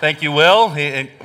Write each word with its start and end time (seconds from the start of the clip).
Thank 0.00 0.22
you, 0.22 0.30
Will. 0.30 0.72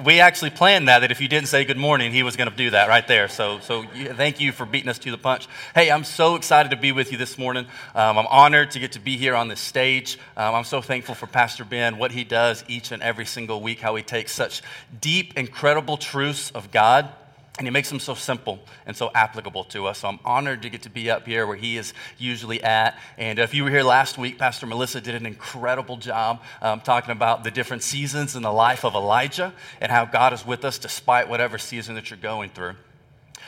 We 0.03 0.19
actually 0.19 0.49
planned 0.49 0.87
that, 0.87 0.99
that 0.99 1.11
if 1.11 1.21
you 1.21 1.27
didn't 1.27 1.47
say 1.47 1.63
good 1.63 1.77
morning, 1.77 2.11
he 2.11 2.23
was 2.23 2.35
going 2.35 2.49
to 2.49 2.55
do 2.55 2.71
that 2.71 2.89
right 2.89 3.07
there. 3.07 3.27
So, 3.27 3.59
so 3.59 3.83
thank 4.15 4.41
you 4.41 4.51
for 4.51 4.65
beating 4.65 4.89
us 4.89 4.97
to 4.99 5.11
the 5.11 5.17
punch. 5.17 5.47
Hey, 5.75 5.91
I'm 5.91 6.03
so 6.03 6.33
excited 6.33 6.69
to 6.69 6.75
be 6.75 6.91
with 6.91 7.11
you 7.11 7.19
this 7.19 7.37
morning. 7.37 7.67
Um, 7.93 8.17
I'm 8.17 8.25
honored 8.25 8.71
to 8.71 8.79
get 8.79 8.93
to 8.93 8.99
be 8.99 9.15
here 9.15 9.35
on 9.35 9.47
this 9.47 9.59
stage. 9.59 10.17
Um, 10.35 10.55
I'm 10.55 10.63
so 10.63 10.81
thankful 10.81 11.13
for 11.13 11.27
Pastor 11.27 11.63
Ben, 11.63 11.99
what 11.99 12.13
he 12.13 12.23
does 12.23 12.63
each 12.67 12.91
and 12.91 13.03
every 13.03 13.25
single 13.25 13.61
week, 13.61 13.79
how 13.79 13.93
he 13.93 14.01
takes 14.01 14.31
such 14.31 14.63
deep, 14.99 15.37
incredible 15.37 15.95
truths 15.95 16.49
of 16.49 16.71
God 16.71 17.11
and 17.59 17.67
he 17.67 17.71
makes 17.71 17.89
them 17.89 17.99
so 17.99 18.15
simple 18.15 18.59
and 18.87 18.97
so 18.97 19.11
applicable 19.13 19.63
to 19.65 19.85
us. 19.85 19.99
So 19.99 20.07
I'm 20.07 20.19
honored 20.25 20.63
to 20.63 20.69
get 20.69 20.81
to 20.83 20.89
be 20.89 21.11
up 21.11 21.27
here 21.27 21.45
where 21.45 21.55
he 21.55 21.77
is 21.77 21.93
usually 22.17 22.63
at. 22.63 22.97
And 23.17 23.37
if 23.37 23.53
you 23.53 23.63
were 23.63 23.69
here 23.69 23.83
last 23.83 24.17
week, 24.17 24.39
Pastor 24.39 24.65
Melissa 24.65 24.99
did 25.01 25.13
an 25.13 25.27
incredible 25.27 25.97
job 25.97 26.41
um, 26.63 26.81
talking 26.81 27.11
about 27.11 27.43
the 27.43 27.51
different 27.51 27.83
seasons 27.83 28.35
in 28.35 28.41
the 28.41 28.51
life 28.51 28.83
of 28.83 28.95
Elijah 28.95 29.53
and 29.79 29.91
how 29.91 30.05
God 30.05 30.33
is 30.33 30.43
with 30.43 30.65
us 30.65 30.79
despite 30.79 31.29
whatever 31.29 31.59
season 31.59 31.93
that 31.93 32.09
you're 32.09 32.17
going 32.17 32.49
through. 32.49 32.73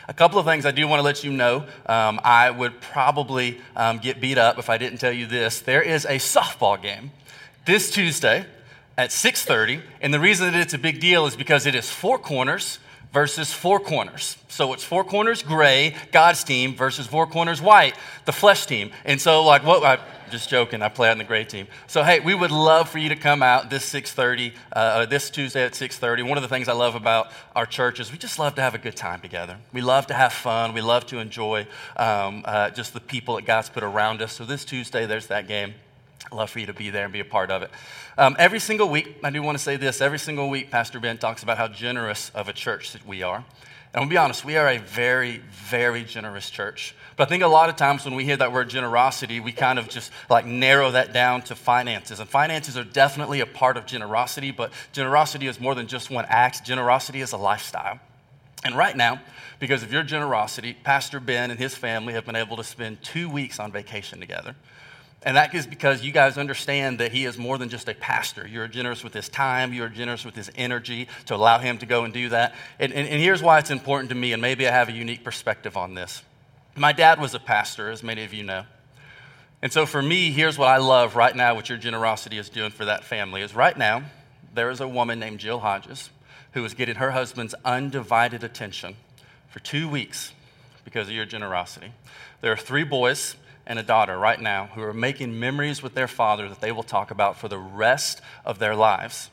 A 0.08 0.14
couple 0.14 0.38
of 0.38 0.46
things 0.46 0.68
I 0.68 0.72
do 0.72 0.88
want 0.88 1.00
to 1.00 1.04
let 1.04 1.24
you 1.24 1.32
know. 1.32 1.66
Um, 1.88 2.20
I 2.24 2.52
would 2.52 2.80
probably 2.80 3.60
um, 3.76 3.98
get 3.98 4.22
beat 4.22 4.38
up 4.38 4.60
if 4.60 4.70
I 4.70 4.78
didn't 4.78 5.00
tell 5.00 5.12
you 5.12 5.26
this. 5.26 5.62
There 5.62 5.82
is 5.82 6.06
a 6.06 6.18
softball 6.18 6.80
game 6.80 7.12
this 7.66 7.90
Tuesday 7.90 8.46
at 9.00 9.10
6:30, 9.10 9.82
and 10.02 10.14
the 10.14 10.20
reason 10.20 10.52
that 10.52 10.62
it's 10.62 10.76
a 10.76 10.78
big 10.78 11.00
deal 11.00 11.26
is 11.26 11.36
because 11.36 11.66
it 11.66 11.74
is 11.74 11.90
four 11.90 12.20
corners 12.20 12.78
versus 13.16 13.54
Four 13.54 13.80
Corners. 13.80 14.36
So 14.50 14.74
it's 14.74 14.84
Four 14.84 15.06
Corners 15.06 15.42
gray, 15.42 15.96
God's 16.12 16.44
team, 16.44 16.76
versus 16.76 17.08
Four 17.08 17.28
Corners 17.28 17.62
white, 17.62 17.96
the 18.26 18.34
flesh 18.34 18.66
team. 18.66 18.92
And 19.06 19.22
so, 19.22 19.42
like, 19.42 19.64
what? 19.64 19.82
I, 19.86 20.00
just 20.30 20.50
joking. 20.50 20.82
I 20.82 20.90
play 20.90 21.10
on 21.10 21.18
the 21.18 21.24
gray 21.24 21.46
team. 21.46 21.68
So 21.88 22.04
hey, 22.04 22.20
we 22.20 22.34
would 22.36 22.52
love 22.52 22.90
for 22.90 22.98
you 22.98 23.08
to 23.08 23.16
come 23.16 23.42
out 23.42 23.70
this 23.70 23.86
6:30, 23.86 24.52
uh, 24.74 25.06
this 25.06 25.30
Tuesday 25.30 25.64
at 25.64 25.76
6:30. 25.76 26.24
One 26.24 26.38
of 26.38 26.42
the 26.42 26.50
things 26.50 26.68
I 26.68 26.74
love 26.74 26.96
about 26.96 27.32
our 27.56 27.66
church 27.66 28.02
is 28.02 28.12
we 28.12 28.18
just 28.18 28.38
love 28.38 28.56
to 28.56 28.62
have 28.62 28.76
a 28.76 28.80
good 28.80 28.98
time 28.98 29.22
together. 29.22 29.56
We 29.72 29.80
love 29.82 30.08
to 30.08 30.14
have 30.14 30.34
fun. 30.34 30.74
We 30.74 30.82
love 30.82 31.06
to 31.08 31.20
enjoy 31.20 31.68
um, 31.96 32.44
uh, 32.44 32.72
just 32.72 32.94
the 32.94 33.00
people 33.00 33.36
that 33.36 33.46
God's 33.46 33.70
put 33.70 33.84
around 33.84 34.22
us. 34.22 34.34
So 34.34 34.44
this 34.44 34.66
Tuesday, 34.66 35.06
there's 35.06 35.28
that 35.28 35.48
game. 35.48 35.76
I'd 36.26 36.36
love 36.36 36.50
for 36.50 36.60
you 36.60 36.66
to 36.66 36.74
be 36.74 36.90
there 36.90 37.04
and 37.04 37.14
be 37.14 37.20
a 37.20 37.26
part 37.26 37.52
of 37.52 37.62
it. 37.62 37.72
Um, 38.18 38.36
every 38.40 38.60
single 38.60 38.90
week, 38.90 39.18
I 39.24 39.30
do 39.30 39.42
want 39.44 39.58
to 39.58 39.64
say 39.64 39.76
this 39.76 40.02
every 40.02 40.20
single 40.20 40.50
week, 40.50 40.72
Pastor 40.72 41.00
Ben 41.00 41.18
talks 41.18 41.44
about 41.44 41.58
how 41.58 41.68
generous 41.68 42.32
of 42.34 42.50
a 42.50 42.54
church 42.54 42.94
that 42.94 43.06
we 43.06 43.22
are. 43.22 43.46
And 43.94 44.04
I'll 44.04 44.10
be 44.10 44.18
honest, 44.18 44.44
we 44.44 44.58
are 44.58 44.68
a 44.68 44.78
very, 44.80 45.38
very 45.52 46.04
generous 46.04 46.50
church. 46.50 46.96
But 47.16 47.28
I 47.28 47.30
think 47.30 47.44
a 47.44 47.48
lot 47.48 47.70
of 47.70 47.76
times 47.78 48.04
when 48.04 48.16
we 48.16 48.26
hear 48.26 48.36
that 48.38 48.52
word 48.52 48.70
generosity, 48.70 49.40
we 49.40 49.52
kind 49.52 49.80
of 49.80 49.88
just 49.88 50.12
like 50.30 50.46
narrow 50.46 50.92
that 50.92 51.14
down 51.14 51.44
to 51.44 51.56
finances. 51.56 52.20
And 52.20 52.28
finances 52.28 52.76
are 52.76 52.84
definitely 52.84 53.40
a 53.40 53.46
part 53.46 53.78
of 53.78 53.86
generosity, 53.86 54.52
but 54.52 54.74
generosity 54.92 55.48
is 55.48 55.60
more 55.60 55.76
than 55.76 55.88
just 55.88 56.10
one 56.10 56.26
act, 56.28 56.66
generosity 56.66 57.22
is 57.22 57.32
a 57.32 57.38
lifestyle. 57.38 58.00
And 58.66 58.76
right 58.76 58.98
now, 58.98 59.22
because 59.60 59.84
of 59.84 59.94
your 59.94 60.04
generosity, 60.04 60.76
Pastor 60.84 61.20
Ben 61.20 61.52
and 61.52 61.60
his 61.60 61.76
family 61.76 62.14
have 62.14 62.26
been 62.26 62.36
able 62.36 62.58
to 62.58 62.64
spend 62.64 63.02
two 63.04 63.30
weeks 63.30 63.60
on 63.60 63.72
vacation 63.72 64.20
together. 64.20 64.56
And 65.26 65.38
that 65.38 65.56
is 65.56 65.66
because 65.66 66.04
you 66.04 66.12
guys 66.12 66.38
understand 66.38 67.00
that 67.00 67.12
he 67.12 67.26
is 67.26 67.36
more 67.36 67.58
than 67.58 67.68
just 67.68 67.90
a 67.90 67.96
pastor. 67.96 68.48
You're 68.48 68.68
generous 68.68 69.04
with 69.04 69.16
his 69.16 69.28
time, 69.28 69.74
you're 69.74 69.90
generous 69.90 70.24
with 70.24 70.36
his 70.36 70.52
energy 70.56 71.08
to 71.26 71.36
allow 71.36 71.58
him 71.58 71.80
to 71.80 71.88
go 71.88 72.04
and 72.04 72.14
do 72.14 72.30
that. 72.30 72.54
And, 72.80 72.94
and, 72.94 73.08
and, 73.08 73.20
here's 73.20 73.42
why 73.42 73.58
it's 73.58 73.72
important 73.72 74.10
to 74.10 74.16
me, 74.16 74.34
and 74.34 74.42
maybe 74.42 74.68
I 74.68 74.72
have 74.72 74.88
a 74.88 74.92
unique 74.92 75.24
perspective 75.24 75.76
on 75.76 75.96
this. 75.96 76.22
My 76.76 76.94
dad 76.94 77.20
was 77.20 77.34
a 77.34 77.40
pastor, 77.40 77.90
as 77.90 78.04
many 78.04 78.24
of 78.24 78.36
you 78.36 78.44
know. 78.44 78.66
And 79.64 79.74
so 79.74 79.88
for 79.88 80.02
me, 80.02 80.30
here's 80.30 80.60
what 80.60 80.68
I 80.68 80.78
love 80.78 81.16
right 81.16 81.36
now, 81.36 81.56
what 81.56 81.70
your 81.70 81.80
generosity 81.80 82.38
is 82.38 82.50
doing 82.50 82.70
for 82.70 82.86
that 82.86 83.04
family 83.04 83.42
is 83.42 83.56
right 83.56 83.76
now, 83.76 84.04
there 84.54 84.70
is 84.70 84.80
a 84.80 84.88
woman 84.88 85.20
named 85.20 85.40
Jill 85.40 85.60
Hodges 85.60 86.12
who 86.52 86.64
is 86.64 86.76
getting 86.76 86.96
her 86.96 87.12
husband's 87.12 87.56
undivided 87.66 88.44
attention 88.44 88.96
for 89.50 89.60
two 89.60 89.90
weeks 89.90 90.34
because 90.84 91.08
of 91.08 91.16
your 91.16 91.26
generosity. 91.26 91.92
There 92.42 92.52
are 92.52 92.58
three 92.58 92.84
boys 92.84 93.36
and 93.68 93.80
a 93.80 93.84
daughter 93.84 94.18
right 94.18 94.40
now 94.40 94.70
who 94.76 94.82
are 94.82 94.94
making 94.94 95.40
memories 95.40 95.82
with 95.82 95.94
their 95.94 96.08
father 96.08 96.48
that 96.50 96.62
they 96.62 96.72
will 96.72 96.84
talk 96.84 97.12
about 97.12 97.38
for 97.38 97.48
the 97.48 97.58
rest 97.58 98.22
of 98.46 98.60
their 98.60 98.76
lives 98.76 99.30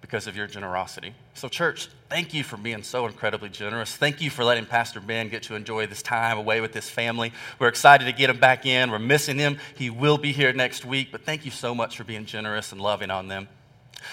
because 0.00 0.26
of 0.26 0.36
your 0.36 0.46
generosity. 0.46 1.14
So, 1.32 1.48
church, 1.48 1.88
thank 2.10 2.34
you 2.34 2.44
for 2.44 2.56
being 2.56 2.82
so 2.82 3.06
incredibly 3.06 3.48
generous. 3.48 3.96
Thank 3.96 4.20
you 4.20 4.28
for 4.28 4.44
letting 4.44 4.66
Pastor 4.66 5.00
Ben 5.00 5.30
get 5.30 5.44
to 5.44 5.54
enjoy 5.54 5.86
this 5.86 6.02
time 6.02 6.36
away 6.36 6.60
with 6.60 6.74
his 6.74 6.90
family. 6.90 7.32
We're 7.58 7.68
excited 7.68 8.04
to 8.04 8.12
get 8.12 8.28
him 8.28 8.38
back 8.38 8.66
in. 8.66 8.90
We're 8.90 8.98
missing 8.98 9.38
him. 9.38 9.58
He 9.76 9.88
will 9.88 10.18
be 10.18 10.32
here 10.32 10.52
next 10.52 10.84
week, 10.84 11.08
but 11.10 11.24
thank 11.24 11.44
you 11.46 11.50
so 11.50 11.74
much 11.74 11.96
for 11.96 12.04
being 12.04 12.26
generous 12.26 12.70
and 12.70 12.80
loving 12.80 13.10
on 13.10 13.28
them. 13.28 13.48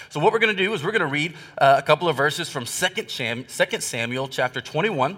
So, 0.09 0.19
what 0.21 0.31
we're 0.31 0.39
going 0.39 0.55
to 0.55 0.63
do 0.63 0.73
is 0.73 0.83
we're 0.83 0.91
going 0.91 1.01
to 1.01 1.07
read 1.07 1.33
uh, 1.57 1.75
a 1.77 1.81
couple 1.81 2.07
of 2.07 2.15
verses 2.15 2.47
from 2.47 2.63
2 2.65 3.79
Samuel 3.81 4.27
chapter 4.29 4.61
21 4.61 5.17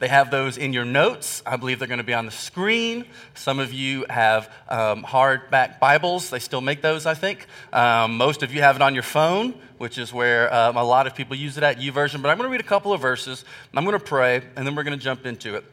they 0.00 0.08
have 0.08 0.30
those 0.30 0.56
in 0.56 0.72
your 0.72 0.86
notes. 0.86 1.42
I 1.44 1.56
believe 1.56 1.78
they're 1.78 1.86
going 1.86 1.98
to 1.98 2.04
be 2.04 2.14
on 2.14 2.24
the 2.24 2.32
screen. 2.32 3.04
Some 3.34 3.58
of 3.58 3.70
you 3.74 4.06
have 4.08 4.50
um, 4.70 5.04
hardback 5.04 5.78
Bibles. 5.78 6.30
They 6.30 6.38
still 6.38 6.62
make 6.62 6.80
those, 6.80 7.04
I 7.04 7.12
think. 7.12 7.46
Um, 7.70 8.16
most 8.16 8.42
of 8.42 8.52
you 8.52 8.62
have 8.62 8.76
it 8.76 8.82
on 8.82 8.94
your 8.94 9.02
phone, 9.02 9.54
which 9.76 9.98
is 9.98 10.10
where 10.10 10.52
um, 10.54 10.78
a 10.78 10.82
lot 10.82 11.06
of 11.06 11.14
people 11.14 11.36
use 11.36 11.58
it 11.58 11.62
at 11.62 11.78
YouVersion. 11.78 12.22
But 12.22 12.30
I'm 12.30 12.38
going 12.38 12.48
to 12.48 12.50
read 12.50 12.62
a 12.62 12.64
couple 12.64 12.94
of 12.94 13.02
verses. 13.02 13.44
I'm 13.74 13.84
going 13.84 13.96
to 13.96 14.02
pray, 14.02 14.42
and 14.56 14.66
then 14.66 14.74
we're 14.74 14.84
going 14.84 14.98
to 14.98 15.04
jump 15.04 15.26
into 15.26 15.54
it. 15.54 15.64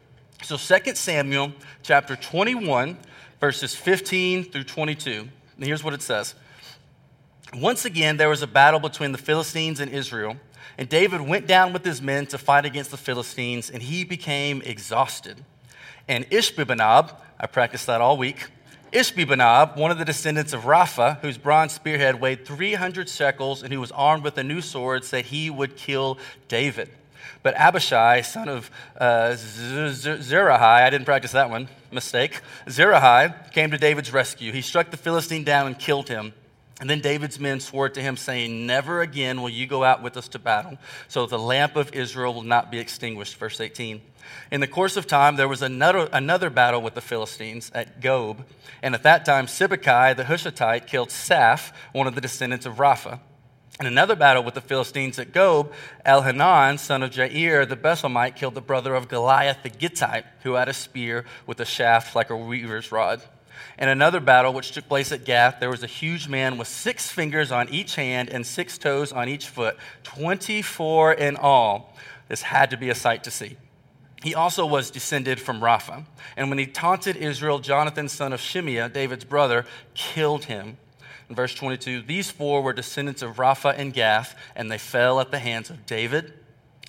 So 0.44 0.58
2 0.58 0.96
Samuel 0.96 1.54
chapter 1.82 2.18
21, 2.18 2.98
verses 3.40 3.76
15 3.76 4.52
through 4.52 4.66
22. 4.66 5.26
And 5.56 5.66
here's 5.66 5.86
what 5.86 5.94
it 5.94 6.02
says. 6.02 6.36
Once 7.54 7.86
again, 7.86 8.18
there 8.18 8.28
was 8.28 8.42
a 8.42 8.48
battle 8.48 8.82
between 8.82 9.14
the 9.14 9.18
Philistines 9.18 9.80
and 9.80 9.90
Israel. 9.90 10.36
And 10.78 10.88
David 10.88 11.22
went 11.22 11.48
down 11.48 11.74
with 11.74 11.84
his 11.84 12.02
men 12.02 12.28
to 12.28 12.38
fight 12.38 12.66
against 12.66 12.92
the 12.92 12.98
Philistines, 12.98 13.70
and 13.70 13.82
he 13.82 14.04
became 14.04 14.62
exhausted. 14.62 15.44
And 16.08 16.30
Ishbi-benob, 16.30 17.16
I 17.40 17.48
practiced 17.48 17.88
that 17.88 18.00
all 18.00 18.18
week, 18.18 18.46
Ishbi-benob, 18.94 19.76
one 19.76 19.92
of 19.92 19.98
the 19.98 20.06
descendants 20.06 20.54
of 20.54 20.62
Rapha, 20.62 21.20
whose 21.20 21.38
bronze 21.38 21.74
spearhead 21.74 22.22
weighed 22.22 22.46
300 22.46 23.10
shekels 23.10 23.64
and 23.64 23.74
who 23.74 23.82
was 23.82 23.92
armed 23.92 24.24
with 24.24 24.38
a 24.38 24.44
new 24.44 24.62
sword, 24.62 25.04
said 25.04 25.26
he 25.26 25.50
would 25.50 25.76
kill 25.76 26.18
David. 26.48 26.90
But 27.44 27.56
Abishai, 27.56 28.22
son 28.22 28.48
of 28.48 28.72
uh, 28.98 29.36
Zeruiah, 29.36 30.58
I 30.58 30.90
didn't 30.90 31.06
practice 31.06 31.32
that 31.34 31.50
one, 31.50 31.68
mistake, 31.92 32.42
Zeruiah 32.70 33.36
came 33.52 33.72
to 33.72 33.78
David's 33.78 34.14
rescue. 34.14 34.52
He 34.52 34.62
struck 34.62 34.92
the 34.92 34.98
Philistine 34.98 35.44
down 35.44 35.68
and 35.68 35.78
killed 35.78 36.08
him. 36.08 36.34
And 36.80 36.88
then 36.88 37.02
David's 37.02 37.40
men 37.40 37.60
swore 37.60 37.90
to 37.90 38.02
him, 38.02 38.18
saying, 38.18 38.68
Never 38.68 39.02
again 39.02 39.42
will 39.42 39.50
you 39.50 39.66
go 39.66 39.84
out 39.84 40.04
with 40.04 40.16
us 40.16 40.28
to 40.30 40.40
battle, 40.40 40.78
so 41.08 41.26
the 41.26 41.40
lamp 41.40 41.76
of 41.76 41.94
Israel 41.94 42.36
will 42.36 42.44
not 42.44 42.72
be 42.72 42.78
extinguished. 42.78 43.36
Verse 43.38 43.60
18. 43.60 44.00
In 44.52 44.62
the 44.62 44.68
course 44.68 44.96
of 44.96 45.08
time, 45.08 45.38
there 45.38 45.48
was 45.48 45.64
another, 45.64 46.08
another 46.14 46.50
battle 46.50 46.82
with 46.82 46.94
the 46.94 47.02
Philistines 47.02 47.72
at 47.74 48.00
Gob. 48.00 48.46
And 48.84 48.94
at 48.94 49.04
that 49.04 49.26
time, 49.26 49.48
Sibbecai 49.48 50.16
the 50.16 50.26
Hushathite 50.26 50.86
killed 50.86 51.10
Saph, 51.10 51.72
one 51.94 52.06
of 52.06 52.14
the 52.14 52.22
descendants 52.22 52.66
of 52.66 52.76
Rapha. 52.76 53.20
In 53.80 53.86
another 53.86 54.16
battle 54.16 54.44
with 54.44 54.54
the 54.54 54.62
Philistines 54.62 55.18
at 55.20 55.32
Gob, 55.32 55.72
Elhanan, 56.06 56.80
son 56.80 57.04
of 57.04 57.12
Jair 57.12 57.68
the 57.68 57.76
Bethlehemite, 57.76 58.36
killed 58.36 58.56
the 58.56 58.62
brother 58.62 58.94
of 58.94 59.08
Goliath 59.08 59.64
the 59.64 59.70
Gittite, 59.70 60.26
who 60.44 60.54
had 60.54 60.68
a 60.68 60.74
spear 60.74 61.26
with 61.46 61.60
a 61.60 61.66
shaft 61.66 62.16
like 62.16 62.30
a 62.30 62.38
weaver's 62.38 62.92
rod. 62.92 63.22
In 63.78 63.90
another 63.90 64.20
battle, 64.20 64.54
which 64.54 64.72
took 64.72 64.88
place 64.88 65.12
at 65.12 65.26
Gath, 65.26 65.60
there 65.60 65.70
was 65.70 65.84
a 65.84 65.88
huge 65.88 66.28
man 66.28 66.58
with 66.58 66.68
six 66.68 67.10
fingers 67.12 67.52
on 67.52 67.70
each 67.70 67.96
hand 67.96 68.30
and 68.30 68.46
six 68.46 68.78
toes 68.78 69.12
on 69.12 69.30
each 69.30 69.48
foot, 69.48 69.78
24 70.04 71.14
in 71.14 71.36
all. 71.36 71.96
This 72.28 72.42
had 72.42 72.70
to 72.72 72.78
be 72.78 72.90
a 72.90 72.96
sight 72.96 73.24
to 73.24 73.32
see. 73.32 73.58
He 74.24 74.34
also 74.34 74.66
was 74.66 74.90
descended 74.90 75.40
from 75.40 75.62
Rapha. 75.62 76.06
And 76.36 76.50
when 76.50 76.58
he 76.58 76.66
taunted 76.66 77.16
Israel, 77.16 77.60
Jonathan, 77.60 78.10
son 78.10 78.34
of 78.34 78.40
Shimeah, 78.40 78.92
David's 78.92 79.26
brother, 79.26 79.66
killed 79.94 80.46
him. 80.46 80.78
In 81.30 81.36
verse 81.36 81.54
22, 81.54 82.02
these 82.02 82.32
four 82.32 82.62
were 82.62 82.74
descendants 82.74 83.22
of 83.22 83.36
Rapha 83.36 83.78
and 83.78 83.94
Gath, 83.94 84.36
and 84.56 84.72
they 84.72 84.78
fell 84.78 85.20
at 85.20 85.32
the 85.32 85.40
hands 85.40 85.70
of 85.70 85.86
David 85.86 86.34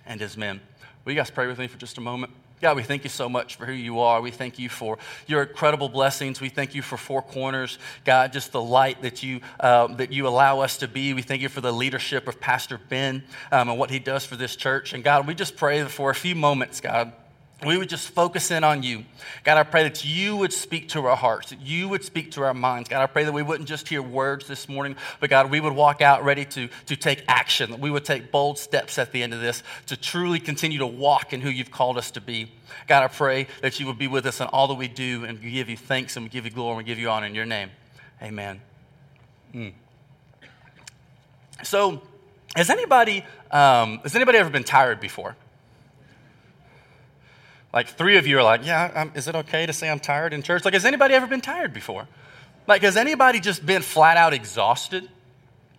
and 0.06 0.20
his 0.20 0.36
men. 0.36 0.60
Will 1.04 1.12
you 1.12 1.18
guys 1.18 1.30
pray 1.30 1.46
with 1.46 1.58
me 1.58 1.66
for 1.66 1.78
just 1.78 1.98
a 1.98 2.00
moment? 2.00 2.32
God, 2.60 2.76
we 2.76 2.82
thank 2.82 3.04
you 3.04 3.10
so 3.10 3.28
much 3.28 3.56
for 3.56 3.66
who 3.66 3.72
you 3.72 4.00
are. 4.00 4.20
We 4.20 4.30
thank 4.30 4.58
you 4.58 4.68
for 4.68 4.98
your 5.26 5.42
incredible 5.42 5.88
blessings. 5.88 6.40
We 6.40 6.48
thank 6.48 6.74
you 6.74 6.82
for 6.82 6.96
Four 6.96 7.22
Corners, 7.22 7.78
God, 8.04 8.32
just 8.32 8.52
the 8.52 8.62
light 8.62 9.02
that 9.02 9.22
you, 9.22 9.40
uh, 9.60 9.88
that 9.96 10.12
you 10.12 10.26
allow 10.26 10.60
us 10.60 10.78
to 10.78 10.88
be. 10.88 11.14
We 11.14 11.22
thank 11.22 11.42
you 11.42 11.48
for 11.48 11.60
the 11.60 11.72
leadership 11.72 12.26
of 12.26 12.40
Pastor 12.40 12.78
Ben 12.88 13.22
um, 13.52 13.68
and 13.68 13.78
what 13.78 13.90
he 13.90 13.98
does 13.98 14.24
for 14.24 14.36
this 14.36 14.56
church. 14.56 14.92
And 14.92 15.04
God, 15.04 15.26
we 15.26 15.34
just 15.34 15.56
pray 15.56 15.84
for 15.84 16.10
a 16.10 16.14
few 16.14 16.34
moments, 16.34 16.80
God 16.80 17.12
we 17.66 17.76
would 17.76 17.88
just 17.88 18.10
focus 18.10 18.52
in 18.52 18.62
on 18.62 18.84
you. 18.84 19.04
God, 19.42 19.58
I 19.58 19.64
pray 19.64 19.82
that 19.82 20.04
you 20.04 20.36
would 20.36 20.52
speak 20.52 20.90
to 20.90 21.04
our 21.06 21.16
hearts, 21.16 21.50
that 21.50 21.60
you 21.60 21.88
would 21.88 22.04
speak 22.04 22.30
to 22.32 22.42
our 22.44 22.54
minds. 22.54 22.88
God, 22.88 23.02
I 23.02 23.06
pray 23.06 23.24
that 23.24 23.32
we 23.32 23.42
wouldn't 23.42 23.68
just 23.68 23.88
hear 23.88 24.00
words 24.00 24.46
this 24.46 24.68
morning, 24.68 24.94
but 25.18 25.28
God, 25.28 25.50
we 25.50 25.58
would 25.58 25.72
walk 25.72 26.00
out 26.00 26.22
ready 26.22 26.44
to, 26.44 26.68
to 26.86 26.94
take 26.94 27.24
action, 27.26 27.72
that 27.72 27.80
we 27.80 27.90
would 27.90 28.04
take 28.04 28.30
bold 28.30 28.58
steps 28.58 28.96
at 28.96 29.10
the 29.10 29.24
end 29.24 29.34
of 29.34 29.40
this 29.40 29.64
to 29.86 29.96
truly 29.96 30.38
continue 30.38 30.78
to 30.78 30.86
walk 30.86 31.32
in 31.32 31.40
who 31.40 31.50
you've 31.50 31.72
called 31.72 31.98
us 31.98 32.12
to 32.12 32.20
be. 32.20 32.48
God, 32.86 33.02
I 33.02 33.08
pray 33.08 33.48
that 33.60 33.80
you 33.80 33.86
would 33.86 33.98
be 33.98 34.06
with 34.06 34.26
us 34.26 34.40
in 34.40 34.46
all 34.48 34.68
that 34.68 34.74
we 34.74 34.86
do 34.86 35.24
and 35.24 35.42
we 35.42 35.50
give 35.50 35.68
you 35.68 35.76
thanks 35.76 36.16
and 36.16 36.24
we 36.24 36.30
give 36.30 36.44
you 36.44 36.52
glory 36.52 36.70
and 36.70 36.78
we 36.78 36.84
give 36.84 36.98
you 36.98 37.10
honor 37.10 37.26
in 37.26 37.34
your 37.34 37.46
name. 37.46 37.70
Amen. 38.22 38.60
Mm. 39.52 39.72
So, 41.64 42.02
has 42.54 42.70
anybody, 42.70 43.24
um, 43.50 43.98
has 44.04 44.14
anybody 44.14 44.38
ever 44.38 44.50
been 44.50 44.64
tired 44.64 45.00
before? 45.00 45.34
Like 47.78 47.90
three 47.90 48.16
of 48.16 48.26
you 48.26 48.36
are 48.40 48.42
like, 48.42 48.66
yeah, 48.66 48.90
I'm, 48.92 49.12
is 49.14 49.28
it 49.28 49.36
okay 49.36 49.64
to 49.64 49.72
say 49.72 49.88
I'm 49.88 50.00
tired 50.00 50.32
in 50.32 50.42
church? 50.42 50.64
Like, 50.64 50.74
has 50.74 50.84
anybody 50.84 51.14
ever 51.14 51.28
been 51.28 51.40
tired 51.40 51.72
before? 51.72 52.08
Like, 52.66 52.82
has 52.82 52.96
anybody 52.96 53.38
just 53.38 53.64
been 53.64 53.82
flat 53.82 54.16
out 54.16 54.34
exhausted? 54.34 55.08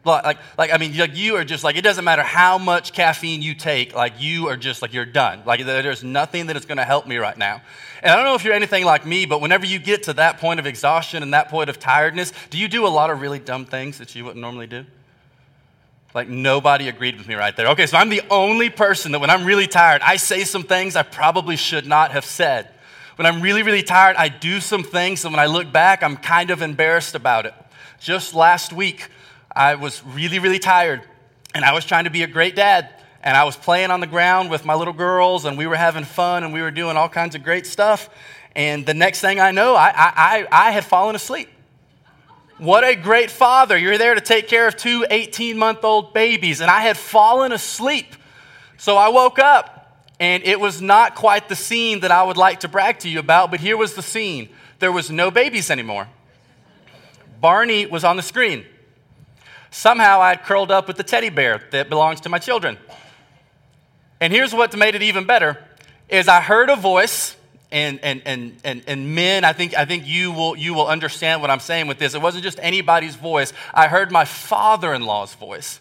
Like, 0.05 0.23
like, 0.23 0.37
like, 0.57 0.73
I 0.73 0.77
mean, 0.77 0.95
like 0.95 1.17
you 1.17 1.35
are 1.35 1.43
just 1.43 1.65
like, 1.65 1.75
it 1.75 1.81
doesn't 1.81 2.05
matter 2.05 2.23
how 2.23 2.57
much 2.57 2.93
caffeine 2.93 3.41
you 3.41 3.53
take, 3.53 3.93
like 3.93 4.13
you 4.17 4.47
are 4.47 4.55
just 4.55 4.81
like, 4.81 4.93
you're 4.93 5.03
done. 5.03 5.41
Like 5.45 5.65
there's 5.65 6.01
nothing 6.01 6.47
that 6.47 6.55
is 6.55 6.63
going 6.63 6.77
to 6.77 6.85
help 6.85 7.05
me 7.05 7.17
right 7.17 7.37
now. 7.37 7.61
And 8.01 8.13
I 8.13 8.15
don't 8.15 8.23
know 8.23 8.35
if 8.35 8.45
you're 8.45 8.53
anything 8.53 8.85
like 8.85 9.05
me, 9.05 9.25
but 9.25 9.41
whenever 9.41 9.65
you 9.65 9.77
get 9.77 10.03
to 10.03 10.13
that 10.13 10.37
point 10.37 10.61
of 10.61 10.65
exhaustion 10.65 11.21
and 11.21 11.33
that 11.33 11.49
point 11.49 11.69
of 11.69 11.79
tiredness, 11.79 12.31
do 12.49 12.57
you 12.57 12.69
do 12.69 12.87
a 12.87 12.93
lot 12.99 13.09
of 13.09 13.19
really 13.19 13.39
dumb 13.39 13.65
things 13.65 13.97
that 13.97 14.15
you 14.15 14.23
wouldn't 14.23 14.39
normally 14.39 14.67
do? 14.67 14.85
Like 16.13 16.27
nobody 16.27 16.87
agreed 16.87 17.17
with 17.17 17.27
me 17.27 17.35
right 17.35 17.55
there. 17.55 17.67
Okay, 17.69 17.85
so 17.85 17.97
I'm 17.97 18.09
the 18.09 18.23
only 18.29 18.69
person 18.69 19.11
that 19.11 19.19
when 19.19 19.29
I'm 19.29 19.45
really 19.45 19.67
tired, 19.67 20.01
I 20.01 20.15
say 20.17 20.43
some 20.43 20.63
things 20.63 20.95
I 20.95 21.03
probably 21.03 21.55
should 21.55 21.85
not 21.85 22.11
have 22.11 22.25
said. 22.25 22.69
When 23.15 23.25
I'm 23.25 23.41
really, 23.41 23.63
really 23.63 23.83
tired, 23.83 24.15
I 24.15 24.29
do 24.29 24.59
some 24.59 24.83
things, 24.83 25.25
and 25.25 25.33
when 25.33 25.39
I 25.39 25.45
look 25.45 25.71
back, 25.71 26.01
I'm 26.01 26.17
kind 26.17 26.51
of 26.51 26.61
embarrassed 26.61 27.15
about 27.15 27.45
it. 27.45 27.53
Just 27.99 28.33
last 28.33 28.71
week, 28.71 29.09
I 29.53 29.75
was 29.75 30.03
really, 30.03 30.39
really 30.39 30.57
tired, 30.57 31.01
and 31.53 31.65
I 31.65 31.73
was 31.73 31.85
trying 31.85 32.05
to 32.05 32.09
be 32.09 32.23
a 32.23 32.27
great 32.27 32.55
dad. 32.55 32.89
And 33.21 33.35
I 33.35 33.43
was 33.43 33.57
playing 33.57 33.91
on 33.91 33.99
the 33.99 34.07
ground 34.07 34.49
with 34.49 34.63
my 34.63 34.73
little 34.73 34.93
girls, 34.93 35.43
and 35.43 35.57
we 35.57 35.67
were 35.67 35.75
having 35.75 36.05
fun, 36.05 36.45
and 36.45 36.53
we 36.53 36.61
were 36.61 36.71
doing 36.71 36.95
all 36.95 37.09
kinds 37.09 37.35
of 37.35 37.43
great 37.43 37.67
stuff. 37.67 38.09
And 38.55 38.85
the 38.85 38.93
next 38.93 39.19
thing 39.19 39.41
I 39.41 39.51
know, 39.51 39.75
I, 39.75 39.91
I, 39.95 40.47
I 40.49 40.71
had 40.71 40.85
fallen 40.85 41.15
asleep. 41.15 41.49
What 42.59 42.83
a 42.83 42.93
great 42.93 43.31
father. 43.31 43.77
You're 43.77 43.97
there 43.97 44.15
to 44.15 44.21
take 44.21 44.49
care 44.49 44.67
of 44.67 44.75
two 44.75 45.05
18 45.09 45.57
month 45.57 45.83
old 45.85 46.13
babies, 46.13 46.59
and 46.59 46.69
I 46.69 46.81
had 46.81 46.97
fallen 46.97 47.53
asleep. 47.53 48.13
So 48.77 48.97
I 48.97 49.07
woke 49.07 49.39
up, 49.39 50.05
and 50.19 50.43
it 50.43 50.59
was 50.59 50.81
not 50.81 51.15
quite 51.15 51.47
the 51.47 51.55
scene 51.55 52.01
that 52.01 52.11
I 52.11 52.21
would 52.21 52.35
like 52.35 52.59
to 52.61 52.67
brag 52.67 52.99
to 52.99 53.09
you 53.09 53.19
about, 53.19 53.49
but 53.49 53.61
here 53.61 53.77
was 53.77 53.95
the 53.95 54.01
scene 54.01 54.49
there 54.79 54.91
was 54.91 55.09
no 55.09 55.31
babies 55.31 55.69
anymore. 55.69 56.07
Barney 57.39 57.85
was 57.85 58.03
on 58.03 58.17
the 58.17 58.23
screen. 58.23 58.65
Somehow 59.71 60.19
I 60.19 60.29
had 60.29 60.43
curled 60.43 60.71
up 60.71 60.87
with 60.87 60.97
the 60.97 61.03
teddy 61.03 61.29
bear 61.29 61.61
that 61.71 61.89
belongs 61.89 62.21
to 62.21 62.29
my 62.29 62.39
children. 62.39 62.77
And 64.19 64.33
here's 64.33 64.53
what 64.53 64.75
made 64.75 64.95
it 64.95 65.03
even 65.03 65.25
better 65.25 65.63
is 66.09 66.27
I 66.27 66.41
heard 66.41 66.69
a 66.69 66.75
voice 66.75 67.35
and, 67.71 67.99
and, 68.01 68.21
and, 68.25 68.55
and, 68.63 68.81
and 68.87 69.15
men, 69.15 69.43
I 69.43 69.53
think, 69.53 69.77
I 69.77 69.85
think 69.85 70.07
you, 70.07 70.31
will, 70.31 70.55
you 70.55 70.73
will 70.73 70.87
understand 70.87 71.41
what 71.41 71.51
I'm 71.51 71.59
saying 71.59 71.87
with 71.87 71.99
this. 71.99 72.15
It 72.15 72.21
wasn't 72.21 72.43
just 72.43 72.59
anybody's 72.61 73.15
voice. 73.15 73.53
I 73.73 73.87
heard 73.87 74.11
my 74.11 74.25
father 74.25 74.93
in 74.93 75.05
law's 75.05 75.35
voice. 75.35 75.79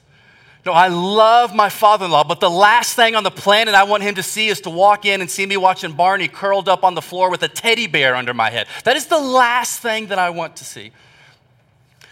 No, 0.66 0.72
I 0.72 0.88
love 0.88 1.54
my 1.54 1.70
father 1.70 2.04
in 2.04 2.10
law, 2.10 2.24
but 2.24 2.40
the 2.40 2.50
last 2.50 2.94
thing 2.94 3.14
on 3.14 3.22
the 3.22 3.30
planet 3.30 3.74
I 3.74 3.84
want 3.84 4.02
him 4.02 4.16
to 4.16 4.22
see 4.22 4.48
is 4.48 4.60
to 4.62 4.70
walk 4.70 5.06
in 5.06 5.22
and 5.22 5.30
see 5.30 5.46
me 5.46 5.56
watching 5.56 5.92
Barney 5.92 6.28
curled 6.28 6.68
up 6.68 6.84
on 6.84 6.94
the 6.94 7.00
floor 7.00 7.30
with 7.30 7.42
a 7.42 7.48
teddy 7.48 7.86
bear 7.86 8.14
under 8.14 8.34
my 8.34 8.50
head. 8.50 8.66
That 8.84 8.96
is 8.96 9.06
the 9.06 9.18
last 9.18 9.80
thing 9.80 10.08
that 10.08 10.18
I 10.18 10.28
want 10.28 10.56
to 10.56 10.66
see. 10.66 10.92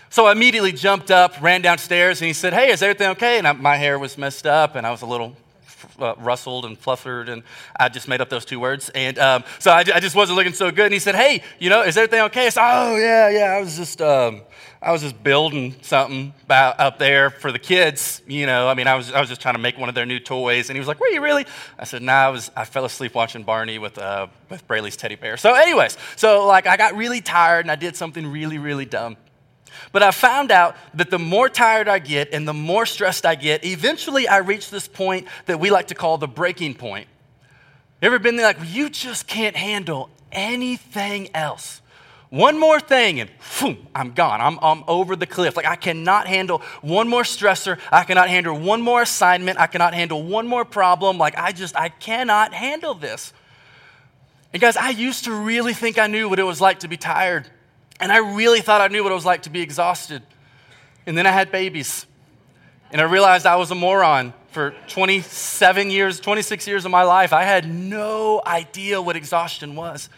So 0.08 0.25
I 0.25 0.32
immediately 0.32 0.72
jumped 0.72 1.11
up, 1.11 1.43
ran 1.43 1.61
downstairs, 1.61 2.22
and 2.22 2.29
he 2.29 2.32
said, 2.32 2.55
Hey, 2.55 2.70
is 2.70 2.81
everything 2.81 3.08
okay? 3.08 3.37
And 3.37 3.46
I, 3.46 3.52
my 3.52 3.76
hair 3.76 3.99
was 3.99 4.17
messed 4.17 4.46
up, 4.46 4.75
and 4.75 4.87
I 4.87 4.90
was 4.90 5.02
a 5.02 5.06
little 5.06 5.37
uh, 5.99 6.14
rustled 6.19 6.64
and 6.64 6.81
fluffered, 6.81 7.28
and 7.28 7.43
I 7.78 7.88
just 7.88 8.08
made 8.08 8.20
up 8.20 8.28
those 8.28 8.44
two 8.44 8.61
words. 8.61 8.88
And 8.90 9.19
um, 9.19 9.44
so 9.58 9.70
I, 9.70 9.81
I, 9.81 10.00
just 10.00 10.17
wasn't 10.17 10.37
looking 10.37 10.52
so 10.52 10.70
good. 10.70 10.87
And 10.87 10.94
he 10.94 11.00
said, 11.00 11.14
Hey, 11.14 11.43
you 11.58 11.70
know, 11.70 11.82
is 11.82 11.96
everything 11.96 12.23
okay? 12.26 12.46
I 12.46 12.49
said, 12.50 12.62
Oh, 12.64 12.96
yeah, 12.96 13.28
yeah. 13.28 13.56
I 13.56 13.61
was 13.61 13.76
just. 13.76 14.00
Um, 14.00 14.43
I 14.82 14.93
was 14.93 15.00
just 15.00 15.20
building 15.25 15.75
something 15.82 16.32
about 16.44 16.78
up 16.78 16.99
there 16.99 17.31
for 17.31 17.50
the 17.50 17.58
kids, 17.58 18.23
you 18.28 18.46
know. 18.46 18.69
I 18.69 18.75
mean, 18.75 18.87
I 18.87 18.94
was, 18.94 19.11
I 19.11 19.19
was 19.19 19.28
just 19.28 19.40
trying 19.40 19.55
to 19.55 19.61
make 19.61 19.78
one 19.78 19.88
of 19.88 19.94
their 19.94 20.06
new 20.06 20.20
toys, 20.20 20.69
and 20.69 20.76
he 20.76 20.78
was 20.78 20.87
like, 20.87 21.00
"Were 21.00 21.08
you 21.08 21.23
really?" 21.23 21.46
I 21.79 21.84
said, 21.84 22.02
"No, 22.02 22.12
nah, 22.12 22.26
I 22.26 22.29
was. 22.29 22.50
I 22.55 22.64
fell 22.64 22.84
asleep 22.84 23.14
watching 23.14 23.43
Barney 23.43 23.79
with 23.79 23.99
uh, 23.99 24.29
with 24.49 24.67
Braylee's 24.69 24.96
teddy 24.96 25.17
bear." 25.17 25.38
So, 25.38 25.55
anyways, 25.55 25.96
so 26.14 26.46
like 26.46 26.67
I 26.67 26.76
got 26.76 26.94
really 26.94 27.20
tired, 27.20 27.64
and 27.64 27.70
I 27.70 27.76
did 27.76 27.96
something 27.96 28.31
really, 28.31 28.58
really 28.58 28.84
dumb. 28.84 29.17
But 29.92 30.02
I 30.02 30.10
found 30.10 30.50
out 30.50 30.76
that 30.94 31.10
the 31.10 31.18
more 31.18 31.48
tired 31.48 31.88
I 31.88 31.98
get 31.98 32.32
and 32.32 32.46
the 32.46 32.54
more 32.54 32.86
stressed 32.86 33.26
I 33.26 33.34
get, 33.34 33.64
eventually 33.64 34.28
I 34.28 34.38
reach 34.38 34.70
this 34.70 34.88
point 34.88 35.26
that 35.46 35.60
we 35.60 35.70
like 35.70 35.88
to 35.88 35.94
call 35.94 36.18
the 36.18 36.28
breaking 36.28 36.74
point. 36.74 37.08
Ever 38.02 38.18
been 38.18 38.36
there 38.36 38.46
like, 38.46 38.58
you 38.64 38.90
just 38.90 39.26
can't 39.26 39.56
handle 39.56 40.10
anything 40.32 41.30
else? 41.34 41.80
One 42.28 42.58
more 42.58 42.80
thing, 42.80 43.20
and 43.20 43.30
boom, 43.60 43.86
I'm 43.94 44.12
gone. 44.12 44.40
I'm, 44.40 44.58
I'm 44.60 44.82
over 44.88 45.14
the 45.14 45.26
cliff. 45.26 45.56
Like, 45.56 45.64
I 45.64 45.76
cannot 45.76 46.26
handle 46.26 46.60
one 46.82 47.08
more 47.08 47.22
stressor. 47.22 47.78
I 47.92 48.02
cannot 48.02 48.28
handle 48.28 48.58
one 48.58 48.82
more 48.82 49.02
assignment. 49.02 49.60
I 49.60 49.69
cannot 49.69 49.94
handle 49.94 50.22
one 50.22 50.46
more 50.48 50.64
problem. 50.64 51.19
Like, 51.19 51.38
I 51.38 51.52
just, 51.52 51.76
I 51.76 51.88
cannot 51.88 52.52
handle 52.52 52.94
this. 52.94 53.32
And 54.52 54.60
guys, 54.60 54.76
I 54.76 54.90
used 54.90 55.24
to 55.24 55.32
really 55.32 55.72
think 55.72 55.98
I 55.98 56.08
knew 56.08 56.28
what 56.28 56.38
it 56.38 56.42
was 56.42 56.60
like 56.60 56.80
to 56.80 56.88
be 56.88 56.96
tired. 56.96 57.48
And 58.00 58.12
I 58.12 58.19
really 58.19 58.60
thought 58.60 58.81
I 58.81 58.88
knew 58.88 59.02
what 59.02 59.12
it 59.12 59.14
was 59.14 59.25
like 59.25 59.43
to 59.43 59.50
be 59.50 59.60
exhausted. 59.60 60.22
And 61.06 61.16
then 61.16 61.26
I 61.26 61.31
had 61.31 61.50
babies. 61.50 62.06
And 62.90 63.00
I 63.00 63.04
realized 63.04 63.46
I 63.46 63.56
was 63.56 63.70
a 63.70 63.75
moron 63.75 64.34
for 64.48 64.75
27 64.88 65.90
years, 65.90 66.20
26 66.20 66.66
years 66.66 66.84
of 66.84 66.90
my 66.90 67.02
life. 67.02 67.32
I 67.32 67.43
had 67.43 67.69
no 67.69 68.43
idea 68.46 69.00
what 69.00 69.16
exhaustion 69.16 69.76
was. 69.76 70.08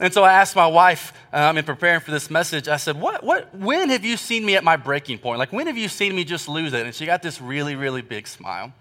And 0.00 0.12
so 0.12 0.24
I 0.24 0.32
asked 0.32 0.56
my 0.56 0.66
wife 0.66 1.12
um, 1.32 1.56
in 1.56 1.64
preparing 1.64 2.00
for 2.00 2.10
this 2.10 2.28
message, 2.28 2.66
I 2.66 2.76
said, 2.76 3.00
what, 3.00 3.22
what, 3.22 3.54
when 3.54 3.90
have 3.90 4.04
you 4.04 4.16
seen 4.16 4.44
me 4.44 4.56
at 4.56 4.64
my 4.64 4.76
breaking 4.76 5.18
point? 5.18 5.38
Like, 5.38 5.52
when 5.52 5.66
have 5.68 5.78
you 5.78 5.88
seen 5.88 6.16
me 6.16 6.24
just 6.24 6.48
lose 6.48 6.72
it? 6.72 6.84
And 6.84 6.94
she 6.94 7.06
got 7.06 7.22
this 7.22 7.40
really, 7.40 7.76
really 7.76 8.02
big 8.02 8.26
smile. 8.26 8.72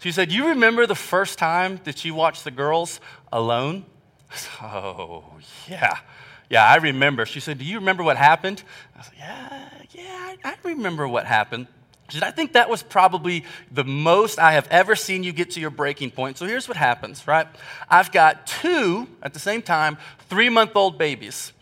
She 0.00 0.12
said, 0.12 0.30
You 0.30 0.48
remember 0.48 0.86
the 0.86 0.94
first 0.94 1.38
time 1.38 1.80
that 1.84 2.04
you 2.04 2.14
watched 2.14 2.44
the 2.44 2.50
girls 2.50 3.00
alone? 3.32 3.84
Oh, 4.60 5.24
yeah. 5.66 5.98
Yeah, 6.50 6.64
I 6.64 6.76
remember. 6.76 7.26
She 7.26 7.40
said, 7.40 7.58
Do 7.58 7.64
you 7.64 7.78
remember 7.78 8.02
what 8.02 8.16
happened? 8.16 8.62
I 8.96 9.02
said, 9.02 9.14
Yeah, 9.18 9.68
yeah, 9.90 10.34
I, 10.44 10.54
remember 10.64 11.06
what 11.06 11.26
happened. 11.26 11.66
She 12.08 12.18
said, 12.18 12.26
I 12.26 12.30
think 12.30 12.54
that 12.54 12.70
was 12.70 12.82
probably 12.82 13.44
the 13.70 13.84
most 13.84 14.38
I 14.38 14.52
have 14.52 14.66
ever 14.68 14.96
seen 14.96 15.22
you 15.22 15.32
get 15.32 15.50
to 15.52 15.60
your 15.60 15.70
breaking 15.70 16.10
point. 16.10 16.38
So 16.38 16.46
here's 16.46 16.66
what 16.66 16.78
happens, 16.78 17.26
right? 17.26 17.46
I've 17.90 18.10
got 18.12 18.46
two, 18.46 19.08
at 19.22 19.34
the 19.34 19.40
same 19.40 19.60
time, 19.60 19.98
three 20.30 20.48
month 20.48 20.74
old 20.74 20.96
babies. 20.96 21.52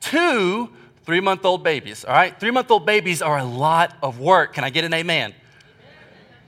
Two 0.00 0.70
three 1.10 1.20
month 1.20 1.44
old 1.44 1.64
babies, 1.64 2.04
all 2.04 2.14
right? 2.14 2.38
Three 2.38 2.52
month 2.52 2.70
old 2.70 2.86
babies 2.86 3.20
are 3.20 3.38
a 3.38 3.44
lot 3.44 3.96
of 4.00 4.20
work. 4.20 4.52
Can 4.52 4.62
I 4.62 4.70
get 4.70 4.84
an 4.84 4.94
amen? 4.94 5.34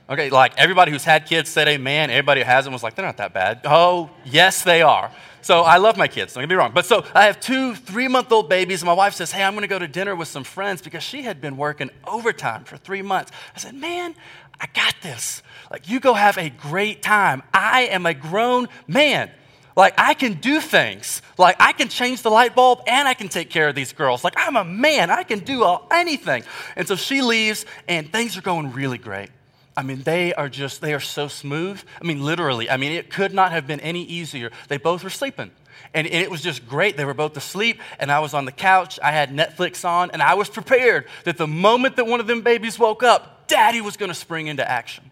Okay, 0.09 0.29
like 0.29 0.53
everybody 0.57 0.91
who's 0.91 1.03
had 1.03 1.25
kids 1.25 1.49
said 1.49 1.67
amen. 1.67 2.09
Everybody 2.09 2.41
who 2.41 2.45
hasn't 2.45 2.71
was 2.71 2.81
like, 2.81 2.95
they're 2.95 3.05
not 3.05 3.17
that 3.17 3.33
bad. 3.33 3.61
Oh, 3.65 4.09
yes, 4.23 4.63
they 4.63 4.81
are. 4.81 5.11
So 5.43 5.61
I 5.61 5.77
love 5.77 5.97
my 5.97 6.07
kids, 6.07 6.33
don't 6.33 6.41
get 6.41 6.49
me 6.49 6.55
wrong. 6.55 6.71
But 6.73 6.85
so 6.85 7.05
I 7.13 7.25
have 7.25 7.39
two 7.39 7.75
three 7.75 8.07
month 8.07 8.31
old 8.31 8.49
babies, 8.49 8.81
and 8.81 8.87
my 8.87 8.93
wife 8.93 9.13
says, 9.13 9.31
Hey, 9.31 9.43
I'm 9.43 9.53
gonna 9.53 9.67
go 9.67 9.77
to 9.77 9.87
dinner 9.87 10.15
with 10.15 10.29
some 10.29 10.43
friends 10.43 10.81
because 10.81 11.03
she 11.03 11.21
had 11.21 11.41
been 11.41 11.57
working 11.57 11.89
overtime 12.07 12.63
for 12.63 12.77
three 12.77 13.01
months. 13.01 13.31
I 13.55 13.59
said, 13.59 13.75
Man, 13.75 14.15
I 14.59 14.67
got 14.73 14.95
this. 15.01 15.43
Like, 15.69 15.89
you 15.89 15.99
go 15.99 16.13
have 16.13 16.37
a 16.37 16.49
great 16.49 17.01
time. 17.01 17.43
I 17.53 17.83
am 17.87 18.05
a 18.05 18.13
grown 18.13 18.69
man. 18.87 19.29
Like, 19.75 19.95
I 19.97 20.13
can 20.13 20.35
do 20.35 20.61
things. 20.61 21.21
Like, 21.37 21.57
I 21.59 21.73
can 21.73 21.89
change 21.89 22.21
the 22.21 22.29
light 22.29 22.55
bulb 22.55 22.81
and 22.87 23.07
I 23.07 23.13
can 23.13 23.27
take 23.27 23.49
care 23.49 23.67
of 23.67 23.75
these 23.75 23.91
girls. 23.91 24.23
Like, 24.23 24.35
I'm 24.37 24.55
a 24.55 24.63
man. 24.63 25.09
I 25.09 25.23
can 25.23 25.39
do 25.39 25.77
anything. 25.91 26.43
And 26.75 26.87
so 26.87 26.95
she 26.95 27.21
leaves, 27.21 27.65
and 27.87 28.11
things 28.11 28.37
are 28.37 28.41
going 28.41 28.71
really 28.71 28.99
great. 28.99 29.29
I 29.75 29.81
mean, 29.81 30.03
they 30.03 30.33
are 30.33 30.49
just, 30.49 30.81
they 30.81 30.93
are 30.93 30.99
so 30.99 31.27
smooth. 31.27 31.81
I 31.99 32.05
mean, 32.05 32.23
literally, 32.23 32.69
I 32.69 32.77
mean, 32.77 32.91
it 32.91 33.09
could 33.09 33.33
not 33.33 33.51
have 33.51 33.65
been 33.65 33.79
any 33.79 34.03
easier. 34.03 34.51
They 34.67 34.77
both 34.77 35.03
were 35.03 35.09
sleeping. 35.09 35.51
And, 35.93 36.07
and, 36.07 36.15
it 36.15 36.29
was 36.29 36.41
just 36.41 36.67
great. 36.67 36.97
They 36.97 37.05
were 37.05 37.13
both 37.13 37.35
asleep, 37.37 37.79
and 37.99 38.11
I 38.11 38.19
was 38.19 38.33
on 38.33 38.45
the 38.45 38.51
couch. 38.51 38.99
I 39.01 39.11
had 39.11 39.31
Netflix 39.31 39.83
on, 39.83 40.11
and 40.11 40.21
I 40.21 40.35
was 40.35 40.49
prepared 40.49 41.07
that 41.23 41.37
the 41.37 41.47
moment 41.47 41.95
that 41.95 42.05
one 42.05 42.19
of 42.19 42.27
them 42.27 42.41
babies 42.41 42.77
woke 42.77 43.03
up, 43.03 43.47
daddy 43.47 43.81
was 43.81 43.97
going 43.97 44.09
to 44.09 44.15
spring 44.15 44.47
into 44.47 44.69
action. 44.69 45.11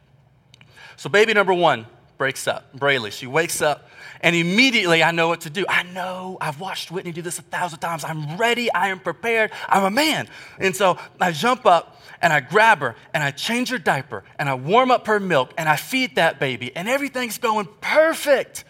So, 0.97 1.09
baby 1.09 1.33
number 1.33 1.53
one 1.53 1.87
breaks 2.17 2.47
up. 2.47 2.77
Braylee, 2.77 3.11
she 3.11 3.25
wakes 3.25 3.61
up, 3.61 3.89
and 4.21 4.35
immediately 4.35 5.01
I 5.01 5.09
know 5.09 5.27
what 5.27 5.41
to 5.41 5.49
do. 5.49 5.65
I 5.67 5.83
know 5.83 6.37
I've 6.39 6.59
watched 6.59 6.91
Whitney 6.91 7.11
do 7.11 7.23
this 7.23 7.39
a 7.39 7.41
thousand 7.41 7.79
times. 7.79 8.03
I'm 8.03 8.37
ready. 8.37 8.71
I 8.71 8.89
am 8.89 8.99
prepared. 8.99 9.51
I'm 9.67 9.83
a 9.83 9.89
man. 9.89 10.27
And 10.59 10.75
so 10.75 10.99
I 11.19 11.31
jump 11.31 11.65
up, 11.65 12.00
and 12.21 12.31
I 12.31 12.39
grab 12.39 12.79
her 12.79 12.95
and 13.13 13.23
I 13.23 13.31
change 13.31 13.69
her 13.69 13.77
diaper 13.77 14.23
and 14.37 14.47
I 14.47 14.53
warm 14.53 14.91
up 14.91 15.07
her 15.07 15.19
milk 15.19 15.53
and 15.57 15.67
I 15.67 15.75
feed 15.75 16.15
that 16.15 16.39
baby 16.39 16.75
and 16.75 16.87
everything's 16.87 17.37
going 17.37 17.67
perfect 17.81 18.63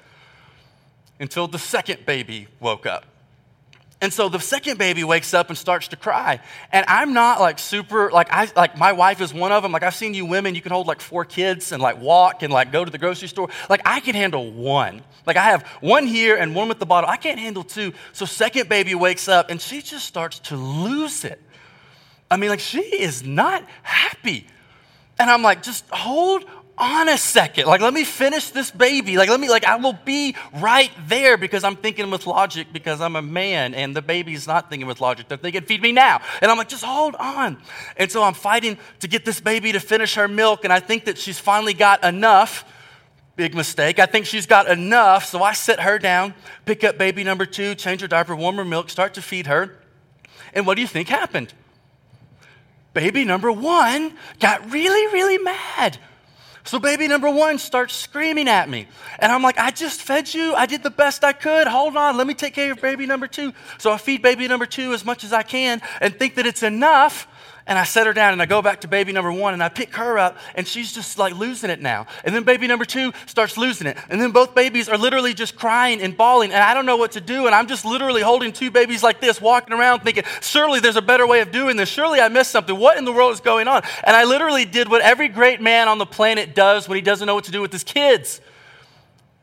until 1.19 1.47
the 1.47 1.59
second 1.59 2.05
baby 2.05 2.47
woke 2.59 2.85
up. 2.85 3.05
And 4.03 4.11
so 4.11 4.29
the 4.29 4.39
second 4.39 4.79
baby 4.79 5.03
wakes 5.03 5.31
up 5.31 5.49
and 5.49 5.57
starts 5.57 5.89
to 5.89 5.95
cry. 5.95 6.39
And 6.71 6.83
I'm 6.87 7.13
not 7.13 7.39
like 7.39 7.59
super, 7.59 8.09
like, 8.09 8.29
I, 8.31 8.51
like 8.55 8.75
my 8.75 8.93
wife 8.93 9.21
is 9.21 9.31
one 9.31 9.51
of 9.51 9.61
them. 9.61 9.71
Like, 9.71 9.83
I've 9.83 9.93
seen 9.93 10.15
you 10.15 10.25
women, 10.25 10.55
you 10.55 10.61
can 10.61 10.71
hold 10.71 10.87
like 10.87 10.99
four 10.99 11.23
kids 11.23 11.71
and 11.71 11.83
like 11.83 12.01
walk 12.01 12.41
and 12.41 12.51
like 12.51 12.71
go 12.71 12.83
to 12.83 12.89
the 12.89 12.97
grocery 12.97 13.27
store. 13.27 13.49
Like, 13.69 13.81
I 13.85 13.99
can 13.99 14.15
handle 14.15 14.51
one. 14.51 15.03
Like, 15.27 15.37
I 15.37 15.43
have 15.43 15.61
one 15.81 16.07
here 16.07 16.35
and 16.35 16.55
one 16.55 16.67
with 16.67 16.79
the 16.79 16.85
bottle. 16.87 17.11
I 17.11 17.17
can't 17.17 17.39
handle 17.39 17.63
two. 17.63 17.93
So, 18.11 18.25
second 18.25 18.69
baby 18.69 18.95
wakes 18.95 19.27
up 19.27 19.51
and 19.51 19.61
she 19.61 19.83
just 19.83 20.07
starts 20.07 20.39
to 20.39 20.55
lose 20.55 21.23
it. 21.23 21.39
I 22.31 22.37
mean, 22.37 22.49
like, 22.49 22.61
she 22.61 22.79
is 22.81 23.23
not 23.23 23.63
happy. 23.83 24.47
And 25.19 25.29
I'm 25.29 25.43
like, 25.43 25.61
just 25.61 25.87
hold 25.89 26.45
on 26.77 27.09
a 27.09 27.17
second. 27.17 27.67
Like, 27.67 27.81
let 27.81 27.93
me 27.93 28.05
finish 28.05 28.49
this 28.49 28.71
baby. 28.71 29.17
Like, 29.17 29.29
let 29.29 29.39
me, 29.39 29.49
like, 29.49 29.65
I 29.65 29.75
will 29.75 29.97
be 30.05 30.35
right 30.55 30.89
there 31.07 31.37
because 31.37 31.65
I'm 31.65 31.75
thinking 31.75 32.09
with 32.09 32.25
logic 32.25 32.67
because 32.71 33.01
I'm 33.01 33.17
a 33.17 33.21
man 33.21 33.73
and 33.73 33.93
the 33.93 34.01
baby's 34.01 34.47
not 34.47 34.69
thinking 34.69 34.87
with 34.87 35.01
logic. 35.01 35.27
They're 35.27 35.37
thinking, 35.37 35.61
feed 35.63 35.81
me 35.81 35.91
now. 35.91 36.21
And 36.41 36.49
I'm 36.49 36.57
like, 36.57 36.69
just 36.69 36.85
hold 36.85 37.15
on. 37.15 37.57
And 37.97 38.09
so 38.09 38.23
I'm 38.23 38.33
fighting 38.33 38.77
to 39.01 39.09
get 39.09 39.25
this 39.25 39.41
baby 39.41 39.73
to 39.73 39.81
finish 39.81 40.15
her 40.15 40.29
milk. 40.29 40.63
And 40.63 40.71
I 40.71 40.79
think 40.79 41.05
that 41.05 41.17
she's 41.17 41.37
finally 41.37 41.73
got 41.73 42.03
enough. 42.03 42.63
Big 43.35 43.53
mistake. 43.53 43.99
I 43.99 44.05
think 44.05 44.25
she's 44.25 44.45
got 44.45 44.69
enough. 44.69 45.25
So 45.25 45.43
I 45.43 45.51
sit 45.53 45.81
her 45.81 45.99
down, 45.99 46.33
pick 46.65 46.83
up 46.85 46.97
baby 46.97 47.25
number 47.25 47.45
two, 47.45 47.75
change 47.75 48.01
her 48.01 48.07
diaper, 48.07 48.35
warm 48.35 48.55
her 48.55 48.65
milk, 48.65 48.89
start 48.89 49.13
to 49.15 49.21
feed 49.21 49.47
her. 49.47 49.77
And 50.53 50.65
what 50.65 50.75
do 50.75 50.81
you 50.81 50.87
think 50.87 51.09
happened? 51.09 51.53
Baby 52.93 53.23
number 53.23 53.51
one 53.51 54.13
got 54.39 54.71
really, 54.71 55.07
really 55.13 55.37
mad. 55.37 55.97
So 56.63 56.77
baby 56.77 57.07
number 57.07 57.29
one 57.29 57.57
starts 57.57 57.95
screaming 57.95 58.47
at 58.47 58.69
me. 58.69 58.87
And 59.17 59.31
I'm 59.31 59.41
like, 59.41 59.57
I 59.57 59.71
just 59.71 60.01
fed 60.01 60.31
you. 60.33 60.53
I 60.53 60.65
did 60.65 60.83
the 60.83 60.91
best 60.91 61.23
I 61.23 61.33
could. 61.33 61.67
Hold 61.67 61.97
on. 61.97 62.17
Let 62.17 62.27
me 62.27 62.33
take 62.33 62.53
care 62.53 62.71
of 62.71 62.81
baby 62.81 63.05
number 63.05 63.27
two. 63.27 63.53
So 63.79 63.91
I 63.91 63.97
feed 63.97 64.21
baby 64.21 64.47
number 64.47 64.65
two 64.65 64.93
as 64.93 65.03
much 65.03 65.23
as 65.23 65.33
I 65.33 65.43
can 65.43 65.81
and 66.01 66.15
think 66.17 66.35
that 66.35 66.45
it's 66.45 66.63
enough 66.63 67.27
and 67.67 67.77
I 67.77 67.83
set 67.83 68.07
her 68.07 68.13
down 68.13 68.33
and 68.33 68.41
I 68.41 68.45
go 68.45 68.61
back 68.61 68.81
to 68.81 68.87
baby 68.87 69.13
number 69.13 69.31
one 69.31 69.53
and 69.53 69.63
I 69.63 69.69
pick 69.69 69.95
her 69.95 70.17
up 70.17 70.37
and 70.55 70.67
she's 70.67 70.91
just 70.91 71.17
like 71.17 71.35
losing 71.35 71.69
it 71.69 71.79
now. 71.81 72.07
And 72.23 72.33
then 72.33 72.43
baby 72.43 72.67
number 72.67 72.85
two 72.85 73.13
starts 73.27 73.57
losing 73.57 73.87
it. 73.87 73.97
And 74.09 74.19
then 74.19 74.31
both 74.31 74.55
babies 74.55 74.89
are 74.89 74.97
literally 74.97 75.33
just 75.33 75.55
crying 75.55 76.01
and 76.01 76.17
bawling 76.17 76.51
and 76.51 76.61
I 76.61 76.73
don't 76.73 76.85
know 76.85 76.97
what 76.97 77.11
to 77.13 77.21
do. 77.21 77.45
And 77.45 77.53
I'm 77.53 77.67
just 77.67 77.85
literally 77.85 78.21
holding 78.21 78.51
two 78.51 78.71
babies 78.71 79.03
like 79.03 79.21
this, 79.21 79.39
walking 79.39 79.73
around 79.73 80.01
thinking, 80.01 80.23
surely 80.41 80.79
there's 80.79 80.95
a 80.95 81.01
better 81.01 81.27
way 81.27 81.41
of 81.41 81.51
doing 81.51 81.77
this. 81.77 81.89
Surely 81.89 82.19
I 82.19 82.29
missed 82.29 82.51
something. 82.51 82.77
What 82.77 82.97
in 82.97 83.05
the 83.05 83.13
world 83.13 83.33
is 83.33 83.41
going 83.41 83.67
on? 83.67 83.83
And 84.03 84.15
I 84.15 84.23
literally 84.23 84.65
did 84.65 84.89
what 84.89 85.01
every 85.01 85.27
great 85.27 85.61
man 85.61 85.87
on 85.87 85.97
the 85.97 86.05
planet 86.05 86.55
does 86.55 86.89
when 86.89 86.95
he 86.95 87.01
doesn't 87.01 87.27
know 87.27 87.35
what 87.35 87.45
to 87.45 87.51
do 87.51 87.61
with 87.61 87.71
his 87.71 87.83
kids. 87.83 88.41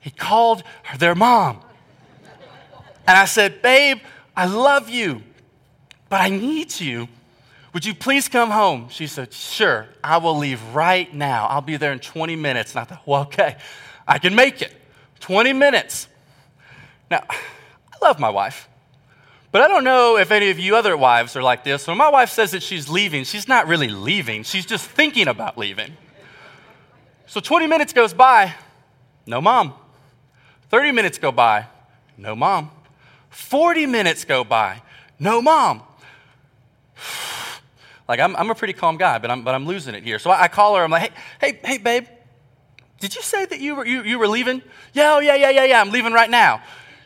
He 0.00 0.10
called 0.10 0.64
their 0.98 1.14
mom. 1.14 1.60
And 3.06 3.16
I 3.16 3.24
said, 3.24 3.62
babe, 3.62 3.98
I 4.36 4.46
love 4.46 4.90
you, 4.90 5.22
but 6.08 6.20
I 6.20 6.28
need 6.28 6.78
you 6.78 7.08
would 7.78 7.86
you 7.86 7.94
please 7.94 8.28
come 8.28 8.50
home? 8.50 8.88
She 8.88 9.06
said, 9.06 9.32
Sure, 9.32 9.86
I 10.02 10.16
will 10.16 10.36
leave 10.36 10.60
right 10.74 11.14
now. 11.14 11.46
I'll 11.46 11.60
be 11.60 11.76
there 11.76 11.92
in 11.92 12.00
20 12.00 12.34
minutes. 12.34 12.72
And 12.72 12.80
I 12.80 12.84
thought, 12.84 13.06
Well, 13.06 13.22
okay, 13.22 13.56
I 14.04 14.18
can 14.18 14.34
make 14.34 14.62
it. 14.62 14.72
20 15.20 15.52
minutes. 15.52 16.08
Now, 17.08 17.22
I 17.30 17.36
love 18.02 18.18
my 18.18 18.30
wife, 18.30 18.68
but 19.52 19.62
I 19.62 19.68
don't 19.68 19.84
know 19.84 20.18
if 20.18 20.32
any 20.32 20.50
of 20.50 20.58
you 20.58 20.74
other 20.74 20.96
wives 20.96 21.36
are 21.36 21.42
like 21.44 21.62
this. 21.62 21.86
When 21.86 21.96
my 21.96 22.08
wife 22.08 22.30
says 22.30 22.50
that 22.50 22.64
she's 22.64 22.88
leaving, 22.88 23.22
she's 23.22 23.46
not 23.46 23.68
really 23.68 23.90
leaving, 23.90 24.42
she's 24.42 24.66
just 24.66 24.84
thinking 24.84 25.28
about 25.28 25.56
leaving. 25.56 25.96
So 27.28 27.38
20 27.38 27.68
minutes 27.68 27.92
goes 27.92 28.12
by, 28.12 28.56
no 29.24 29.40
mom. 29.40 29.72
30 30.70 30.90
minutes 30.90 31.18
go 31.18 31.30
by, 31.30 31.66
no 32.16 32.34
mom. 32.34 32.72
40 33.30 33.86
minutes 33.86 34.24
go 34.24 34.42
by, 34.42 34.82
no 35.20 35.40
mom. 35.40 35.84
Like, 38.08 38.20
I'm, 38.20 38.34
I'm 38.36 38.50
a 38.50 38.54
pretty 38.54 38.72
calm 38.72 38.96
guy, 38.96 39.18
but 39.18 39.30
I'm, 39.30 39.42
but 39.44 39.54
I'm 39.54 39.66
losing 39.66 39.94
it 39.94 40.02
here. 40.02 40.18
So 40.18 40.30
I, 40.30 40.44
I 40.44 40.48
call 40.48 40.76
her. 40.76 40.82
I'm 40.82 40.90
like, 40.90 41.12
hey, 41.12 41.52
hey, 41.52 41.60
hey, 41.62 41.78
babe, 41.78 42.06
did 43.00 43.14
you 43.14 43.22
say 43.22 43.44
that 43.44 43.60
you 43.60 43.76
were, 43.76 43.86
you, 43.86 44.02
you 44.02 44.18
were 44.18 44.28
leaving? 44.28 44.62
Yeah, 44.92 45.14
oh, 45.14 45.18
yeah, 45.20 45.34
yeah, 45.34 45.50
yeah, 45.50 45.64
yeah, 45.64 45.80
I'm 45.80 45.90
leaving 45.90 46.12
right 46.12 46.30
now. 46.30 46.62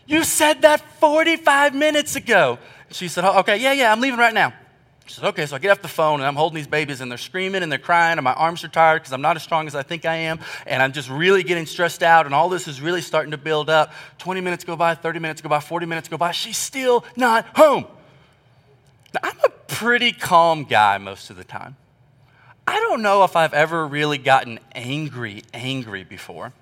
You 0.06 0.25
said 0.25 0.62
that 0.62 0.80
45 1.00 1.75
minutes 1.75 2.16
ago. 2.16 2.59
She 2.90 3.09
said, 3.09 3.25
oh, 3.25 3.40
okay, 3.40 3.56
yeah, 3.56 3.73
yeah, 3.73 3.92
I'm 3.92 4.00
leaving 4.00 4.18
right 4.18 4.32
now. 4.32 4.52
She 5.06 5.14
said, 5.14 5.25
okay, 5.26 5.47
so 5.47 5.56
I 5.56 5.59
get 5.59 5.71
off 5.71 5.82
the 5.82 5.88
phone 5.88 6.21
and 6.21 6.26
I'm 6.26 6.37
holding 6.37 6.54
these 6.54 6.68
babies 6.68 7.00
and 7.00 7.11
they're 7.11 7.18
screaming 7.18 7.62
and 7.62 7.71
they're 7.71 7.78
crying 7.78 8.18
and 8.18 8.25
my 8.25 8.35
arms 8.35 8.62
are 8.62 8.68
tired 8.68 9.02
because 9.02 9.12
I'm 9.12 9.21
not 9.21 9.37
as 9.37 9.42
strong 9.42 9.66
as 9.66 9.75
I 9.75 9.82
think 9.82 10.04
I 10.04 10.14
am 10.14 10.38
and 10.64 10.82
I'm 10.82 10.92
just 10.92 11.11
really 11.11 11.42
getting 11.42 11.66
stressed 11.66 12.02
out 12.02 12.25
and 12.25 12.35
all 12.35 12.49
this 12.49 12.68
is 12.68 12.80
really 12.80 13.00
starting 13.00 13.32
to 13.32 13.37
build 13.37 13.68
up. 13.68 13.92
20 14.18 14.40
minutes 14.40 14.64
go 14.64 14.76
by, 14.76 14.94
30 14.94 15.18
minutes 15.18 15.42
go 15.42 15.49
by, 15.49 15.59
40 15.59 15.87
minutes 15.87 16.09
go 16.09 16.16
by. 16.16 16.30
She's 16.30 16.56
still 16.56 17.04
not 17.16 17.47
home. 17.56 17.87
Now, 19.14 19.21
I'm 19.25 19.38
a 19.45 19.50
pretty 19.69 20.12
calm 20.12 20.64
guy 20.64 20.99
most 20.99 21.31
of 21.31 21.37
the 21.37 21.45
time. 21.45 21.76
I 22.66 22.78
don't 22.78 23.02
know 23.02 23.25
if 23.25 23.37
I've 23.37 23.54
ever 23.54 23.87
really 23.87 24.19
gotten 24.19 24.61
angry, 24.75 25.42
angry 25.52 26.04
before. 26.04 26.52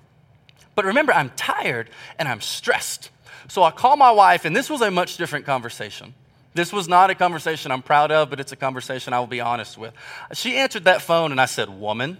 But 0.75 0.85
remember, 0.85 1.13
I'm 1.13 1.29
tired 1.31 1.89
and 2.17 2.27
I'm 2.27 2.41
stressed. 2.41 3.09
So 3.47 3.63
I 3.63 3.71
call 3.71 3.97
my 3.97 4.11
wife, 4.11 4.45
and 4.45 4.55
this 4.55 4.69
was 4.69 4.81
a 4.81 4.89
much 4.89 5.17
different 5.17 5.45
conversation. 5.45 6.13
This 6.53 6.73
was 6.73 6.87
not 6.87 7.09
a 7.09 7.15
conversation 7.15 7.71
I'm 7.71 7.81
proud 7.81 8.11
of, 8.11 8.29
but 8.29 8.39
it's 8.39 8.51
a 8.51 8.55
conversation 8.55 9.13
I 9.13 9.19
will 9.19 9.27
be 9.27 9.41
honest 9.41 9.77
with. 9.77 9.93
She 10.33 10.57
answered 10.57 10.85
that 10.85 11.01
phone, 11.01 11.31
and 11.31 11.39
I 11.39 11.45
said, 11.45 11.69
Woman, 11.69 12.17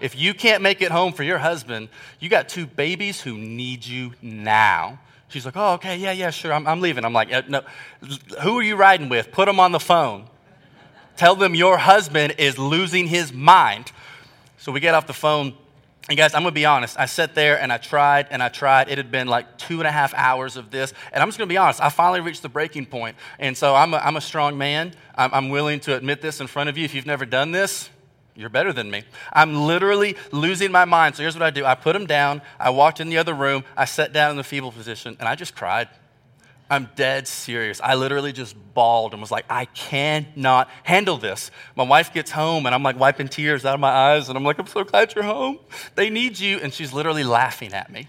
if 0.00 0.16
you 0.16 0.34
can't 0.34 0.62
make 0.62 0.80
it 0.80 0.90
home 0.90 1.12
for 1.12 1.24
your 1.24 1.38
husband, 1.38 1.88
you 2.20 2.28
got 2.28 2.48
two 2.48 2.66
babies 2.66 3.20
who 3.20 3.36
need 3.36 3.84
you 3.84 4.14
now. 4.22 4.98
She's 5.28 5.44
like, 5.44 5.56
oh, 5.56 5.74
okay, 5.74 5.96
yeah, 5.96 6.12
yeah, 6.12 6.30
sure, 6.30 6.52
I'm, 6.52 6.66
I'm 6.66 6.80
leaving. 6.80 7.04
I'm 7.04 7.12
like, 7.12 7.48
no, 7.48 7.62
who 8.42 8.58
are 8.58 8.62
you 8.62 8.76
riding 8.76 9.08
with? 9.08 9.30
Put 9.30 9.46
them 9.46 9.60
on 9.60 9.72
the 9.72 9.80
phone. 9.80 10.26
Tell 11.16 11.34
them 11.34 11.54
your 11.54 11.76
husband 11.76 12.36
is 12.38 12.58
losing 12.58 13.06
his 13.06 13.32
mind. 13.32 13.92
So 14.56 14.72
we 14.72 14.80
get 14.80 14.94
off 14.94 15.06
the 15.06 15.12
phone. 15.12 15.54
And 16.08 16.16
guys, 16.16 16.32
I'm 16.32 16.42
gonna 16.42 16.52
be 16.52 16.64
honest. 16.64 16.98
I 16.98 17.04
sat 17.04 17.34
there 17.34 17.60
and 17.60 17.70
I 17.70 17.76
tried 17.76 18.28
and 18.30 18.42
I 18.42 18.48
tried. 18.48 18.88
It 18.88 18.96
had 18.96 19.10
been 19.10 19.28
like 19.28 19.58
two 19.58 19.80
and 19.80 19.86
a 19.86 19.90
half 19.90 20.14
hours 20.14 20.56
of 20.56 20.70
this. 20.70 20.94
And 21.12 21.20
I'm 21.20 21.28
just 21.28 21.36
gonna 21.36 21.48
be 21.48 21.58
honest. 21.58 21.82
I 21.82 21.90
finally 21.90 22.20
reached 22.20 22.42
the 22.42 22.48
breaking 22.48 22.86
point. 22.86 23.16
And 23.38 23.56
so 23.56 23.74
I'm 23.74 23.92
a, 23.92 23.98
I'm 23.98 24.16
a 24.16 24.20
strong 24.20 24.56
man. 24.56 24.94
I'm, 25.14 25.34
I'm 25.34 25.48
willing 25.50 25.80
to 25.80 25.96
admit 25.96 26.22
this 26.22 26.40
in 26.40 26.46
front 26.46 26.70
of 26.70 26.78
you. 26.78 26.84
If 26.84 26.94
you've 26.94 27.04
never 27.04 27.26
done 27.26 27.52
this, 27.52 27.90
you're 28.38 28.48
better 28.48 28.72
than 28.72 28.88
me. 28.88 29.02
I'm 29.32 29.66
literally 29.66 30.16
losing 30.30 30.70
my 30.70 30.84
mind. 30.84 31.16
So 31.16 31.22
here's 31.22 31.34
what 31.34 31.42
I 31.42 31.50
do 31.50 31.66
I 31.66 31.74
put 31.74 31.96
him 31.96 32.06
down. 32.06 32.40
I 32.58 32.70
walked 32.70 33.00
in 33.00 33.08
the 33.08 33.18
other 33.18 33.34
room. 33.34 33.64
I 33.76 33.84
sat 33.84 34.12
down 34.12 34.30
in 34.30 34.36
the 34.36 34.44
feeble 34.44 34.70
position, 34.70 35.16
and 35.18 35.28
I 35.28 35.34
just 35.34 35.56
cried. 35.56 35.88
I'm 36.70 36.90
dead 36.96 37.26
serious. 37.26 37.80
I 37.82 37.94
literally 37.94 38.32
just 38.32 38.54
bawled 38.74 39.12
and 39.12 39.22
was 39.22 39.30
like, 39.30 39.46
I 39.48 39.64
cannot 39.64 40.68
handle 40.84 41.16
this. 41.16 41.50
My 41.74 41.84
wife 41.84 42.12
gets 42.12 42.30
home 42.30 42.66
and 42.66 42.74
I'm 42.74 42.82
like 42.82 42.98
wiping 42.98 43.28
tears 43.28 43.64
out 43.64 43.72
of 43.72 43.80
my 43.80 43.88
eyes 43.88 44.28
and 44.28 44.36
I'm 44.36 44.44
like, 44.44 44.58
I'm 44.58 44.66
so 44.66 44.84
glad 44.84 45.14
you're 45.14 45.24
home. 45.24 45.60
They 45.94 46.10
need 46.10 46.38
you. 46.38 46.58
And 46.58 46.72
she's 46.72 46.92
literally 46.92 47.24
laughing 47.24 47.72
at 47.72 47.90
me. 47.90 48.06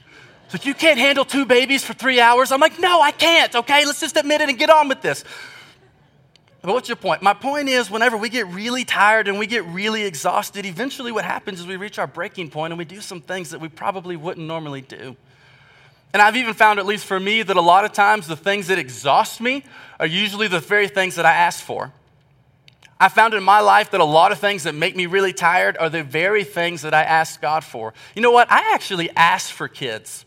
She's 0.48 0.56
like, 0.56 0.66
You 0.66 0.74
can't 0.74 1.00
handle 1.00 1.24
two 1.24 1.46
babies 1.46 1.86
for 1.86 1.94
three 1.94 2.20
hours. 2.20 2.52
I'm 2.52 2.60
like, 2.60 2.78
No, 2.80 3.00
I 3.00 3.12
can't. 3.12 3.56
Okay, 3.56 3.86
let's 3.86 4.02
just 4.02 4.18
admit 4.18 4.42
it 4.42 4.50
and 4.50 4.60
get 4.60 4.70
on 4.70 4.90
with 4.90 5.02
this. 5.02 5.24
But 6.62 6.74
what's 6.74 6.90
your 6.90 6.98
point? 6.98 7.22
My 7.22 7.34
point 7.34 7.70
is, 7.70 7.90
whenever 7.90 8.18
we 8.18 8.28
get 8.28 8.46
really 8.48 8.84
tired 8.84 9.28
and 9.28 9.40
we 9.40 9.48
get 9.48 9.66
really 9.66 10.04
exhausted, 10.04 10.66
eventually 10.66 11.12
what 11.12 11.24
happens 11.24 11.60
is 11.60 11.68
we 11.68 11.78
reach 11.78 11.98
our 11.98 12.08
breaking 12.08 12.50
point 12.50 12.74
and 12.74 12.78
we 12.78 12.86
do 12.86 13.00
some 13.00 13.22
things 13.22 13.52
that 13.52 13.62
we 13.62 13.70
probably 13.70 14.18
wouldn't 14.18 14.46
normally 14.46 14.82
do. 14.82 15.16
And 16.12 16.22
I've 16.22 16.36
even 16.36 16.54
found, 16.54 16.80
at 16.80 16.86
least 16.86 17.06
for 17.06 17.20
me, 17.20 17.44
that 17.44 17.56
a 17.56 17.62
lot 17.62 17.86
of 17.86 17.94
times 17.94 18.28
the 18.28 18.36
things 18.36 18.68
that 18.68 18.80
exhaust 18.80 19.40
me 19.40 19.64
are 20.00 20.08
usually 20.08 20.48
the 20.48 20.60
very 20.60 20.88
things 20.88 21.16
that 21.16 21.26
I 21.26 21.34
ask 21.34 21.64
for. 21.64 21.94
I 23.00 23.08
found 23.08 23.34
in 23.34 23.44
my 23.44 23.62
life 23.62 23.92
that 23.92 24.02
a 24.02 24.06
lot 24.06 24.34
of 24.34 24.40
things 24.40 24.64
that 24.64 24.76
make 24.76 24.96
me 24.96 25.06
really 25.06 25.32
tired 25.32 25.78
are 25.78 25.90
the 25.90 26.04
very 26.04 26.44
things 26.44 26.82
that 26.82 26.94
I 26.94 27.04
ask 27.04 27.40
God 27.40 27.64
for. 27.64 27.94
You 28.16 28.22
know 28.22 28.32
what? 28.32 28.52
I 28.52 28.74
actually 28.74 29.10
ask 29.12 29.50
for 29.50 29.70
kids, 29.70 30.26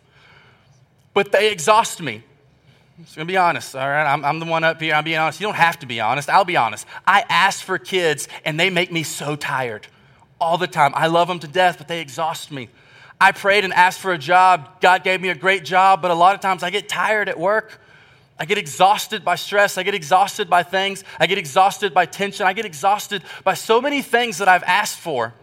but 1.12 1.32
they 1.32 1.52
exhaust 1.52 2.00
me. 2.00 2.22
Just 3.04 3.16
gonna 3.16 3.26
be 3.26 3.36
honest, 3.36 3.74
all 3.74 3.88
right? 3.88 4.04
I'm, 4.04 4.24
I'm 4.24 4.38
the 4.38 4.46
one 4.46 4.62
up 4.62 4.80
here. 4.80 4.94
I'm 4.94 5.02
being 5.02 5.18
honest. 5.18 5.40
You 5.40 5.46
don't 5.46 5.56
have 5.56 5.78
to 5.80 5.86
be 5.86 6.00
honest. 6.00 6.30
I'll 6.30 6.44
be 6.44 6.56
honest. 6.56 6.86
I 7.06 7.24
ask 7.28 7.64
for 7.64 7.78
kids, 7.78 8.28
and 8.44 8.58
they 8.60 8.70
make 8.70 8.92
me 8.92 9.02
so 9.02 9.34
tired 9.34 9.88
all 10.40 10.56
the 10.56 10.68
time. 10.68 10.92
I 10.94 11.08
love 11.08 11.26
them 11.26 11.40
to 11.40 11.48
death, 11.48 11.78
but 11.78 11.88
they 11.88 12.00
exhaust 12.00 12.52
me. 12.52 12.68
I 13.20 13.32
prayed 13.32 13.64
and 13.64 13.72
asked 13.72 14.00
for 14.00 14.12
a 14.12 14.18
job. 14.18 14.80
God 14.80 15.02
gave 15.04 15.20
me 15.20 15.30
a 15.30 15.34
great 15.34 15.64
job, 15.64 16.00
but 16.00 16.10
a 16.10 16.14
lot 16.14 16.34
of 16.34 16.40
times 16.40 16.62
I 16.62 16.70
get 16.70 16.88
tired 16.88 17.28
at 17.28 17.38
work. 17.38 17.80
I 18.38 18.44
get 18.44 18.58
exhausted 18.58 19.24
by 19.24 19.36
stress. 19.36 19.78
I 19.78 19.82
get 19.82 19.94
exhausted 19.94 20.48
by 20.48 20.62
things. 20.62 21.04
I 21.18 21.26
get 21.26 21.38
exhausted 21.38 21.94
by 21.94 22.06
tension. 22.06 22.46
I 22.46 22.52
get 22.52 22.66
exhausted 22.66 23.22
by 23.44 23.54
so 23.54 23.80
many 23.80 24.02
things 24.02 24.38
that 24.38 24.48
I've 24.48 24.64
asked 24.64 24.98
for. 24.98 25.34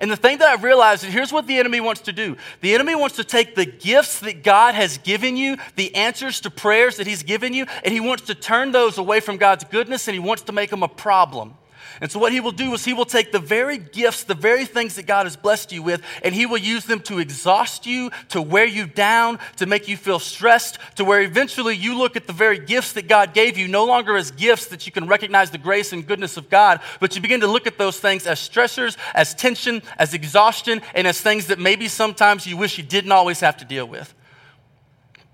And 0.00 0.10
the 0.10 0.16
thing 0.16 0.38
that 0.38 0.48
I've 0.48 0.64
realized 0.64 1.04
is 1.04 1.12
here's 1.12 1.32
what 1.32 1.46
the 1.46 1.58
enemy 1.58 1.80
wants 1.80 2.02
to 2.02 2.12
do 2.12 2.36
the 2.60 2.74
enemy 2.74 2.94
wants 2.94 3.16
to 3.16 3.24
take 3.24 3.54
the 3.54 3.66
gifts 3.66 4.20
that 4.20 4.42
God 4.42 4.74
has 4.74 4.98
given 4.98 5.36
you, 5.36 5.56
the 5.76 5.94
answers 5.94 6.40
to 6.40 6.50
prayers 6.50 6.96
that 6.96 7.06
He's 7.06 7.22
given 7.22 7.52
you, 7.52 7.66
and 7.84 7.92
He 7.92 8.00
wants 8.00 8.24
to 8.24 8.34
turn 8.34 8.72
those 8.72 8.98
away 8.98 9.20
from 9.20 9.36
God's 9.36 9.64
goodness 9.64 10.08
and 10.08 10.14
He 10.14 10.20
wants 10.20 10.42
to 10.44 10.52
make 10.52 10.70
them 10.70 10.82
a 10.82 10.88
problem. 10.88 11.54
And 12.00 12.10
so, 12.10 12.20
what 12.20 12.32
he 12.32 12.40
will 12.40 12.52
do 12.52 12.72
is 12.74 12.84
he 12.84 12.92
will 12.92 13.04
take 13.04 13.32
the 13.32 13.40
very 13.40 13.76
gifts, 13.76 14.22
the 14.22 14.34
very 14.34 14.64
things 14.64 14.94
that 14.96 15.06
God 15.06 15.26
has 15.26 15.36
blessed 15.36 15.72
you 15.72 15.82
with, 15.82 16.02
and 16.22 16.34
he 16.34 16.46
will 16.46 16.58
use 16.58 16.84
them 16.84 17.00
to 17.00 17.18
exhaust 17.18 17.86
you, 17.86 18.10
to 18.28 18.40
wear 18.40 18.66
you 18.66 18.86
down, 18.86 19.38
to 19.56 19.66
make 19.66 19.88
you 19.88 19.96
feel 19.96 20.20
stressed, 20.20 20.78
to 20.96 21.04
where 21.04 21.20
eventually 21.22 21.74
you 21.74 21.98
look 21.98 22.14
at 22.14 22.26
the 22.26 22.32
very 22.32 22.58
gifts 22.58 22.92
that 22.92 23.08
God 23.08 23.34
gave 23.34 23.58
you 23.58 23.66
no 23.66 23.84
longer 23.84 24.16
as 24.16 24.30
gifts 24.30 24.66
that 24.66 24.86
you 24.86 24.92
can 24.92 25.08
recognize 25.08 25.50
the 25.50 25.58
grace 25.58 25.92
and 25.92 26.06
goodness 26.06 26.36
of 26.36 26.48
God, 26.48 26.80
but 27.00 27.16
you 27.16 27.22
begin 27.22 27.40
to 27.40 27.48
look 27.48 27.66
at 27.66 27.78
those 27.78 27.98
things 27.98 28.26
as 28.26 28.38
stressors, 28.38 28.96
as 29.14 29.34
tension, 29.34 29.82
as 29.98 30.14
exhaustion, 30.14 30.80
and 30.94 31.06
as 31.06 31.20
things 31.20 31.46
that 31.48 31.58
maybe 31.58 31.88
sometimes 31.88 32.46
you 32.46 32.56
wish 32.56 32.78
you 32.78 32.84
didn't 32.84 33.12
always 33.12 33.40
have 33.40 33.56
to 33.56 33.64
deal 33.64 33.86
with. 33.86 34.14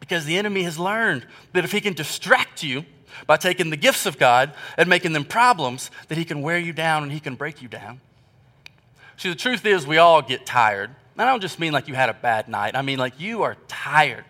Because 0.00 0.24
the 0.24 0.38
enemy 0.38 0.62
has 0.62 0.78
learned 0.78 1.26
that 1.52 1.64
if 1.64 1.72
he 1.72 1.80
can 1.80 1.94
distract 1.94 2.62
you, 2.62 2.84
by 3.26 3.36
taking 3.36 3.70
the 3.70 3.76
gifts 3.76 4.06
of 4.06 4.18
God 4.18 4.52
and 4.76 4.88
making 4.88 5.12
them 5.12 5.24
problems 5.24 5.90
that 6.08 6.18
He 6.18 6.24
can 6.24 6.42
wear 6.42 6.58
you 6.58 6.72
down 6.72 7.02
and 7.02 7.12
He 7.12 7.20
can 7.20 7.34
break 7.34 7.62
you 7.62 7.68
down. 7.68 8.00
See, 9.16 9.28
the 9.28 9.34
truth 9.34 9.64
is, 9.64 9.86
we 9.86 9.98
all 9.98 10.22
get 10.22 10.44
tired. 10.44 10.90
And 11.16 11.22
I 11.22 11.30
don't 11.30 11.40
just 11.40 11.60
mean 11.60 11.72
like 11.72 11.88
you 11.88 11.94
had 11.94 12.08
a 12.08 12.14
bad 12.14 12.48
night, 12.48 12.76
I 12.76 12.82
mean 12.82 12.98
like 12.98 13.20
you 13.20 13.42
are 13.42 13.56
tired. 13.68 14.24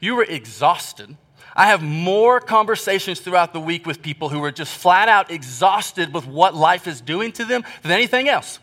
You 0.00 0.16
were 0.16 0.24
exhausted. 0.24 1.16
I 1.54 1.68
have 1.68 1.82
more 1.82 2.38
conversations 2.38 3.20
throughout 3.20 3.54
the 3.54 3.60
week 3.60 3.86
with 3.86 4.02
people 4.02 4.28
who 4.28 4.44
are 4.44 4.52
just 4.52 4.76
flat 4.76 5.08
out 5.08 5.30
exhausted 5.30 6.12
with 6.12 6.26
what 6.26 6.54
life 6.54 6.86
is 6.86 7.00
doing 7.00 7.32
to 7.32 7.46
them 7.46 7.64
than 7.82 7.92
anything 7.92 8.28
else. 8.28 8.58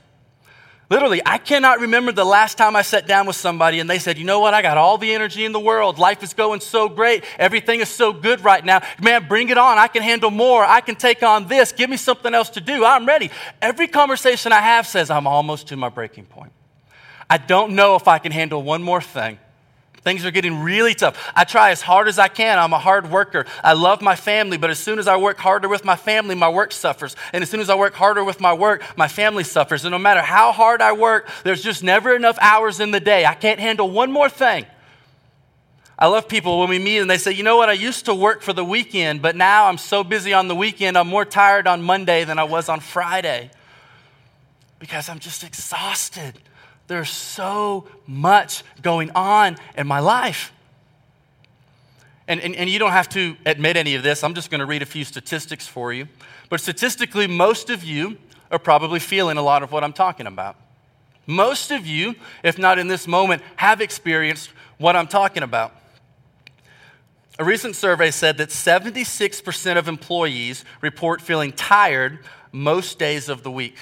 Literally, 0.90 1.22
I 1.26 1.38
cannot 1.38 1.80
remember 1.80 2.12
the 2.12 2.26
last 2.26 2.58
time 2.58 2.76
I 2.76 2.82
sat 2.82 3.08
down 3.08 3.26
with 3.26 3.36
somebody 3.36 3.80
and 3.80 3.90
they 3.90 4.00
said, 4.00 4.18
You 4.18 4.26
know 4.26 4.42
what? 4.42 4.54
I 4.54 4.62
got 4.62 4.78
all 4.78 4.98
the 4.98 5.14
energy 5.14 5.46
in 5.46 5.52
the 5.52 5.60
world. 5.60 5.98
Life 5.98 6.24
is 6.24 6.34
going 6.34 6.60
so 6.60 6.90
great. 6.90 7.24
Everything 7.40 7.80
is 7.80 7.90
so 7.90 8.12
good 8.12 8.44
right 8.44 8.64
now. 8.64 8.82
Man, 9.02 9.28
bring 9.28 9.50
it 9.50 9.58
on. 9.58 9.78
I 9.78 9.88
can 9.88 10.04
handle 10.04 10.30
more. 10.30 10.64
I 10.64 10.82
can 10.82 10.96
take 10.96 11.24
on 11.24 11.48
this. 11.48 11.72
Give 11.72 11.90
me 11.90 11.98
something 11.98 12.34
else 12.34 12.50
to 12.52 12.62
do. 12.62 12.84
I'm 12.86 13.06
ready. 13.06 13.32
Every 13.62 13.88
conversation 13.88 14.52
I 14.52 14.60
have 14.60 14.86
says, 14.86 15.10
I'm 15.10 15.26
almost 15.26 15.68
to 15.70 15.78
my 15.78 15.90
breaking 15.90 16.26
point. 16.26 16.52
I 17.30 17.38
don't 17.38 17.74
know 17.76 17.96
if 17.96 18.08
I 18.08 18.20
can 18.20 18.32
handle 18.32 18.62
one 18.62 18.84
more 18.84 19.02
thing. 19.02 19.40
Things 20.04 20.26
are 20.26 20.32
getting 20.32 20.62
really 20.62 20.94
tough. 20.94 21.32
I 21.34 21.46
try 21.46 21.72
as 21.72 21.82
hard 21.82 22.10
as 22.10 22.20
I 22.20 22.28
can. 22.28 22.60
I'm 22.60 22.74
a 22.74 22.80
hard 22.80 23.10
worker. 23.10 23.46
I 23.64 23.72
love 23.72 24.02
my 24.02 24.16
family, 24.16 24.58
but 24.58 24.70
as 24.70 24.78
soon 24.78 25.00
as 25.00 25.08
I 25.08 25.16
work 25.16 25.38
harder 25.38 25.70
with 25.70 25.86
my 25.86 25.96
family, 25.96 26.36
my 26.36 26.50
work 26.50 26.74
suffers. 26.74 27.16
And 27.32 27.42
as 27.42 27.50
soon 27.50 27.62
as 27.62 27.70
I 27.70 27.76
work 27.76 27.94
harder 27.94 28.24
with 28.24 28.42
my 28.42 28.54
work, 28.54 28.84
my 28.98 29.08
family 29.08 29.46
suffers. 29.46 29.86
And 29.86 29.92
no 29.92 29.98
matter 29.98 30.22
how 30.22 30.52
hard 30.52 30.82
I 30.82 30.92
work, 30.92 31.30
there's 31.44 31.64
just 31.64 31.84
never 31.84 32.14
enough 32.16 32.38
hours 32.42 32.82
in 32.82 32.92
the 32.92 33.00
day. 33.00 33.26
I 33.26 33.34
can't 33.34 33.62
handle 33.62 33.90
one 33.90 34.12
more 34.12 34.28
thing. 34.28 34.66
I 35.98 36.08
love 36.08 36.28
people 36.28 36.60
when 36.60 36.70
we 36.70 36.80
meet 36.80 36.98
and 36.98 37.10
they 37.10 37.18
say, 37.18 37.32
you 37.32 37.44
know 37.44 37.56
what, 37.56 37.70
I 37.70 37.74
used 37.74 38.06
to 38.06 38.14
work 38.14 38.42
for 38.42 38.52
the 38.52 38.66
weekend, 38.66 39.22
but 39.22 39.38
now 39.38 39.68
I'm 39.68 39.78
so 39.78 40.04
busy 40.04 40.34
on 40.34 40.50
the 40.50 40.56
weekend, 40.56 40.98
I'm 40.98 41.08
more 41.08 41.24
tired 41.24 41.66
on 41.66 41.82
Monday 41.82 42.26
than 42.26 42.40
I 42.40 42.44
was 42.44 42.68
on 42.68 42.82
Friday 42.82 43.52
because 44.80 45.08
I'm 45.08 45.20
just 45.20 45.46
exhausted. 45.46 46.40
There's 46.88 47.10
so 47.10 47.88
much 48.06 48.64
going 48.82 49.12
on 49.16 49.58
in 49.78 49.88
my 49.88 50.00
life. 50.00 50.52
And, 52.28 52.40
and, 52.40 52.56
and, 52.56 52.70
you 52.70 52.80
don't 52.80 52.92
have 52.92 53.10
to 53.10 53.36
admit 53.46 53.76
any 53.76 53.96
of 53.96 54.04
this. 54.04 54.24
I'm 54.24 54.34
just 54.34 54.50
going 54.50 54.60
to 54.60 54.66
read 54.66 54.82
a 54.82 54.86
few 54.86 55.04
statistics 55.04 55.68
for 55.68 55.92
you. 55.92 56.08
But 56.50 56.62
statistically, 56.62 57.28
most 57.28 57.70
of 57.70 57.84
you 57.84 58.18
are 58.50 58.60
probably 58.60 59.00
feeling 59.00 59.38
a 59.38 59.42
lot 59.42 59.62
of 59.62 59.72
what 59.72 59.84
I'm 59.84 59.92
talking 59.92 60.26
about. 60.26 60.56
Most 61.26 61.72
of 61.72 61.86
you, 61.86 62.16
if 62.44 62.58
not 62.58 62.80
in 62.80 62.88
this 62.88 63.08
moment, 63.08 63.42
have 63.58 63.82
experienced 63.82 64.52
what 64.78 64.96
I'm 64.96 65.08
talking 65.08 65.44
about. 65.44 65.74
A 67.40 67.44
recent 67.44 67.76
survey 67.76 68.12
said 68.12 68.38
that 68.38 68.50
76% 68.50 69.78
of 69.78 69.88
employees 69.88 70.64
report 70.82 71.20
feeling 71.22 71.52
tired 71.52 72.20
most 72.52 73.00
days 73.00 73.28
of 73.28 73.44
the 73.44 73.52
week. 73.52 73.78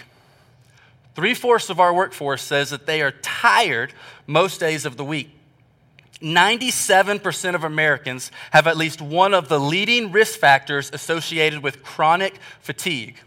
Three 1.14 1.34
fourths 1.34 1.70
of 1.70 1.80
our 1.80 1.94
workforce 1.94 2.42
says 2.42 2.70
that 2.70 2.86
they 2.86 3.02
are 3.02 3.12
tired 3.12 3.94
most 4.28 4.60
days 4.60 4.86
of 4.86 4.98
the 4.98 5.04
week. 5.04 5.30
97% 6.22 7.56
of 7.56 7.64
Americans 7.64 8.32
have 8.52 8.68
at 8.68 8.78
least 8.78 9.02
one 9.02 9.34
of 9.34 9.50
the 9.50 9.60
leading 9.60 10.12
risk 10.12 10.40
factors 10.40 10.90
associated 10.94 11.64
with 11.64 11.84
chronic 11.84 12.40
fatigue. 12.60 13.18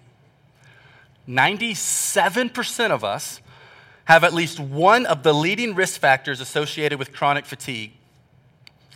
97% 1.29 2.91
of 2.91 3.03
us 3.03 3.41
have 4.05 4.23
at 4.23 4.35
least 4.35 4.61
one 4.61 5.07
of 5.07 5.23
the 5.23 5.33
leading 5.33 5.75
risk 5.75 6.01
factors 6.01 6.41
associated 6.41 6.99
with 6.99 7.13
chronic 7.13 7.47
fatigue. 7.47 7.93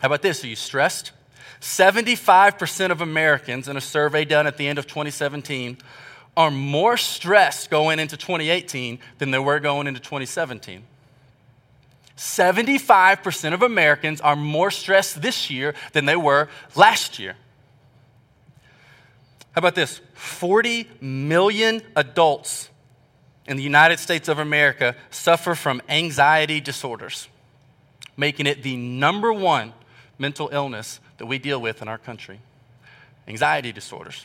How 0.01 0.07
about 0.07 0.23
this? 0.23 0.45
Are 0.45 0.49
you 0.49 0.57
stressed? 0.57 1.13
75% 1.61 2.91
of 2.91 3.01
Americans 3.01 3.67
in 3.67 3.77
a 3.77 3.81
survey 3.81 4.25
done 4.25 4.47
at 4.47 4.59
the 4.59 4.69
end 4.69 4.79
of 4.79 4.87
2017 4.87 5.79
are 6.39 6.53
more 6.53 6.97
stressed 6.97 7.69
going 7.69 7.99
into 7.99 8.17
2018 8.17 9.01
than 9.19 9.33
they 9.33 9.41
were 9.41 9.59
going 9.59 9.89
into 9.89 9.99
2017. 9.99 10.85
75% 12.17 13.55
of 13.55 13.63
Americans 13.63 14.21
are 14.21 14.37
more 14.37 14.71
stressed 14.71 15.21
this 15.21 15.51
year 15.51 15.75
than 15.93 16.07
they 16.07 16.15
were 16.15 16.49
last 16.77 17.19
year. 17.19 17.35
How 19.51 19.59
about 19.59 19.75
this? 19.75 20.01
40 20.15 20.89
million 21.01 21.83
adults 21.97 22.69
in 23.49 23.57
the 23.57 23.63
United 23.65 23.99
States 23.99 24.29
of 24.29 24.39
America 24.39 24.95
suffer 25.11 25.57
from 25.57 25.83
anxiety 25.89 26.61
disorders, 26.61 27.27
making 28.17 28.47
it 28.47 28.63
the 28.63 28.77
number 28.77 29.33
one 29.33 29.73
mental 30.19 30.51
illness 30.53 31.01
that 31.17 31.27
we 31.27 31.39
deal 31.39 31.61
with 31.61 31.83
in 31.83 31.89
our 31.89 31.99
country. 31.99 32.39
Anxiety 33.27 33.73
disorders. 33.73 34.25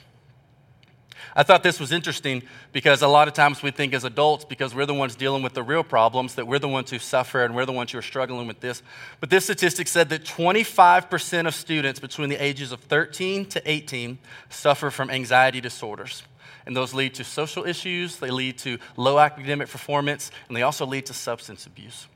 I 1.36 1.44
thought 1.44 1.64
this 1.64 1.80
was 1.80 1.92
interesting 1.92 2.44
because 2.72 3.02
a 3.02 3.08
lot 3.08 3.28
of 3.28 3.34
times 3.34 3.64
we 3.64 3.72
think 3.72 3.94
as 3.94 4.04
adults, 4.04 4.46
because 4.46 4.76
we're 4.76 4.86
the 4.86 4.94
ones 4.94 5.16
dealing 5.16 5.44
with 5.44 5.54
the 5.54 5.64
real 5.64 5.84
problems, 5.84 6.36
that 6.36 6.48
we're 6.48 6.60
the 6.60 6.68
ones 6.68 6.90
who 6.90 7.00
suffer 7.00 7.44
and 7.44 7.56
we're 7.56 7.66
the 7.66 7.72
ones 7.72 7.92
who 7.92 7.98
are 7.98 8.04
struggling 8.04 8.48
with 8.48 8.60
this. 8.60 8.84
But 9.20 9.30
this 9.30 9.46
statistic 9.46 9.88
said 9.88 10.10
that 10.10 10.24
25% 10.24 11.48
of 11.48 11.56
students 11.56 12.00
between 12.00 12.30
the 12.30 12.44
ages 12.44 12.72
of 12.72 12.82
13 12.82 13.46
to 13.48 13.70
18 13.70 14.18
suffer 14.50 14.92
from 14.92 15.10
anxiety 15.10 15.62
disorders. 15.62 16.24
And 16.66 16.76
those 16.76 16.94
lead 16.94 17.16
to 17.16 17.24
social 17.24 17.66
issues, 17.66 18.18
they 18.18 18.30
lead 18.30 18.58
to 18.60 18.78
low 18.96 19.20
academic 19.20 19.70
performance, 19.70 20.32
and 20.48 20.56
they 20.56 20.62
also 20.62 20.86
lead 20.86 21.08
to 21.08 21.14
substance 21.14 21.66
abuse. 21.66 22.08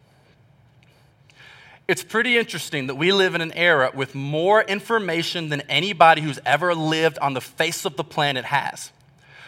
It's 1.88 2.04
pretty 2.04 2.38
interesting 2.38 2.88
that 2.88 2.96
we 2.96 3.14
live 3.14 3.34
in 3.34 3.40
an 3.40 3.54
era 3.54 3.92
with 3.94 4.14
more 4.14 4.62
information 4.62 5.48
than 5.48 5.62
anybody 5.62 6.22
who's 6.22 6.40
ever 6.46 6.76
lived 6.76 7.18
on 7.20 7.34
the 7.34 7.40
face 7.40 7.86
of 7.86 7.96
the 7.96 8.04
planet 8.04 8.44
has. 8.44 8.92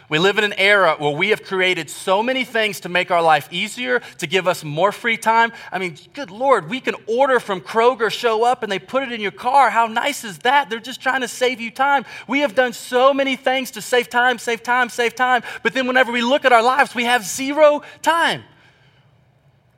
We 0.08 0.18
live 0.18 0.38
in 0.40 0.44
an 0.46 0.54
era 0.54 0.96
where 0.98 1.12
we 1.12 1.30
have 1.30 1.44
created 1.44 1.90
so 1.90 2.24
many 2.24 2.44
things 2.44 2.80
to 2.80 2.90
make 2.90 3.12
our 3.12 3.22
life 3.22 3.48
easier, 3.52 4.00
to 4.18 4.26
give 4.26 4.48
us 4.48 4.64
more 4.64 4.92
free 4.92 5.18
time. 5.18 5.52
I 5.72 5.78
mean, 5.78 5.98
good 6.14 6.32
Lord, 6.32 6.68
we 6.68 6.80
can 6.80 6.96
order 7.06 7.40
from 7.40 7.62
Kroger, 7.62 8.10
show 8.10 8.44
up, 8.44 8.64
and 8.64 8.72
they 8.72 8.80
put 8.80 9.04
it 9.04 9.12
in 9.12 9.22
your 9.22 9.32
car. 9.32 9.70
How 9.70 9.86
nice 9.86 10.24
is 10.24 10.40
that? 10.40 10.70
They're 10.70 10.80
just 10.80 11.02
trying 11.02 11.22
to 11.22 11.28
save 11.28 11.62
you 11.62 11.70
time. 11.70 12.06
We 12.28 12.40
have 12.40 12.56
done 12.56 12.74
so 12.74 13.14
many 13.14 13.36
things 13.36 13.70
to 13.72 13.82
save 13.82 14.10
time, 14.10 14.40
save 14.40 14.64
time, 14.64 14.90
save 14.90 15.14
time. 15.14 15.44
But 15.62 15.74
then 15.74 15.86
whenever 15.86 16.12
we 16.12 16.22
look 16.22 16.44
at 16.44 16.54
our 16.54 16.64
lives, 16.64 16.96
we 16.96 17.04
have 17.04 17.24
zero 17.24 17.84
time. 18.02 18.44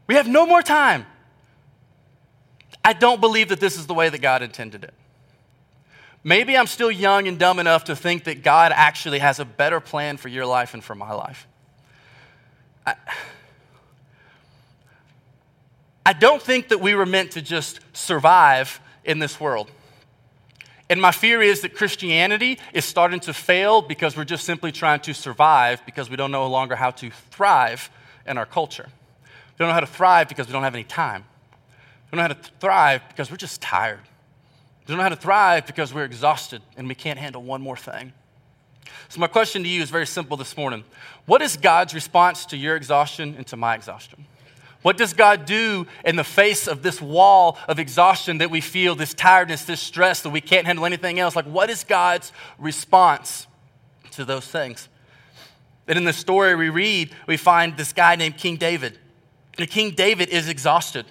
We 0.08 0.16
have 0.16 0.30
no 0.30 0.46
more 0.46 0.62
time. 0.62 1.08
I 2.84 2.94
don't 2.94 3.22
believe 3.22 3.50
that 3.50 3.60
this 3.60 3.78
is 3.78 3.88
the 3.88 3.94
way 3.94 4.10
that 4.10 4.22
God 4.22 4.42
intended 4.42 4.84
it. 4.84 4.94
Maybe 6.24 6.56
I'm 6.56 6.68
still 6.68 6.92
young 6.92 7.28
and 7.28 7.40
dumb 7.40 7.60
enough 7.60 7.86
to 7.86 7.96
think 7.96 8.26
that 8.26 8.44
God 8.44 8.72
actually 8.76 9.20
has 9.20 9.40
a 9.40 9.46
better 9.46 9.80
plan 9.80 10.18
for 10.18 10.28
your 10.28 10.46
life 10.46 10.74
and 10.74 10.84
for 10.84 10.94
my 10.94 11.14
life. 11.14 11.48
I, 12.86 12.96
I 16.06 16.14
don't 16.14 16.42
think 16.42 16.70
that 16.70 16.80
we 16.80 16.94
were 16.94 17.06
meant 17.06 17.32
to 17.32 17.42
just 17.42 17.80
survive 17.94 18.80
in 19.04 19.20
this 19.20 19.40
world. 19.40 19.72
And 20.90 21.02
my 21.02 21.12
fear 21.12 21.42
is 21.42 21.62
that 21.62 21.74
Christianity 21.74 22.60
is 22.74 22.84
starting 22.84 23.22
to 23.22 23.34
fail 23.34 23.82
because 23.82 24.18
we're 24.18 24.26
just 24.26 24.44
simply 24.44 24.72
trying 24.72 25.00
to 25.02 25.14
survive 25.14 25.82
because 25.86 26.10
we 26.10 26.18
don't 26.18 26.32
know 26.32 26.46
longer 26.48 26.76
how 26.76 26.92
to 26.92 27.10
thrive 27.32 27.90
in 28.28 28.38
our 28.38 28.46
culture. 28.46 28.88
We 28.88 29.58
don't 29.58 29.70
know 29.70 29.74
how 29.74 29.80
to 29.80 29.86
thrive 29.88 30.28
because 30.28 30.48
we 30.48 30.54
don't 30.54 30.64
have 30.64 30.76
any 30.76 30.84
time. 30.84 31.24
We 32.12 32.18
don't 32.18 32.28
know 32.28 32.36
how 32.36 32.42
to 32.42 32.52
thrive 32.60 33.02
because 33.08 33.32
we're 33.32 33.38
just 33.38 33.62
tired. 33.62 34.02
We 34.82 34.88
don't 34.88 34.98
know 34.98 35.04
how 35.04 35.10
to 35.10 35.16
thrive 35.16 35.66
because 35.66 35.94
we're 35.94 36.06
exhausted 36.06 36.62
and 36.76 36.88
we 36.88 36.96
can't 36.96 37.18
handle 37.18 37.42
one 37.42 37.62
more 37.62 37.78
thing. 37.78 38.12
So, 39.08 39.20
my 39.20 39.28
question 39.28 39.64
to 39.64 39.70
you 39.70 39.82
is 39.82 39.90
very 39.90 40.08
simple 40.08 40.36
this 40.36 40.58
morning 40.58 40.84
What 41.26 41.42
is 41.42 41.56
God's 41.56 41.94
response 41.94 42.46
to 42.48 42.58
your 42.58 42.76
exhaustion 42.76 43.36
and 43.38 43.48
to 43.48 43.58
my 43.58 43.76
exhaustion? 43.76 44.26
What 44.82 44.98
does 44.98 45.14
God 45.14 45.46
do 45.46 45.86
in 46.04 46.16
the 46.16 46.24
face 46.24 46.68
of 46.68 46.82
this 46.82 47.00
wall 47.00 47.60
of 47.68 47.78
exhaustion 47.78 48.40
that 48.40 48.50
we 48.50 48.62
feel, 48.62 48.96
this 48.96 49.14
tiredness, 49.14 49.64
this 49.64 49.80
stress 49.80 50.22
that 50.24 50.32
we 50.32 50.42
can't 50.42 50.66
handle 50.66 50.86
anything 50.86 51.20
else? 51.20 51.36
Like, 51.36 51.46
what 51.46 51.70
is 51.70 51.84
God's 51.84 52.34
response 52.58 53.46
to 54.12 54.26
those 54.26 54.48
things? 54.48 54.90
And 55.88 55.98
in 55.98 56.04
the 56.04 56.14
story 56.14 56.56
we 56.56 56.70
read, 56.70 57.14
we 57.28 57.38
find 57.38 57.78
this 57.78 57.94
guy 57.94 58.16
named 58.16 58.38
King 58.38 58.58
David. 58.58 58.98
And 59.58 59.70
King 59.70 59.92
David 59.92 60.30
is 60.30 60.50
exhausted. 60.50 61.06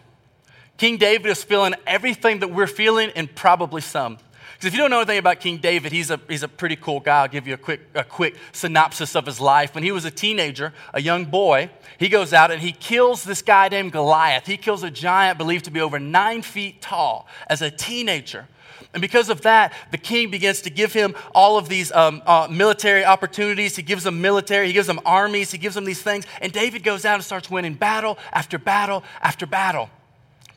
King 0.81 0.97
David 0.97 1.31
is 1.31 1.45
feeling 1.45 1.75
everything 1.87 2.39
that 2.39 2.49
we're 2.49 2.67
feeling 2.67 3.11
and 3.15 3.33
probably 3.35 3.83
some. 3.83 4.15
Because 4.15 4.69
if 4.69 4.73
you 4.73 4.79
don't 4.79 4.91
know 4.91 5.01
anything 5.01 5.19
about 5.19 5.39
King 5.39 5.59
David, 5.59 5.93
he's 5.93 6.11
a, 6.11 6.19
he's 6.27 6.43
a 6.43 6.49
pretty 6.49 6.75
cool 6.75 7.01
guy. 7.01 7.21
I'll 7.21 7.29
give 7.29 7.47
you 7.47 7.53
a 7.53 7.59
quick, 7.59 7.83
a 7.95 8.03
quick 8.03 8.35
synopsis 8.53 9.15
of 9.15 9.27
his 9.27 9.43
life. 9.43 9.75
When 9.75 9.85
he 9.85 9.93
was 9.93 10.07
a 10.07 10.11
teenager, 10.11 10.73
a 10.95 11.03
young 11.03 11.27
boy, 11.27 11.69
he 11.99 12.09
goes 12.09 12.33
out 12.33 12.51
and 12.51 12.63
he 12.63 12.73
kills 12.73 13.25
this 13.25 13.43
guy 13.43 13.69
named 13.69 13.93
Goliath. 13.93 14.47
He 14.47 14.57
kills 14.57 14.83
a 14.83 14.91
giant 14.91 15.37
believed 15.37 15.67
to 15.67 15.71
be 15.71 15.83
over 15.83 15.99
nine 15.99 16.41
feet 16.41 16.81
tall 16.81 17.27
as 17.49 17.61
a 17.61 17.71
teenager. 17.71 18.49
And 18.95 19.03
because 19.03 19.29
of 19.29 19.43
that, 19.43 19.75
the 19.91 19.99
king 19.99 20.31
begins 20.31 20.63
to 20.63 20.71
give 20.71 20.95
him 20.95 21.15
all 21.35 21.59
of 21.59 21.69
these 21.69 21.93
um, 21.93 22.23
uh, 22.25 22.49
military 22.51 23.05
opportunities. 23.05 23.77
He 23.77 23.83
gives 23.83 24.07
him 24.07 24.23
military, 24.23 24.69
he 24.69 24.73
gives 24.73 24.87
them 24.87 25.01
armies, 25.05 25.53
he 25.53 25.59
gives 25.59 25.77
him 25.77 25.85
these 25.85 26.01
things. 26.01 26.25
And 26.41 26.51
David 26.51 26.85
goes 26.85 27.05
out 27.05 27.17
and 27.17 27.25
starts 27.25 27.51
winning 27.51 27.75
battle 27.75 28.17
after 28.33 28.59
battle 28.59 29.05
after 29.21 29.45
battle. 29.45 29.91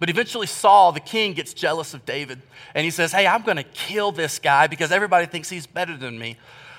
But 0.03 0.09
eventually, 0.09 0.47
Saul, 0.47 0.91
the 0.91 0.99
king, 0.99 1.31
gets 1.31 1.53
jealous 1.53 1.93
of 1.93 2.05
David. 2.05 2.41
And 2.75 2.83
he 2.83 2.91
says, 2.91 3.13
Hey, 3.13 3.25
I'm 3.25 3.41
going 3.41 3.55
to 3.55 3.63
kill 3.63 4.11
this 4.11 4.37
guy 4.37 4.67
because 4.67 4.91
everybody 4.91 5.27
thinks 5.27 5.49
he's 5.49 5.65
better 5.65 5.95
than 5.95 6.19
me. 6.19 6.35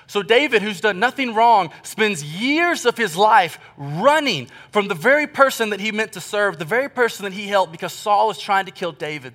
So, 0.06 0.22
David, 0.22 0.60
who's 0.60 0.82
done 0.82 0.98
nothing 0.98 1.32
wrong, 1.32 1.70
spends 1.84 2.22
years 2.22 2.84
of 2.84 2.98
his 2.98 3.16
life 3.16 3.58
running 3.78 4.48
from 4.72 4.88
the 4.88 4.94
very 4.94 5.26
person 5.26 5.70
that 5.70 5.80
he 5.80 5.90
meant 5.90 6.12
to 6.12 6.20
serve, 6.20 6.58
the 6.58 6.66
very 6.66 6.90
person 6.90 7.24
that 7.24 7.32
he 7.32 7.46
helped, 7.46 7.72
because 7.72 7.94
Saul 7.94 8.30
is 8.30 8.36
trying 8.36 8.66
to 8.66 8.70
kill 8.70 8.92
David. 8.92 9.32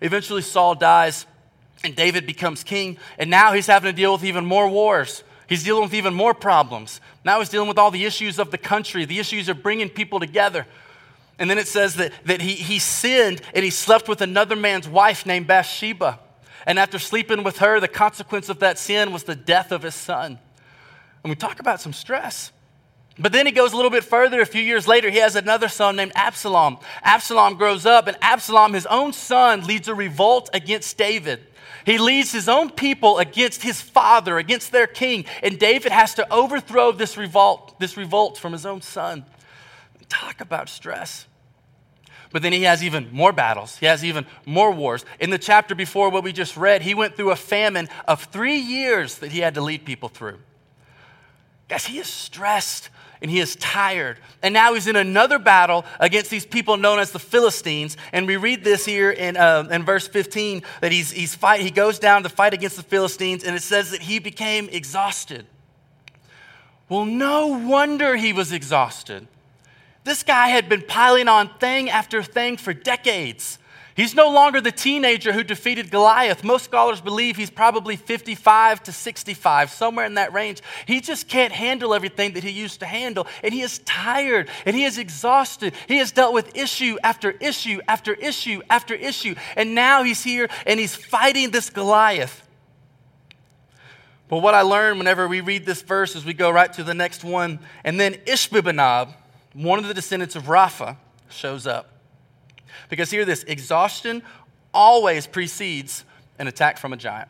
Eventually, 0.00 0.42
Saul 0.42 0.76
dies, 0.76 1.26
and 1.82 1.96
David 1.96 2.28
becomes 2.28 2.62
king, 2.62 2.96
and 3.18 3.28
now 3.28 3.54
he's 3.54 3.66
having 3.66 3.90
to 3.90 3.96
deal 3.96 4.12
with 4.12 4.22
even 4.22 4.46
more 4.46 4.68
wars. 4.68 5.24
He's 5.48 5.64
dealing 5.64 5.82
with 5.82 5.94
even 5.94 6.14
more 6.14 6.32
problems. 6.32 7.00
Now 7.24 7.40
he's 7.40 7.48
dealing 7.48 7.66
with 7.66 7.76
all 7.76 7.90
the 7.90 8.04
issues 8.04 8.38
of 8.38 8.52
the 8.52 8.58
country, 8.58 9.04
the 9.04 9.18
issues 9.18 9.48
of 9.48 9.64
bringing 9.64 9.88
people 9.88 10.20
together. 10.20 10.64
And 11.38 11.50
then 11.50 11.58
it 11.58 11.68
says 11.68 11.94
that, 11.96 12.12
that 12.24 12.40
he, 12.40 12.54
he 12.54 12.78
sinned 12.78 13.42
and 13.54 13.64
he 13.64 13.70
slept 13.70 14.08
with 14.08 14.20
another 14.20 14.56
man's 14.56 14.88
wife 14.88 15.26
named 15.26 15.46
Bathsheba. 15.46 16.18
And 16.64 16.78
after 16.78 16.98
sleeping 16.98 17.44
with 17.44 17.58
her, 17.58 17.78
the 17.78 17.88
consequence 17.88 18.48
of 18.48 18.60
that 18.60 18.78
sin 18.78 19.12
was 19.12 19.24
the 19.24 19.36
death 19.36 19.70
of 19.70 19.82
his 19.82 19.94
son. 19.94 20.38
And 21.22 21.30
we 21.30 21.36
talk 21.36 21.60
about 21.60 21.80
some 21.80 21.92
stress. 21.92 22.52
But 23.18 23.32
then 23.32 23.46
he 23.46 23.52
goes 23.52 23.72
a 23.72 23.76
little 23.76 23.90
bit 23.90 24.04
further. 24.04 24.40
A 24.40 24.46
few 24.46 24.62
years 24.62 24.86
later, 24.86 25.08
he 25.10 25.18
has 25.18 25.36
another 25.36 25.68
son 25.68 25.96
named 25.96 26.12
Absalom. 26.14 26.78
Absalom 27.02 27.56
grows 27.56 27.86
up, 27.86 28.08
and 28.08 28.16
Absalom, 28.20 28.74
his 28.74 28.86
own 28.86 29.12
son, 29.12 29.66
leads 29.66 29.88
a 29.88 29.94
revolt 29.94 30.50
against 30.52 30.98
David. 30.98 31.40
He 31.86 31.98
leads 31.98 32.32
his 32.32 32.48
own 32.48 32.70
people 32.70 33.18
against 33.18 33.62
his 33.62 33.80
father, 33.80 34.38
against 34.38 34.72
their 34.72 34.86
king. 34.86 35.24
And 35.42 35.58
David 35.58 35.92
has 35.92 36.14
to 36.14 36.32
overthrow 36.32 36.92
this 36.92 37.16
revolt, 37.16 37.78
this 37.78 37.96
revolt 37.96 38.38
from 38.38 38.52
his 38.52 38.66
own 38.66 38.82
son. 38.82 39.24
Talk 40.08 40.40
about 40.40 40.68
stress. 40.68 41.26
But 42.32 42.42
then 42.42 42.52
he 42.52 42.62
has 42.64 42.82
even 42.82 43.08
more 43.12 43.32
battles. 43.32 43.78
He 43.78 43.86
has 43.86 44.04
even 44.04 44.26
more 44.44 44.70
wars. 44.70 45.04
In 45.20 45.30
the 45.30 45.38
chapter 45.38 45.74
before 45.74 46.10
what 46.10 46.24
we 46.24 46.32
just 46.32 46.56
read, 46.56 46.82
he 46.82 46.94
went 46.94 47.16
through 47.16 47.30
a 47.30 47.36
famine 47.36 47.88
of 48.06 48.24
three 48.24 48.58
years 48.58 49.16
that 49.18 49.32
he 49.32 49.40
had 49.40 49.54
to 49.54 49.60
lead 49.60 49.84
people 49.84 50.08
through. 50.08 50.38
Guys, 51.68 51.86
he 51.86 51.98
is 51.98 52.08
stressed 52.08 52.90
and 53.22 53.30
he 53.30 53.40
is 53.40 53.56
tired. 53.56 54.18
And 54.42 54.52
now 54.52 54.74
he's 54.74 54.86
in 54.86 54.96
another 54.96 55.38
battle 55.38 55.84
against 55.98 56.30
these 56.30 56.44
people 56.44 56.76
known 56.76 56.98
as 56.98 57.12
the 57.12 57.18
Philistines. 57.18 57.96
And 58.12 58.26
we 58.26 58.36
read 58.36 58.62
this 58.62 58.84
here 58.84 59.10
in, 59.10 59.36
uh, 59.36 59.68
in 59.70 59.84
verse 59.84 60.06
15 60.06 60.62
that 60.80 60.92
he's, 60.92 61.10
he's 61.10 61.34
fight, 61.34 61.60
he 61.60 61.70
goes 61.70 61.98
down 61.98 62.22
to 62.24 62.28
fight 62.28 62.54
against 62.54 62.76
the 62.76 62.82
Philistines, 62.82 63.44
and 63.44 63.56
it 63.56 63.62
says 63.62 63.90
that 63.90 64.02
he 64.02 64.18
became 64.18 64.68
exhausted. 64.70 65.46
Well, 66.88 67.04
no 67.04 67.46
wonder 67.46 68.16
he 68.16 68.32
was 68.32 68.52
exhausted. 68.52 69.26
This 70.06 70.22
guy 70.22 70.50
had 70.50 70.68
been 70.68 70.82
piling 70.82 71.26
on 71.26 71.48
thing 71.58 71.90
after 71.90 72.22
thing 72.22 72.58
for 72.58 72.72
decades. 72.72 73.58
He's 73.96 74.14
no 74.14 74.30
longer 74.30 74.60
the 74.60 74.70
teenager 74.70 75.32
who 75.32 75.42
defeated 75.42 75.90
Goliath. 75.90 76.44
Most 76.44 76.66
scholars 76.66 77.00
believe 77.00 77.36
he's 77.36 77.50
probably 77.50 77.96
55 77.96 78.84
to 78.84 78.92
65, 78.92 79.68
somewhere 79.68 80.06
in 80.06 80.14
that 80.14 80.32
range. 80.32 80.62
He 80.86 81.00
just 81.00 81.26
can't 81.26 81.52
handle 81.52 81.92
everything 81.92 82.34
that 82.34 82.44
he 82.44 82.50
used 82.50 82.78
to 82.80 82.86
handle, 82.86 83.26
and 83.42 83.52
he 83.52 83.62
is 83.62 83.80
tired 83.80 84.48
and 84.64 84.76
he 84.76 84.84
is 84.84 84.96
exhausted. 84.96 85.74
He 85.88 85.96
has 85.96 86.12
dealt 86.12 86.32
with 86.32 86.56
issue 86.56 86.98
after 87.02 87.32
issue 87.32 87.80
after 87.88 88.14
issue 88.14 88.62
after 88.70 88.94
issue, 88.94 89.34
and 89.56 89.74
now 89.74 90.04
he's 90.04 90.22
here 90.22 90.48
and 90.66 90.78
he's 90.78 90.94
fighting 90.94 91.50
this 91.50 91.68
Goliath. 91.68 92.46
But 94.28 94.38
what 94.38 94.54
I 94.54 94.60
learned 94.60 94.98
whenever 94.98 95.26
we 95.26 95.40
read 95.40 95.66
this 95.66 95.82
verse 95.82 96.14
is 96.14 96.24
we 96.24 96.32
go 96.32 96.48
right 96.48 96.72
to 96.74 96.84
the 96.84 96.94
next 96.94 97.24
one, 97.24 97.58
and 97.82 97.98
then 97.98 98.14
Ishbi-benob, 98.14 99.14
one 99.56 99.78
of 99.78 99.88
the 99.88 99.94
descendants 99.94 100.36
of 100.36 100.44
Rapha, 100.44 100.96
shows 101.30 101.66
up. 101.66 101.88
Because 102.88 103.10
hear 103.10 103.24
this 103.24 103.42
exhaustion 103.44 104.22
always 104.74 105.26
precedes 105.26 106.04
an 106.38 106.46
attack 106.46 106.76
from 106.78 106.92
a 106.92 106.96
giant. 106.96 107.28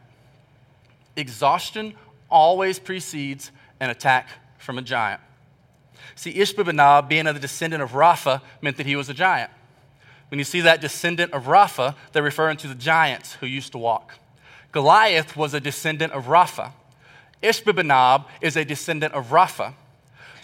Exhaustion 1.14 1.94
always 2.28 2.78
precedes 2.78 3.52
an 3.78 3.90
attack 3.90 4.28
from 4.58 4.76
a 4.76 4.82
giant. 4.82 5.20
See, 6.16 6.34
Ishbi-benob, 6.34 7.08
being 7.08 7.26
a 7.26 7.38
descendant 7.38 7.82
of 7.82 7.92
Rapha, 7.92 8.42
meant 8.60 8.76
that 8.78 8.86
he 8.86 8.96
was 8.96 9.08
a 9.08 9.14
giant. 9.14 9.50
When 10.28 10.38
you 10.38 10.44
see 10.44 10.60
that 10.62 10.80
descendant 10.80 11.32
of 11.32 11.44
Rapha, 11.44 11.94
they're 12.12 12.22
referring 12.22 12.56
to 12.58 12.68
the 12.68 12.74
giants 12.74 13.34
who 13.34 13.46
used 13.46 13.72
to 13.72 13.78
walk. 13.78 14.14
Goliath 14.72 15.36
was 15.36 15.54
a 15.54 15.60
descendant 15.60 16.12
of 16.12 16.26
Rapha. 16.26 16.72
Ishbi-benob 17.42 18.24
is 18.40 18.56
a 18.56 18.64
descendant 18.64 19.14
of 19.14 19.28
Rapha. 19.28 19.74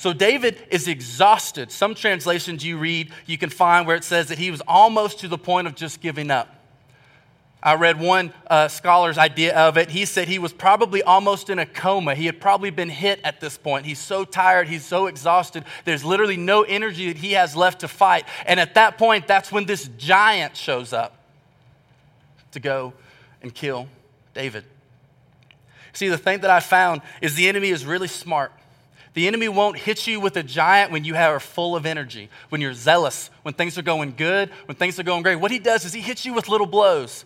So 0.02 0.12
David 0.12 0.58
is 0.68 0.88
exhausted. 0.88 1.70
Some 1.70 1.94
translations 1.94 2.64
you 2.64 2.76
read, 2.76 3.12
you 3.24 3.38
can 3.38 3.50
find 3.50 3.86
where 3.86 3.94
it 3.94 4.02
says 4.02 4.26
that 4.30 4.38
he 4.38 4.50
was 4.50 4.60
almost 4.66 5.20
to 5.20 5.28
the 5.28 5.38
point 5.38 5.68
of 5.68 5.76
just 5.76 6.00
giving 6.00 6.28
up. 6.28 6.52
I 7.62 7.76
read 7.76 8.00
one 8.00 8.32
uh, 8.48 8.66
scholar's 8.66 9.16
idea 9.16 9.56
of 9.56 9.78
it. 9.78 9.90
He 9.90 10.04
said 10.04 10.26
he 10.26 10.40
was 10.40 10.52
probably 10.52 11.04
almost 11.04 11.50
in 11.50 11.60
a 11.60 11.66
coma. 11.66 12.16
He 12.16 12.26
had 12.26 12.40
probably 12.40 12.70
been 12.70 12.88
hit 12.88 13.20
at 13.22 13.40
this 13.40 13.56
point. 13.56 13.86
He's 13.86 14.00
so 14.00 14.24
tired, 14.24 14.66
he's 14.66 14.84
so 14.84 15.06
exhausted. 15.06 15.64
There's 15.84 16.04
literally 16.04 16.36
no 16.36 16.62
energy 16.62 17.12
that 17.12 17.18
he 17.18 17.34
has 17.34 17.54
left 17.54 17.82
to 17.82 17.86
fight. 17.86 18.24
And 18.44 18.58
at 18.58 18.74
that 18.74 18.98
point, 18.98 19.28
that's 19.28 19.52
when 19.52 19.66
this 19.66 19.88
giant 19.98 20.56
shows 20.56 20.92
up 20.92 21.16
to 22.50 22.58
go 22.58 22.92
and 23.40 23.54
kill 23.54 23.86
David. 24.34 24.64
See, 25.92 26.08
the 26.08 26.18
thing 26.18 26.40
that 26.40 26.50
I 26.50 26.58
found 26.58 27.02
is 27.20 27.36
the 27.36 27.48
enemy 27.48 27.68
is 27.68 27.86
really 27.86 28.08
smart. 28.08 28.50
The 29.14 29.26
enemy 29.26 29.48
won't 29.48 29.76
hit 29.76 30.06
you 30.06 30.20
with 30.20 30.36
a 30.36 30.42
giant 30.42 30.90
when 30.90 31.04
you 31.04 31.14
are 31.16 31.40
full 31.40 31.76
of 31.76 31.84
energy, 31.84 32.30
when 32.48 32.60
you're 32.60 32.74
zealous, 32.74 33.30
when 33.42 33.52
things 33.52 33.76
are 33.76 33.82
going 33.82 34.14
good, 34.16 34.50
when 34.66 34.76
things 34.76 34.98
are 34.98 35.02
going 35.02 35.22
great. 35.22 35.36
What 35.36 35.50
he 35.50 35.58
does 35.58 35.84
is 35.84 35.92
he 35.92 36.00
hits 36.00 36.24
you 36.24 36.32
with 36.32 36.48
little 36.48 36.66
blows. 36.66 37.24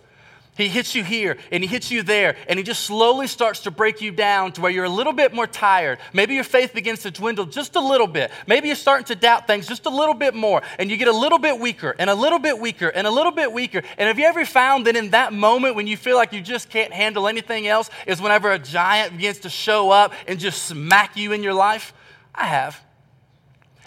He 0.56 0.68
hits 0.68 0.94
you 0.94 1.04
here 1.04 1.36
and 1.52 1.62
he 1.62 1.68
hits 1.68 1.90
you 1.90 2.02
there, 2.02 2.36
and 2.48 2.58
he 2.58 2.62
just 2.62 2.84
slowly 2.84 3.26
starts 3.26 3.60
to 3.60 3.70
break 3.70 4.00
you 4.00 4.10
down 4.10 4.52
to 4.52 4.60
where 4.62 4.70
you're 4.70 4.84
a 4.84 4.88
little 4.88 5.12
bit 5.12 5.34
more 5.34 5.46
tired. 5.46 5.98
Maybe 6.12 6.34
your 6.34 6.44
faith 6.44 6.72
begins 6.72 7.00
to 7.00 7.10
dwindle 7.10 7.44
just 7.44 7.76
a 7.76 7.80
little 7.80 8.06
bit. 8.06 8.30
Maybe 8.46 8.68
you're 8.68 8.76
starting 8.76 9.04
to 9.06 9.14
doubt 9.14 9.46
things 9.46 9.66
just 9.66 9.84
a 9.84 9.90
little 9.90 10.14
bit 10.14 10.34
more, 10.34 10.62
and 10.78 10.90
you 10.90 10.96
get 10.96 11.08
a 11.08 11.12
little 11.12 11.38
bit 11.38 11.60
weaker 11.60 11.94
and 11.98 12.08
a 12.08 12.14
little 12.14 12.38
bit 12.38 12.58
weaker 12.58 12.88
and 12.88 13.06
a 13.06 13.10
little 13.10 13.32
bit 13.32 13.52
weaker. 13.52 13.82
And 13.98 14.08
have 14.08 14.18
you 14.18 14.24
ever 14.24 14.46
found 14.46 14.86
that 14.86 14.96
in 14.96 15.10
that 15.10 15.34
moment 15.34 15.74
when 15.74 15.86
you 15.86 15.96
feel 15.96 16.16
like 16.16 16.32
you 16.32 16.40
just 16.40 16.70
can't 16.70 16.92
handle 16.92 17.28
anything 17.28 17.66
else, 17.66 17.90
is 18.06 18.20
whenever 18.20 18.50
a 18.50 18.58
giant 18.58 19.12
begins 19.12 19.40
to 19.40 19.50
show 19.50 19.90
up 19.90 20.14
and 20.26 20.40
just 20.40 20.64
smack 20.64 21.16
you 21.16 21.32
in 21.32 21.42
your 21.42 21.54
life? 21.54 21.92
I 22.34 22.46
have. 22.46 22.85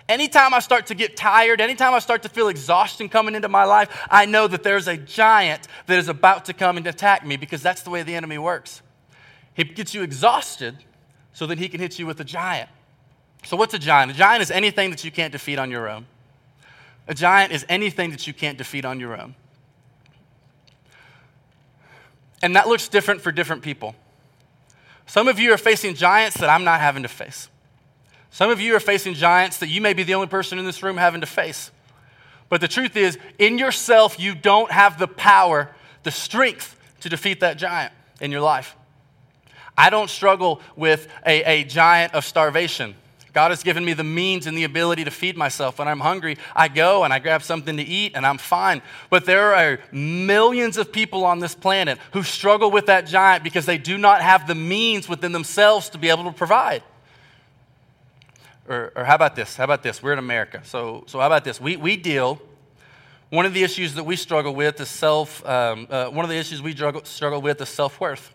Anytime 0.09 0.55
I 0.55 0.59
start 0.59 0.87
to 0.87 0.95
get 0.95 1.15
tired, 1.15 1.61
anytime 1.61 1.93
I 1.93 1.99
start 1.99 2.23
to 2.23 2.29
feel 2.29 2.47
exhaustion 2.47 3.09
coming 3.09 3.35
into 3.35 3.47
my 3.47 3.63
life, 3.63 4.07
I 4.09 4.25
know 4.25 4.47
that 4.47 4.63
there's 4.63 4.87
a 4.87 4.97
giant 4.97 5.67
that 5.85 5.99
is 5.99 6.07
about 6.07 6.45
to 6.45 6.53
come 6.53 6.77
and 6.77 6.87
attack 6.87 7.23
me 7.23 7.37
because 7.37 7.61
that's 7.61 7.83
the 7.83 7.91
way 7.91 8.01
the 8.01 8.15
enemy 8.15 8.39
works. 8.39 8.81
He 9.53 9.63
gets 9.63 9.93
you 9.93 10.01
exhausted 10.01 10.77
so 11.31 11.45
that 11.45 11.59
he 11.59 11.69
can 11.69 11.79
hit 11.79 11.99
you 11.99 12.07
with 12.07 12.19
a 12.19 12.23
giant. 12.23 12.69
So, 13.45 13.55
what's 13.55 13.75
a 13.75 13.79
giant? 13.79 14.11
A 14.11 14.15
giant 14.15 14.41
is 14.41 14.49
anything 14.49 14.89
that 14.89 15.03
you 15.03 15.11
can't 15.11 15.31
defeat 15.31 15.59
on 15.59 15.69
your 15.69 15.87
own. 15.87 16.07
A 17.07 17.13
giant 17.13 17.53
is 17.53 17.63
anything 17.69 18.09
that 18.09 18.25
you 18.25 18.33
can't 18.33 18.57
defeat 18.57 18.85
on 18.85 18.99
your 18.99 19.15
own. 19.15 19.35
And 22.41 22.55
that 22.55 22.67
looks 22.67 22.87
different 22.87 23.21
for 23.21 23.31
different 23.31 23.61
people. 23.61 23.95
Some 25.05 25.27
of 25.27 25.37
you 25.39 25.53
are 25.53 25.57
facing 25.57 25.93
giants 25.93 26.37
that 26.37 26.49
I'm 26.49 26.63
not 26.63 26.81
having 26.81 27.03
to 27.03 27.09
face. 27.09 27.47
Some 28.31 28.49
of 28.49 28.61
you 28.61 28.75
are 28.75 28.79
facing 28.79 29.15
giants 29.15 29.57
that 29.57 29.67
you 29.67 29.81
may 29.81 29.93
be 29.93 30.03
the 30.03 30.15
only 30.15 30.27
person 30.27 30.59
in 30.59 30.65
this 30.65 30.83
room 30.83 30.97
having 30.97 31.21
to 31.21 31.27
face. 31.27 31.71
But 32.47 32.61
the 32.61 32.67
truth 32.67 32.95
is, 32.95 33.17
in 33.37 33.57
yourself, 33.57 34.19
you 34.19 34.35
don't 34.35 34.71
have 34.71 34.97
the 34.97 35.07
power, 35.07 35.69
the 36.03 36.11
strength 36.11 36.75
to 37.01 37.09
defeat 37.09 37.39
that 37.41 37.57
giant 37.57 37.93
in 38.19 38.31
your 38.31 38.41
life. 38.41 38.75
I 39.77 39.89
don't 39.89 40.09
struggle 40.09 40.61
with 40.75 41.07
a, 41.25 41.43
a 41.43 41.63
giant 41.63 42.13
of 42.13 42.25
starvation. 42.25 42.95
God 43.31 43.51
has 43.51 43.61
given 43.61 43.85
me 43.85 43.93
the 43.93 44.03
means 44.03 44.47
and 44.47 44.57
the 44.57 44.63
ability 44.63 45.03
to 45.03 45.11
feed 45.11 45.37
myself. 45.37 45.77
When 45.77 45.87
I'm 45.87 45.99
hungry, 45.99 46.37
I 46.55 46.67
go 46.67 47.03
and 47.03 47.13
I 47.13 47.19
grab 47.19 47.43
something 47.43 47.77
to 47.77 47.83
eat 47.83 48.13
and 48.15 48.25
I'm 48.25 48.39
fine. 48.39 48.81
But 49.09 49.25
there 49.25 49.53
are 49.53 49.79
millions 49.91 50.77
of 50.77 50.91
people 50.91 51.23
on 51.23 51.39
this 51.39 51.53
planet 51.53 51.99
who 52.13 52.23
struggle 52.23 52.71
with 52.71 52.87
that 52.87 53.05
giant 53.05 53.43
because 53.43 53.65
they 53.65 53.77
do 53.77 53.97
not 53.97 54.21
have 54.21 54.47
the 54.47 54.55
means 54.55 55.07
within 55.07 55.31
themselves 55.31 55.89
to 55.89 55.97
be 55.97 56.09
able 56.09 56.25
to 56.25 56.31
provide 56.31 56.83
or, 58.69 58.93
or 58.95 59.03
how 59.03 59.15
about 59.15 59.35
this? 59.35 59.55
How 59.55 59.63
about 59.63 59.81
this? 59.81 60.01
We're 60.01 60.13
in 60.13 60.19
America. 60.19 60.61
So, 60.63 61.03
so 61.07 61.19
how 61.19 61.25
about 61.25 61.43
this? 61.43 61.59
We, 61.59 61.75
we 61.75 61.97
deal, 61.97 62.39
one 63.29 63.45
of 63.45 63.53
the 63.53 63.63
issues 63.63 63.95
that 63.95 64.03
we 64.03 64.15
struggle 64.15 64.53
with 64.53 64.79
is 64.79 64.87
self, 64.87 65.45
um, 65.45 65.87
uh, 65.89 66.05
one 66.09 66.23
of 66.23 66.29
the 66.29 66.37
issues 66.37 66.61
we 66.61 66.73
struggle, 66.73 67.03
struggle 67.03 67.41
with 67.41 67.59
is 67.59 67.69
self 67.69 67.99
worth. 67.99 68.33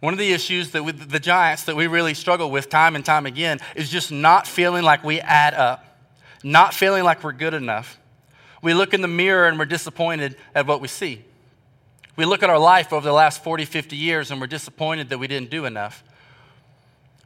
One 0.00 0.12
of 0.12 0.18
the 0.18 0.32
issues 0.32 0.72
that 0.72 0.84
with 0.84 1.08
the 1.08 1.20
giants 1.20 1.64
that 1.64 1.76
we 1.76 1.86
really 1.86 2.12
struggle 2.12 2.50
with 2.50 2.68
time 2.68 2.94
and 2.94 3.04
time 3.04 3.24
again 3.24 3.60
is 3.74 3.88
just 3.88 4.12
not 4.12 4.46
feeling 4.46 4.82
like 4.82 5.02
we 5.02 5.20
add 5.20 5.54
up, 5.54 5.98
not 6.42 6.74
feeling 6.74 7.04
like 7.04 7.24
we're 7.24 7.32
good 7.32 7.54
enough. 7.54 7.98
We 8.60 8.74
look 8.74 8.92
in 8.92 9.02
the 9.02 9.08
mirror 9.08 9.46
and 9.46 9.58
we're 9.58 9.64
disappointed 9.64 10.36
at 10.54 10.66
what 10.66 10.80
we 10.80 10.88
see. 10.88 11.24
We 12.16 12.24
look 12.26 12.42
at 12.42 12.50
our 12.50 12.58
life 12.58 12.92
over 12.92 13.06
the 13.06 13.14
last 13.14 13.42
40, 13.42 13.64
50 13.64 13.96
years 13.96 14.30
and 14.30 14.40
we're 14.40 14.46
disappointed 14.46 15.08
that 15.08 15.18
we 15.18 15.26
didn't 15.26 15.50
do 15.50 15.64
enough. 15.64 16.04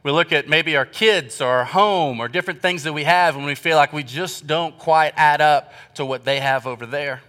We 0.03 0.11
look 0.11 0.31
at 0.31 0.47
maybe 0.47 0.77
our 0.77 0.85
kids 0.85 1.41
or 1.41 1.47
our 1.47 1.65
home 1.65 2.19
or 2.19 2.27
different 2.27 2.61
things 2.61 2.83
that 2.83 2.93
we 2.93 3.03
have 3.03 3.35
and 3.35 3.45
we 3.45 3.55
feel 3.55 3.75
like 3.75 3.91
we 3.91 4.03
just 4.03 4.47
don't 4.47 4.77
quite 4.77 5.13
add 5.17 5.41
up 5.41 5.73
to 5.95 6.05
what 6.05 6.23
they 6.23 6.39
have 6.39 6.65
over 6.65 6.85
there. 6.85 7.21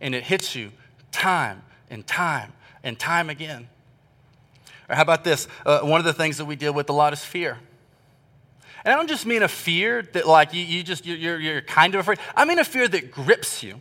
And 0.00 0.14
it 0.14 0.24
hits 0.24 0.54
you 0.54 0.70
time 1.10 1.62
and 1.90 2.06
time 2.06 2.52
and 2.84 2.98
time 2.98 3.30
again. 3.30 3.68
Or 4.88 4.94
how 4.94 5.02
about 5.02 5.24
this? 5.24 5.48
Uh, 5.66 5.80
one 5.80 5.98
of 5.98 6.04
the 6.04 6.12
things 6.12 6.38
that 6.38 6.44
we 6.44 6.56
deal 6.56 6.72
with 6.72 6.88
a 6.88 6.92
lot 6.92 7.12
is 7.12 7.24
fear. 7.24 7.58
And 8.84 8.92
I 8.92 8.96
don't 8.96 9.08
just 9.08 9.26
mean 9.26 9.42
a 9.42 9.48
fear 9.48 10.02
that, 10.12 10.26
like, 10.26 10.52
you, 10.52 10.62
you 10.62 10.82
just, 10.82 11.06
you're, 11.06 11.38
you're 11.38 11.62
kind 11.62 11.94
of 11.94 12.00
afraid. 12.00 12.18
I 12.36 12.44
mean 12.44 12.58
a 12.58 12.64
fear 12.64 12.88
that 12.88 13.10
grips 13.12 13.62
you. 13.62 13.80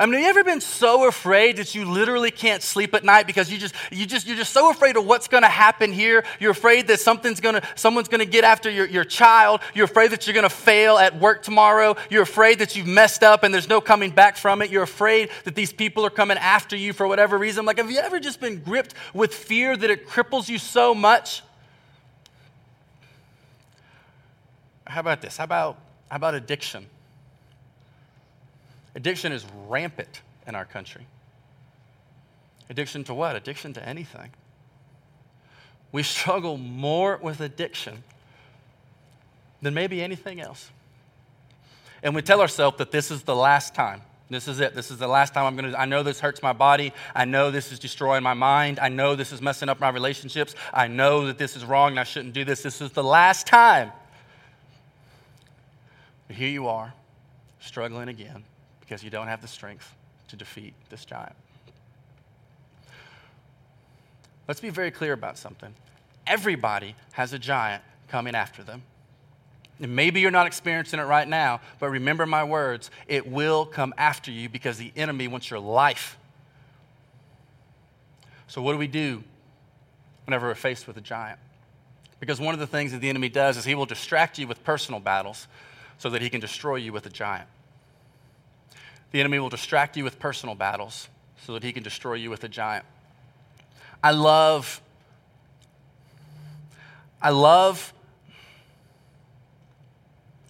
I 0.00 0.06
mean, 0.06 0.14
have 0.14 0.22
you 0.22 0.28
ever 0.28 0.44
been 0.44 0.60
so 0.60 1.08
afraid 1.08 1.56
that 1.56 1.74
you 1.74 1.84
literally 1.84 2.30
can't 2.30 2.62
sleep 2.62 2.94
at 2.94 3.02
night 3.02 3.26
because 3.26 3.50
you 3.50 3.58
just, 3.58 3.74
you 3.90 4.06
just, 4.06 4.28
you're 4.28 4.36
just 4.36 4.52
so 4.52 4.70
afraid 4.70 4.96
of 4.96 5.04
what's 5.04 5.26
going 5.26 5.42
to 5.42 5.48
happen 5.48 5.92
here? 5.92 6.24
You're 6.38 6.52
afraid 6.52 6.86
that 6.86 7.00
something's 7.00 7.40
to, 7.40 7.62
someone's 7.74 8.06
going 8.06 8.20
to 8.20 8.30
get 8.30 8.44
after 8.44 8.70
your, 8.70 8.86
your 8.86 9.02
child. 9.02 9.60
You're 9.74 9.86
afraid 9.86 10.12
that 10.12 10.24
you're 10.24 10.34
going 10.34 10.48
to 10.48 10.54
fail 10.54 10.98
at 10.98 11.18
work 11.18 11.42
tomorrow. 11.42 11.96
You're 12.10 12.22
afraid 12.22 12.60
that 12.60 12.76
you've 12.76 12.86
messed 12.86 13.24
up 13.24 13.42
and 13.42 13.52
there's 13.52 13.68
no 13.68 13.80
coming 13.80 14.12
back 14.12 14.36
from 14.36 14.62
it. 14.62 14.70
You're 14.70 14.84
afraid 14.84 15.30
that 15.42 15.56
these 15.56 15.72
people 15.72 16.06
are 16.06 16.10
coming 16.10 16.38
after 16.38 16.76
you 16.76 16.92
for 16.92 17.08
whatever 17.08 17.36
reason. 17.36 17.64
Like, 17.64 17.78
have 17.78 17.90
you 17.90 17.98
ever 17.98 18.20
just 18.20 18.40
been 18.40 18.60
gripped 18.60 18.94
with 19.14 19.34
fear 19.34 19.76
that 19.76 19.90
it 19.90 20.06
cripples 20.06 20.48
you 20.48 20.58
so 20.58 20.94
much? 20.94 21.42
How 24.86 25.00
about 25.00 25.22
this? 25.22 25.38
How 25.38 25.44
about, 25.44 25.76
how 26.08 26.16
about 26.16 26.34
addiction? 26.36 26.86
Addiction 28.98 29.30
is 29.30 29.46
rampant 29.68 30.22
in 30.48 30.56
our 30.56 30.64
country. 30.64 31.06
Addiction 32.68 33.04
to 33.04 33.14
what? 33.14 33.36
Addiction 33.36 33.72
to 33.74 33.88
anything. 33.88 34.30
We 35.92 36.02
struggle 36.02 36.56
more 36.56 37.16
with 37.22 37.38
addiction 37.38 38.02
than 39.62 39.72
maybe 39.72 40.02
anything 40.02 40.40
else. 40.40 40.72
And 42.02 42.12
we 42.12 42.22
tell 42.22 42.40
ourselves 42.40 42.78
that 42.78 42.90
this 42.90 43.12
is 43.12 43.22
the 43.22 43.36
last 43.36 43.72
time. 43.72 44.02
This 44.30 44.48
is 44.48 44.58
it. 44.58 44.74
This 44.74 44.90
is 44.90 44.98
the 44.98 45.06
last 45.06 45.32
time 45.32 45.46
I'm 45.46 45.54
going 45.54 45.70
to. 45.70 45.80
I 45.80 45.84
know 45.84 46.02
this 46.02 46.18
hurts 46.18 46.42
my 46.42 46.52
body. 46.52 46.92
I 47.14 47.24
know 47.24 47.52
this 47.52 47.70
is 47.70 47.78
destroying 47.78 48.24
my 48.24 48.34
mind. 48.34 48.80
I 48.80 48.88
know 48.88 49.14
this 49.14 49.30
is 49.30 49.40
messing 49.40 49.68
up 49.68 49.78
my 49.78 49.90
relationships. 49.90 50.56
I 50.74 50.88
know 50.88 51.26
that 51.26 51.38
this 51.38 51.54
is 51.54 51.64
wrong 51.64 51.92
and 51.92 52.00
I 52.00 52.04
shouldn't 52.04 52.34
do 52.34 52.44
this. 52.44 52.64
This 52.64 52.80
is 52.80 52.90
the 52.90 53.04
last 53.04 53.46
time. 53.46 53.92
But 56.26 56.34
here 56.34 56.50
you 56.50 56.66
are, 56.66 56.92
struggling 57.60 58.08
again 58.08 58.42
because 58.88 59.04
you 59.04 59.10
don't 59.10 59.28
have 59.28 59.42
the 59.42 59.48
strength 59.48 59.94
to 60.28 60.36
defeat 60.36 60.72
this 60.88 61.04
giant. 61.04 61.34
Let's 64.46 64.60
be 64.60 64.70
very 64.70 64.90
clear 64.90 65.12
about 65.12 65.36
something. 65.36 65.74
Everybody 66.26 66.94
has 67.12 67.34
a 67.34 67.38
giant 67.38 67.82
coming 68.08 68.34
after 68.34 68.62
them. 68.62 68.82
And 69.80 69.94
maybe 69.94 70.20
you're 70.20 70.30
not 70.30 70.46
experiencing 70.46 71.00
it 71.00 71.04
right 71.04 71.28
now, 71.28 71.60
but 71.78 71.90
remember 71.90 72.24
my 72.24 72.42
words 72.44 72.90
it 73.06 73.30
will 73.30 73.66
come 73.66 73.92
after 73.98 74.30
you 74.30 74.48
because 74.48 74.78
the 74.78 74.90
enemy 74.96 75.28
wants 75.28 75.50
your 75.50 75.60
life. 75.60 76.16
So, 78.46 78.62
what 78.62 78.72
do 78.72 78.78
we 78.78 78.88
do 78.88 79.22
whenever 80.24 80.48
we're 80.48 80.54
faced 80.54 80.86
with 80.86 80.96
a 80.96 81.02
giant? 81.02 81.38
Because 82.18 82.40
one 82.40 82.54
of 82.54 82.60
the 82.60 82.66
things 82.66 82.90
that 82.92 83.00
the 83.00 83.08
enemy 83.10 83.28
does 83.28 83.58
is 83.58 83.66
he 83.66 83.74
will 83.74 83.86
distract 83.86 84.38
you 84.38 84.48
with 84.48 84.64
personal 84.64 84.98
battles 84.98 85.46
so 85.98 86.08
that 86.10 86.22
he 86.22 86.30
can 86.30 86.40
destroy 86.40 86.76
you 86.76 86.92
with 86.92 87.06
a 87.06 87.10
giant. 87.10 87.48
The 89.10 89.20
enemy 89.20 89.38
will 89.38 89.48
distract 89.48 89.96
you 89.96 90.04
with 90.04 90.18
personal 90.18 90.54
battles 90.54 91.08
so 91.44 91.54
that 91.54 91.62
he 91.62 91.72
can 91.72 91.82
destroy 91.82 92.14
you 92.14 92.30
with 92.30 92.44
a 92.44 92.48
giant. 92.48 92.84
I 94.02 94.10
love, 94.12 94.80
I 97.20 97.30
love, 97.30 97.92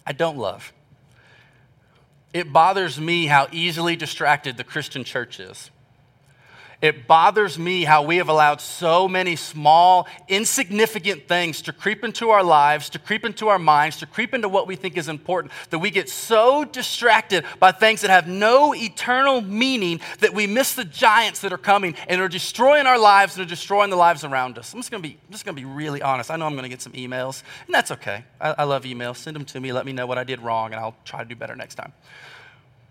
I 0.05 0.11
don't 0.11 0.37
love. 0.37 0.73
It 2.33 2.53
bothers 2.53 2.99
me 2.99 3.25
how 3.25 3.47
easily 3.51 3.95
distracted 3.95 4.57
the 4.57 4.63
Christian 4.63 5.03
church 5.03 5.39
is. 5.39 5.71
It 6.81 7.07
bothers 7.07 7.59
me 7.59 7.83
how 7.83 8.03
we 8.03 8.17
have 8.17 8.29
allowed 8.29 8.61
so 8.61 9.09
many 9.09 9.35
small, 9.35 10.07
insignificant 10.29 11.27
things 11.27 11.61
to 11.63 11.73
creep 11.73 12.05
into 12.05 12.29
our 12.29 12.41
lives, 12.41 12.89
to 12.91 12.99
creep 12.99 13.25
into 13.25 13.49
our 13.49 13.59
minds, 13.59 13.97
to 13.97 14.05
creep 14.05 14.33
into 14.33 14.47
what 14.47 14.65
we 14.65 14.77
think 14.77 14.95
is 14.95 15.09
important, 15.09 15.51
that 15.71 15.79
we 15.79 15.91
get 15.91 16.09
so 16.09 16.63
distracted 16.63 17.43
by 17.59 17.73
things 17.73 17.99
that 17.99 18.09
have 18.09 18.29
no 18.29 18.73
eternal 18.73 19.41
meaning 19.41 19.99
that 20.19 20.33
we 20.33 20.47
miss 20.47 20.73
the 20.73 20.85
giants 20.85 21.41
that 21.41 21.51
are 21.51 21.57
coming 21.57 21.95
and 22.07 22.21
are 22.21 22.29
destroying 22.29 22.87
our 22.87 22.97
lives 22.97 23.35
and 23.35 23.45
are 23.45 23.49
destroying 23.49 23.89
the 23.89 23.97
lives 23.97 24.23
around 24.23 24.57
us. 24.57 24.73
I'm 24.73 24.79
just 24.79 24.89
gonna 24.89 25.03
be, 25.03 25.17
just 25.29 25.43
gonna 25.43 25.55
be 25.55 25.65
really 25.65 26.01
honest. 26.01 26.31
I 26.31 26.37
know 26.37 26.45
I'm 26.45 26.55
gonna 26.55 26.69
get 26.69 26.81
some 26.81 26.93
emails, 26.93 27.43
and 27.65 27.75
that's 27.75 27.91
okay. 27.91 28.23
I, 28.39 28.55
I 28.59 28.63
love 28.63 28.85
emails. 28.85 29.17
Send 29.17 29.35
them 29.35 29.43
to 29.45 29.59
me, 29.59 29.73
let 29.73 29.85
me 29.85 29.91
know 29.91 30.07
what 30.07 30.17
I 30.17 30.23
did 30.23 30.39
wrong, 30.39 30.71
and 30.71 30.79
I'll 30.79 30.95
try 31.03 31.19
to 31.19 31.27
do 31.27 31.35
better 31.35 31.57
next 31.57 31.75
time. 31.75 31.91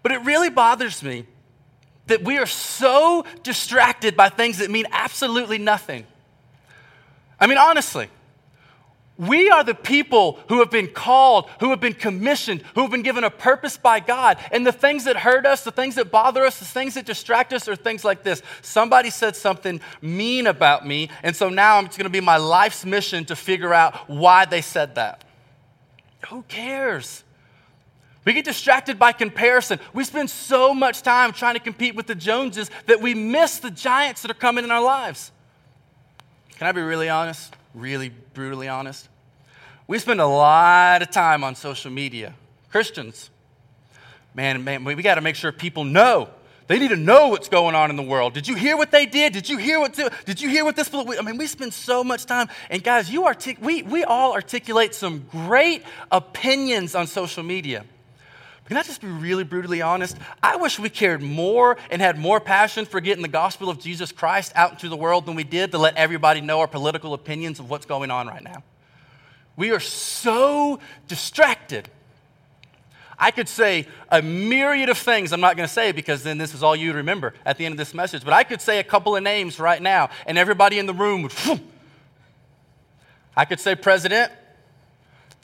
But 0.03 0.13
it 0.13 0.19
really 0.25 0.51
bothers 0.51 1.03
me 1.03 1.25
that 2.09 2.23
we 2.23 2.39
are 2.39 2.47
so 2.47 3.25
distracted 3.43 4.17
by 4.17 4.29
things 4.29 4.59
that 4.59 4.71
mean 4.71 4.87
absolutely 4.91 5.59
nothing. 5.59 6.07
I 7.41 7.47
mean, 7.47 7.59
honestly, 7.59 8.09
we 9.19 9.51
are 9.51 9.65
the 9.65 9.75
people 9.75 10.39
who 10.49 10.61
have 10.61 10.71
been 10.71 10.87
called, 10.87 11.51
who 11.59 11.71
have 11.71 11.81
been 11.81 11.93
commissioned, 11.93 12.63
who 12.75 12.83
have 12.83 12.91
been 12.91 13.03
given 13.03 13.25
a 13.25 13.31
purpose 13.31 13.77
by 13.77 13.99
God. 13.99 14.39
And 14.53 14.65
the 14.65 14.73
things 14.73 15.05
that 15.05 15.17
hurt 15.17 15.45
us, 15.45 15.65
the 15.65 15.73
things 15.73 15.97
that 15.97 16.13
bother 16.13 16.45
us, 16.45 16.61
the 16.61 16.65
things 16.65 16.95
that 16.95 17.05
distract 17.05 17.53
us 17.53 17.69
are 17.69 17.75
things 17.75 18.05
like 18.05 18.23
this. 18.23 18.43
Somebody 18.63 19.11
said 19.11 19.35
something 19.35 19.81
mean 20.01 20.47
about 20.47 20.87
me, 20.87 21.11
and 21.25 21.35
so 21.35 21.49
now 21.49 21.81
it's 21.81 21.97
going 21.97 22.05
to 22.05 22.11
be 22.11 22.21
my 22.21 22.37
life's 22.37 22.85
mission 22.85 23.25
to 23.25 23.35
figure 23.35 23.75
out 23.75 24.09
why 24.09 24.45
they 24.45 24.61
said 24.61 24.95
that. 24.95 25.25
Who 26.29 26.43
cares? 26.43 27.25
We 28.29 28.35
get 28.35 28.45
distracted 28.45 28.99
by 28.99 29.13
comparison. 29.13 29.81
We 29.95 30.05
spend 30.05 30.29
so 30.29 30.75
much 30.75 31.01
time 31.01 31.33
trying 31.33 31.55
to 31.55 31.61
compete 31.61 31.95
with 31.95 32.07
the 32.07 32.15
Joneses 32.15 32.71
that 32.85 33.01
we 33.01 33.15
miss 33.15 33.57
the 33.57 33.71
giants 33.71 34.21
that 34.21 34.31
are 34.31 34.35
coming 34.35 34.65
in 34.65 34.71
our 34.71 34.83
lives. 34.83 35.33
Can 36.59 36.67
I 36.67 36.73
be 36.73 36.83
really 36.83 37.09
honest? 37.09 37.57
Really 37.73 38.11
brutally 38.35 38.69
honest? 38.69 39.09
We 39.87 39.99
spend 39.99 40.21
a 40.21 40.27
lot 40.27 41.01
of 41.01 41.11
time 41.11 41.43
on 41.43 41.55
social 41.55 41.91
media. 41.91 42.35
Christians, 42.71 43.31
man, 44.35 44.63
man, 44.63 44.85
we 44.85 44.95
got 44.97 45.15
to 45.15 45.23
make 45.23 45.35
sure 45.35 45.51
people 45.51 45.85
know. 45.85 46.29
They 46.67 46.79
need 46.79 46.89
to 46.89 46.97
know 46.97 47.29
what's 47.29 47.49
going 47.49 47.75
on 47.75 47.89
in 47.89 47.97
the 47.97 48.03
world. 48.03 48.35
Did 48.35 48.47
you 48.47 48.57
hear 48.57 48.77
what 48.77 48.91
they 48.91 49.07
did? 49.07 49.33
Did 49.33 49.49
you 49.49 49.57
hear 49.57 49.81
what? 49.81 49.99
Did 50.27 50.39
you 50.39 50.51
hear 50.51 50.67
what 50.67 50.77
this? 50.77 50.93
I 50.93 51.23
mean, 51.23 51.39
we 51.39 51.47
spend 51.47 51.73
so 51.73 52.05
much 52.05 52.27
time. 52.27 52.51
And 52.69 52.85
guys, 52.85 53.11
you 53.11 53.25
artic- 53.25 53.63
we 53.63 53.85
we 53.85 54.05
all 54.05 54.35
articulate 54.35 54.95
some 54.95 55.25
great 55.31 55.83
opinions 56.13 56.95
on 56.95 57.07
social 57.07 57.43
media. 57.43 57.87
Can 58.69 58.77
I 58.77 58.83
just 58.83 59.01
be 59.01 59.09
really 59.09 59.45
brutally 59.45 59.81
honest? 59.81 60.15
I 60.43 60.57
wish 60.57 60.79
we 60.79 60.91
cared 60.91 61.23
more 61.23 61.79
and 61.91 62.03
had 62.03 62.19
more 62.19 62.39
passion 62.39 62.85
for 62.85 63.01
getting 63.01 63.23
the 63.23 63.29
gospel 63.29 63.71
of 63.71 63.81
Jesus 63.81 64.13
Christ 64.13 64.53
out 64.55 64.73
into 64.73 64.91
the 64.91 64.97
world 64.97 65.25
than 65.25 65.37
we 65.37 65.45
did 65.45 65.73
to 65.73 65.79
let 65.79 65.97
everybody 65.97 66.43
know 66.43 66.61
our 66.61 66.69
political 66.69 67.15
opinions 67.15 67.61
of 67.61 67.71
what's 67.71 67.87
going 67.87 68.11
on 68.11 68.27
right 68.27 68.45
now. 68.45 68.63
We 69.57 69.71
are 69.71 69.81
so 69.81 70.81
distracted. 71.07 71.89
I 73.19 73.31
could 73.31 73.49
say 73.49 73.87
a 74.11 74.21
myriad 74.21 74.91
of 74.91 74.99
things 74.99 75.33
I'm 75.33 75.41
not 75.41 75.57
going 75.57 75.67
to 75.67 75.73
say 75.73 75.93
because 75.93 76.23
then 76.23 76.37
this 76.37 76.53
is 76.53 76.63
all 76.63 76.77
you 76.77 76.93
remember 76.93 77.33
at 77.47 77.57
the 77.57 77.65
end 77.65 77.73
of 77.73 77.79
this 77.79 77.95
message. 77.95 78.23
But 78.23 78.35
I 78.35 78.45
could 78.45 78.61
say 78.61 78.81
a 78.81 78.85
couple 78.85 79.17
of 79.17 79.23
names 79.23 79.59
right 79.59 79.81
now, 79.81 80.11
and 80.27 80.37
everybody 80.37 80.79
in 80.79 80.85
the 80.85 80.93
room 80.93 81.23
would. 81.23 81.33
I 83.35 83.47
could 83.47 83.61
say 83.61 83.75
president, 83.77 84.31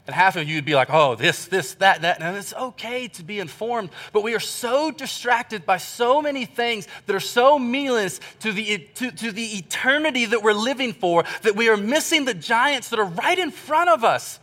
and 0.06 0.14
half 0.14 0.36
of 0.36 0.46
you 0.46 0.56
would 0.56 0.66
be 0.66 0.74
like, 0.74 0.90
oh, 0.90 1.14
this, 1.14 1.46
this, 1.46 1.74
that, 1.74 2.02
that. 2.02 2.20
And 2.20 2.36
it's 2.36 2.52
okay 2.52 3.08
to 3.08 3.22
be 3.22 3.40
informed, 3.40 3.88
but 4.12 4.22
we 4.22 4.34
are 4.34 4.40
so 4.40 4.90
distracted 4.90 5.64
by 5.64 5.78
so 5.78 6.20
many 6.20 6.44
things 6.44 6.86
that 7.06 7.16
are 7.16 7.20
so 7.20 7.58
meaningless 7.58 8.20
to 8.40 8.52
the, 8.52 8.78
to, 8.96 9.10
to 9.10 9.32
the 9.32 9.56
eternity 9.56 10.26
that 10.26 10.42
we're 10.42 10.52
living 10.52 10.92
for 10.92 11.24
that 11.42 11.56
we 11.56 11.70
are 11.70 11.78
missing 11.78 12.26
the 12.26 12.34
giants 12.34 12.90
that 12.90 12.98
are 12.98 13.06
right 13.06 13.38
in 13.38 13.50
front 13.50 13.88
of 13.88 14.04
us. 14.04 14.40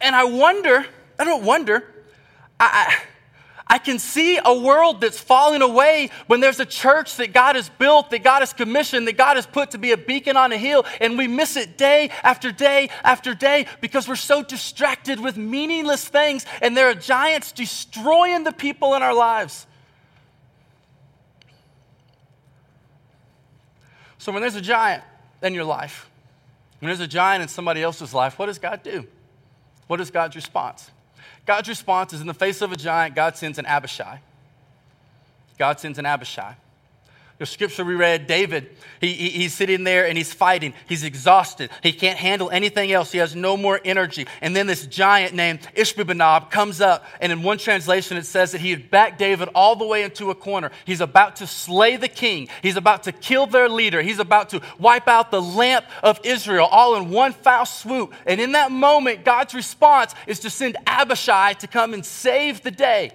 And 0.00 0.16
I 0.16 0.24
wonder, 0.24 0.86
I 1.18 1.24
don't 1.24 1.44
wonder, 1.44 1.84
I, 2.58 2.86
I 2.88 3.02
I 3.68 3.78
can 3.78 3.98
see 3.98 4.38
a 4.44 4.56
world 4.56 5.00
that's 5.00 5.18
falling 5.18 5.60
away 5.60 6.10
when 6.28 6.40
there's 6.40 6.60
a 6.60 6.66
church 6.66 7.16
that 7.16 7.32
God 7.32 7.56
has 7.56 7.68
built, 7.68 8.10
that 8.10 8.22
God 8.22 8.40
has 8.40 8.52
commissioned, 8.52 9.08
that 9.08 9.16
God 9.16 9.34
has 9.36 9.44
put 9.44 9.72
to 9.72 9.78
be 9.78 9.90
a 9.90 9.96
beacon 9.96 10.36
on 10.36 10.52
a 10.52 10.56
hill, 10.56 10.86
and 11.00 11.18
we 11.18 11.26
miss 11.26 11.56
it 11.56 11.76
day 11.76 12.10
after 12.22 12.52
day 12.52 12.90
after 13.02 13.34
day 13.34 13.66
because 13.80 14.08
we're 14.08 14.14
so 14.14 14.42
distracted 14.42 15.18
with 15.18 15.36
meaningless 15.36 16.06
things, 16.06 16.46
and 16.62 16.76
there 16.76 16.88
are 16.88 16.94
giants 16.94 17.50
destroying 17.50 18.44
the 18.44 18.52
people 18.52 18.94
in 18.94 19.02
our 19.02 19.14
lives. 19.14 19.66
So, 24.18 24.30
when 24.30 24.42
there's 24.42 24.54
a 24.54 24.60
giant 24.60 25.02
in 25.42 25.54
your 25.54 25.64
life, 25.64 26.08
when 26.78 26.88
there's 26.88 27.00
a 27.00 27.08
giant 27.08 27.42
in 27.42 27.48
somebody 27.48 27.82
else's 27.82 28.14
life, 28.14 28.38
what 28.38 28.46
does 28.46 28.60
God 28.60 28.84
do? 28.84 29.06
What 29.88 30.00
is 30.00 30.12
God's 30.12 30.36
response? 30.36 30.90
God's 31.46 31.68
response 31.68 32.12
is 32.12 32.20
in 32.20 32.26
the 32.26 32.34
face 32.34 32.60
of 32.60 32.72
a 32.72 32.76
giant, 32.76 33.14
God 33.14 33.36
sends 33.36 33.58
an 33.58 33.66
Abishai. 33.66 34.18
God 35.58 35.80
sends 35.80 35.98
an 35.98 36.04
Abishai. 36.04 36.56
The 37.38 37.44
scripture 37.44 37.84
we 37.84 37.94
read, 37.94 38.26
David, 38.26 38.70
he, 38.98 39.12
he, 39.12 39.28
he's 39.28 39.52
sitting 39.52 39.84
there 39.84 40.06
and 40.06 40.16
he's 40.16 40.32
fighting. 40.32 40.72
He's 40.88 41.04
exhausted. 41.04 41.70
He 41.82 41.92
can't 41.92 42.18
handle 42.18 42.48
anything 42.48 42.92
else. 42.92 43.12
He 43.12 43.18
has 43.18 43.36
no 43.36 43.58
more 43.58 43.78
energy. 43.84 44.26
And 44.40 44.56
then 44.56 44.66
this 44.66 44.86
giant 44.86 45.34
named 45.34 45.60
Ishbi-benob 45.76 46.50
comes 46.50 46.80
up, 46.80 47.04
and 47.20 47.30
in 47.30 47.42
one 47.42 47.58
translation 47.58 48.16
it 48.16 48.24
says 48.24 48.52
that 48.52 48.62
he 48.62 48.70
had 48.70 48.90
backed 48.90 49.18
David 49.18 49.50
all 49.54 49.76
the 49.76 49.86
way 49.86 50.02
into 50.02 50.30
a 50.30 50.34
corner. 50.34 50.70
He's 50.86 51.02
about 51.02 51.36
to 51.36 51.46
slay 51.46 51.96
the 51.96 52.08
king. 52.08 52.48
He's 52.62 52.76
about 52.76 53.02
to 53.02 53.12
kill 53.12 53.46
their 53.46 53.68
leader. 53.68 54.00
He's 54.00 54.18
about 54.18 54.48
to 54.50 54.62
wipe 54.78 55.06
out 55.06 55.30
the 55.30 55.42
lamp 55.42 55.84
of 56.02 56.18
Israel 56.24 56.66
all 56.70 56.96
in 56.96 57.10
one 57.10 57.34
foul 57.34 57.66
swoop. 57.66 58.14
And 58.24 58.40
in 58.40 58.52
that 58.52 58.72
moment, 58.72 59.24
God's 59.24 59.52
response 59.52 60.14
is 60.26 60.40
to 60.40 60.48
send 60.48 60.78
Abishai 60.86 61.52
to 61.54 61.66
come 61.66 61.92
and 61.92 62.04
save 62.04 62.62
the 62.62 62.70
day. 62.70 63.12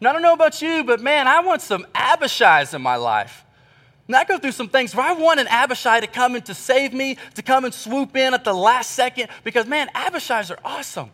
Now, 0.00 0.10
I 0.10 0.12
don't 0.12 0.22
know 0.22 0.32
about 0.32 0.62
you, 0.62 0.84
but 0.84 1.00
man, 1.00 1.26
I 1.26 1.40
want 1.40 1.60
some 1.60 1.86
Abishais 1.94 2.72
in 2.74 2.82
my 2.82 2.96
life. 2.96 3.44
And 4.06 4.16
I 4.16 4.24
go 4.24 4.38
through 4.38 4.52
some 4.52 4.68
things 4.68 4.94
where 4.94 5.06
I 5.06 5.12
want 5.12 5.38
an 5.38 5.48
Abishai 5.48 6.00
to 6.00 6.06
come 6.06 6.34
and 6.34 6.44
to 6.46 6.54
save 6.54 6.94
me, 6.94 7.18
to 7.34 7.42
come 7.42 7.64
and 7.64 7.74
swoop 7.74 8.16
in 8.16 8.32
at 8.32 8.44
the 8.44 8.54
last 8.54 8.92
second, 8.92 9.28
because 9.44 9.66
man, 9.66 9.88
Abishais 9.94 10.50
are 10.50 10.58
awesome. 10.64 11.10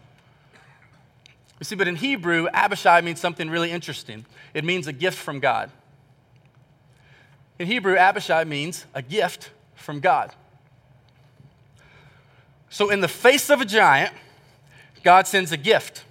You 1.59 1.65
see, 1.65 1.77
but 1.77 1.89
in 1.89 1.97
Hebrew, 1.97 2.47
Abishai 2.53 3.01
means 3.01 3.21
something 3.21 3.49
really 3.49 3.71
interesting. 3.71 4.27
It 4.53 4.65
means 4.65 4.87
a 4.87 4.93
gift 4.93 5.19
from 5.19 5.41
God. 5.41 5.71
In 7.59 7.67
Hebrew, 7.67 7.97
Abishai 7.97 8.45
means 8.45 8.85
a 8.95 9.03
gift 9.03 9.51
from 9.75 10.01
God. 10.01 10.33
So, 12.69 12.91
in 12.91 13.01
the 13.01 13.09
face 13.09 13.51
of 13.51 13.61
a 13.61 13.65
giant, 13.65 14.13
God 15.05 15.27
sends 15.27 15.53
a 15.53 15.57
gift. 15.57 16.05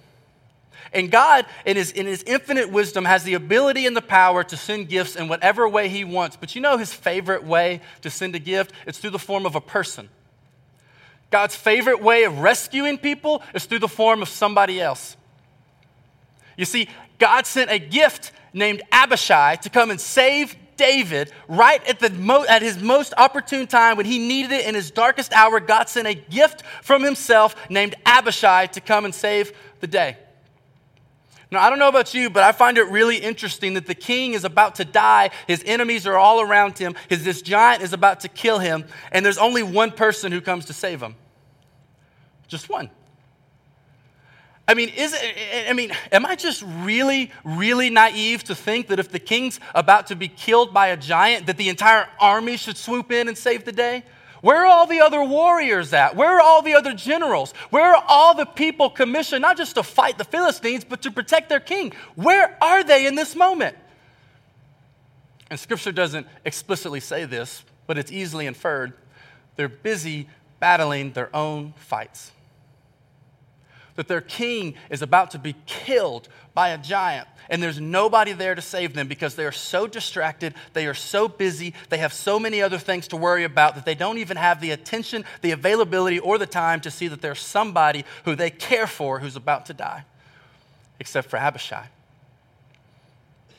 And 0.94 1.10
God, 1.10 1.46
in 1.66 1.76
his, 1.76 1.90
in 1.90 2.06
his 2.06 2.22
infinite 2.22 2.70
wisdom, 2.70 3.04
has 3.04 3.24
the 3.24 3.34
ability 3.34 3.86
and 3.86 3.96
the 3.96 4.02
power 4.02 4.44
to 4.44 4.56
send 4.56 4.88
gifts 4.88 5.16
in 5.16 5.28
whatever 5.28 5.68
way 5.68 5.88
he 5.88 6.04
wants. 6.04 6.36
But 6.36 6.54
you 6.54 6.60
know 6.60 6.78
his 6.78 6.92
favorite 6.92 7.44
way 7.44 7.80
to 8.02 8.10
send 8.10 8.34
a 8.34 8.38
gift? 8.38 8.72
It's 8.86 8.98
through 8.98 9.10
the 9.10 9.18
form 9.18 9.44
of 9.44 9.56
a 9.56 9.60
person. 9.60 10.08
God's 11.30 11.56
favorite 11.56 12.00
way 12.00 12.22
of 12.24 12.38
rescuing 12.38 12.96
people 12.96 13.42
is 13.54 13.64
through 13.64 13.80
the 13.80 13.88
form 13.88 14.22
of 14.22 14.28
somebody 14.28 14.80
else. 14.80 15.16
You 16.56 16.64
see, 16.64 16.88
God 17.18 17.44
sent 17.46 17.72
a 17.72 17.78
gift 17.78 18.30
named 18.52 18.82
Abishai 18.92 19.56
to 19.56 19.68
come 19.68 19.90
and 19.90 20.00
save 20.00 20.54
David 20.76 21.32
right 21.48 21.84
at, 21.88 21.98
the 21.98 22.10
mo- 22.10 22.44
at 22.48 22.62
his 22.62 22.80
most 22.80 23.14
opportune 23.16 23.66
time 23.66 23.96
when 23.96 24.06
he 24.06 24.18
needed 24.18 24.52
it 24.52 24.66
in 24.66 24.74
his 24.74 24.90
darkest 24.90 25.32
hour. 25.32 25.58
God 25.58 25.88
sent 25.88 26.06
a 26.06 26.14
gift 26.14 26.62
from 26.82 27.02
himself 27.02 27.56
named 27.68 27.96
Abishai 28.06 28.66
to 28.66 28.80
come 28.80 29.04
and 29.04 29.14
save 29.14 29.52
the 29.80 29.86
day. 29.86 30.16
Now, 31.54 31.62
I 31.62 31.70
don't 31.70 31.78
know 31.78 31.88
about 31.88 32.14
you, 32.14 32.30
but 32.30 32.42
I 32.42 32.52
find 32.52 32.78
it 32.78 32.88
really 32.88 33.16
interesting 33.16 33.74
that 33.74 33.86
the 33.86 33.94
king 33.94 34.34
is 34.34 34.44
about 34.44 34.74
to 34.76 34.84
die. 34.84 35.30
His 35.46 35.62
enemies 35.64 36.06
are 36.06 36.16
all 36.16 36.40
around 36.40 36.78
him. 36.78 36.94
His, 37.08 37.24
this 37.24 37.42
giant 37.42 37.82
is 37.82 37.92
about 37.92 38.20
to 38.20 38.28
kill 38.28 38.58
him, 38.58 38.84
and 39.12 39.24
there's 39.24 39.38
only 39.38 39.62
one 39.62 39.92
person 39.92 40.32
who 40.32 40.40
comes 40.40 40.66
to 40.66 40.72
save 40.72 41.00
him. 41.00 41.14
Just 42.48 42.68
one. 42.68 42.90
I 44.66 44.74
mean, 44.74 44.88
is 44.88 45.14
it, 45.14 45.68
I 45.68 45.72
mean, 45.74 45.92
am 46.10 46.26
I 46.26 46.36
just 46.36 46.64
really, 46.66 47.30
really 47.44 47.90
naive 47.90 48.44
to 48.44 48.54
think 48.54 48.88
that 48.88 48.98
if 48.98 49.10
the 49.10 49.18
king's 49.18 49.60
about 49.74 50.08
to 50.08 50.16
be 50.16 50.26
killed 50.28 50.74
by 50.74 50.88
a 50.88 50.96
giant, 50.96 51.46
that 51.46 51.56
the 51.56 51.68
entire 51.68 52.08
army 52.18 52.56
should 52.56 52.76
swoop 52.76 53.12
in 53.12 53.28
and 53.28 53.36
save 53.36 53.64
the 53.64 53.72
day? 53.72 54.04
Where 54.44 54.66
are 54.66 54.66
all 54.66 54.86
the 54.86 55.00
other 55.00 55.24
warriors 55.24 55.94
at? 55.94 56.16
Where 56.16 56.36
are 56.36 56.40
all 56.42 56.60
the 56.60 56.74
other 56.74 56.92
generals? 56.92 57.52
Where 57.70 57.96
are 57.96 58.04
all 58.06 58.34
the 58.34 58.44
people 58.44 58.90
commissioned 58.90 59.40
not 59.40 59.56
just 59.56 59.76
to 59.76 59.82
fight 59.82 60.18
the 60.18 60.24
Philistines, 60.24 60.84
but 60.84 61.00
to 61.00 61.10
protect 61.10 61.48
their 61.48 61.60
king? 61.60 61.94
Where 62.14 62.54
are 62.62 62.84
they 62.84 63.06
in 63.06 63.14
this 63.14 63.34
moment? 63.34 63.74
And 65.48 65.58
scripture 65.58 65.92
doesn't 65.92 66.26
explicitly 66.44 67.00
say 67.00 67.24
this, 67.24 67.64
but 67.86 67.96
it's 67.96 68.12
easily 68.12 68.44
inferred. 68.44 68.92
They're 69.56 69.66
busy 69.66 70.28
battling 70.60 71.12
their 71.12 71.34
own 71.34 71.72
fights. 71.78 72.30
That 73.96 74.08
their 74.08 74.20
king 74.20 74.74
is 74.90 75.02
about 75.02 75.30
to 75.32 75.38
be 75.38 75.54
killed 75.66 76.28
by 76.52 76.70
a 76.70 76.78
giant 76.78 77.28
and 77.48 77.62
there's 77.62 77.80
nobody 77.80 78.32
there 78.32 78.54
to 78.54 78.62
save 78.62 78.94
them 78.94 79.08
because 79.08 79.34
they 79.34 79.44
are 79.44 79.52
so 79.52 79.86
distracted, 79.86 80.54
they 80.72 80.86
are 80.86 80.94
so 80.94 81.28
busy, 81.28 81.74
they 81.90 81.98
have 81.98 82.12
so 82.12 82.38
many 82.38 82.62
other 82.62 82.78
things 82.78 83.08
to 83.08 83.16
worry 83.16 83.44
about 83.44 83.74
that 83.74 83.84
they 83.84 83.94
don't 83.94 84.18
even 84.18 84.36
have 84.36 84.60
the 84.60 84.70
attention, 84.70 85.24
the 85.42 85.50
availability, 85.50 86.18
or 86.18 86.38
the 86.38 86.46
time 86.46 86.80
to 86.80 86.90
see 86.90 87.08
that 87.08 87.20
there's 87.20 87.40
somebody 87.40 88.04
who 88.24 88.34
they 88.34 88.50
care 88.50 88.86
for 88.86 89.18
who's 89.18 89.36
about 89.36 89.66
to 89.66 89.74
die, 89.74 90.04
except 90.98 91.28
for 91.28 91.36
Abishai. 91.36 91.86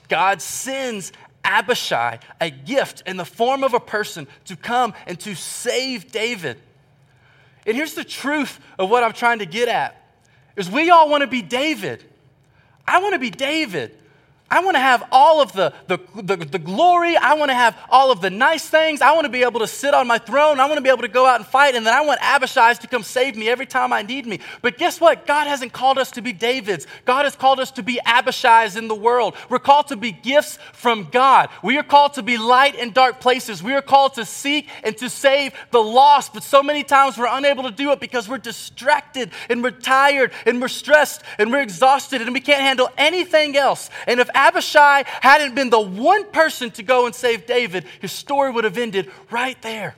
God 0.07 0.41
sends 0.41 1.11
Abishai 1.43 2.19
a 2.41 2.49
gift 2.49 3.03
in 3.05 3.17
the 3.17 3.25
form 3.25 3.63
of 3.63 3.73
a 3.73 3.79
person 3.79 4.27
to 4.45 4.55
come 4.55 4.93
and 5.05 5.19
to 5.21 5.35
save 5.35 6.11
David. 6.11 6.57
And 7.67 7.75
here's 7.75 7.95
the 7.95 8.03
truth 8.03 8.59
of 8.77 8.89
what 8.89 9.03
I'm 9.03 9.13
trying 9.13 9.39
to 9.39 9.45
get 9.45 9.67
at 9.67 10.04
is 10.55 10.69
we 10.69 10.89
all 10.89 11.09
want 11.09 11.21
to 11.21 11.27
be 11.27 11.41
David. 11.41 12.03
I 12.87 13.01
want 13.01 13.13
to 13.13 13.19
be 13.19 13.29
David. 13.29 13.97
I 14.49 14.63
want 14.63 14.75
to 14.75 14.79
have 14.79 15.03
all 15.11 15.41
of 15.41 15.53
the, 15.53 15.73
the, 15.87 15.97
the, 16.21 16.35
the, 16.37 16.59
glory. 16.59 17.17
I 17.17 17.33
want 17.33 17.49
to 17.49 17.55
have 17.55 17.75
all 17.89 18.11
of 18.11 18.21
the 18.21 18.29
nice 18.29 18.69
things. 18.69 19.01
I 19.01 19.11
want 19.13 19.25
to 19.25 19.31
be 19.31 19.41
able 19.41 19.59
to 19.61 19.67
sit 19.67 19.95
on 19.95 20.05
my 20.05 20.19
throne. 20.19 20.59
I 20.59 20.65
want 20.65 20.77
to 20.77 20.83
be 20.83 20.89
able 20.89 21.01
to 21.01 21.07
go 21.07 21.25
out 21.25 21.37
and 21.37 21.45
fight. 21.47 21.73
And 21.73 21.83
then 21.83 21.95
I 21.95 22.01
want 22.01 22.19
Abishai 22.21 22.75
to 22.75 22.87
come 22.87 23.01
save 23.01 23.35
me 23.35 23.49
every 23.49 23.65
time 23.65 23.91
I 23.91 24.03
need 24.03 24.27
me. 24.27 24.39
But 24.61 24.77
guess 24.77 25.01
what? 25.01 25.25
God 25.25 25.47
hasn't 25.47 25.73
called 25.73 25.97
us 25.97 26.11
to 26.11 26.21
be 26.21 26.31
Davids. 26.31 26.85
God 27.05 27.23
has 27.23 27.35
called 27.35 27.59
us 27.59 27.71
to 27.71 27.83
be 27.83 27.99
Abishais 28.05 28.77
in 28.77 28.87
the 28.87 28.93
world. 28.93 29.33
We're 29.49 29.57
called 29.57 29.87
to 29.87 29.95
be 29.95 30.11
gifts 30.11 30.59
from 30.73 31.05
God. 31.05 31.49
We 31.63 31.79
are 31.79 31.83
called 31.83 32.13
to 32.13 32.21
be 32.21 32.37
light 32.37 32.75
in 32.75 32.91
dark 32.91 33.19
places. 33.19 33.63
We 33.63 33.73
are 33.73 33.81
called 33.81 34.13
to 34.13 34.25
seek 34.25 34.69
and 34.83 34.95
to 34.97 35.09
save 35.09 35.53
the 35.71 35.81
lost. 35.81 36.35
But 36.35 36.43
so 36.43 36.61
many 36.61 36.83
times 36.83 37.17
we're 37.17 37.35
unable 37.35 37.63
to 37.63 37.71
do 37.71 37.91
it 37.93 37.99
because 37.99 38.29
we're 38.29 38.37
distracted 38.37 39.31
and 39.49 39.63
we're 39.63 39.71
tired 39.71 40.33
and 40.45 40.61
we're 40.61 40.67
stressed 40.67 41.23
and 41.39 41.51
we're 41.51 41.63
exhausted 41.63 42.21
and 42.21 42.31
we 42.31 42.41
can't 42.41 42.61
handle 42.61 42.89
anything 42.95 43.57
else. 43.57 43.89
And 44.05 44.19
if 44.19 44.29
Abishai 44.35 45.03
hadn't 45.21 45.55
been 45.55 45.69
the 45.69 45.79
one 45.79 46.29
person 46.31 46.69
to 46.71 46.83
go 46.83 47.05
and 47.05 47.15
save 47.15 47.45
David, 47.45 47.85
his 48.01 48.11
story 48.11 48.51
would 48.51 48.63
have 48.63 48.77
ended 48.77 49.11
right 49.31 49.59
there. 49.61 49.95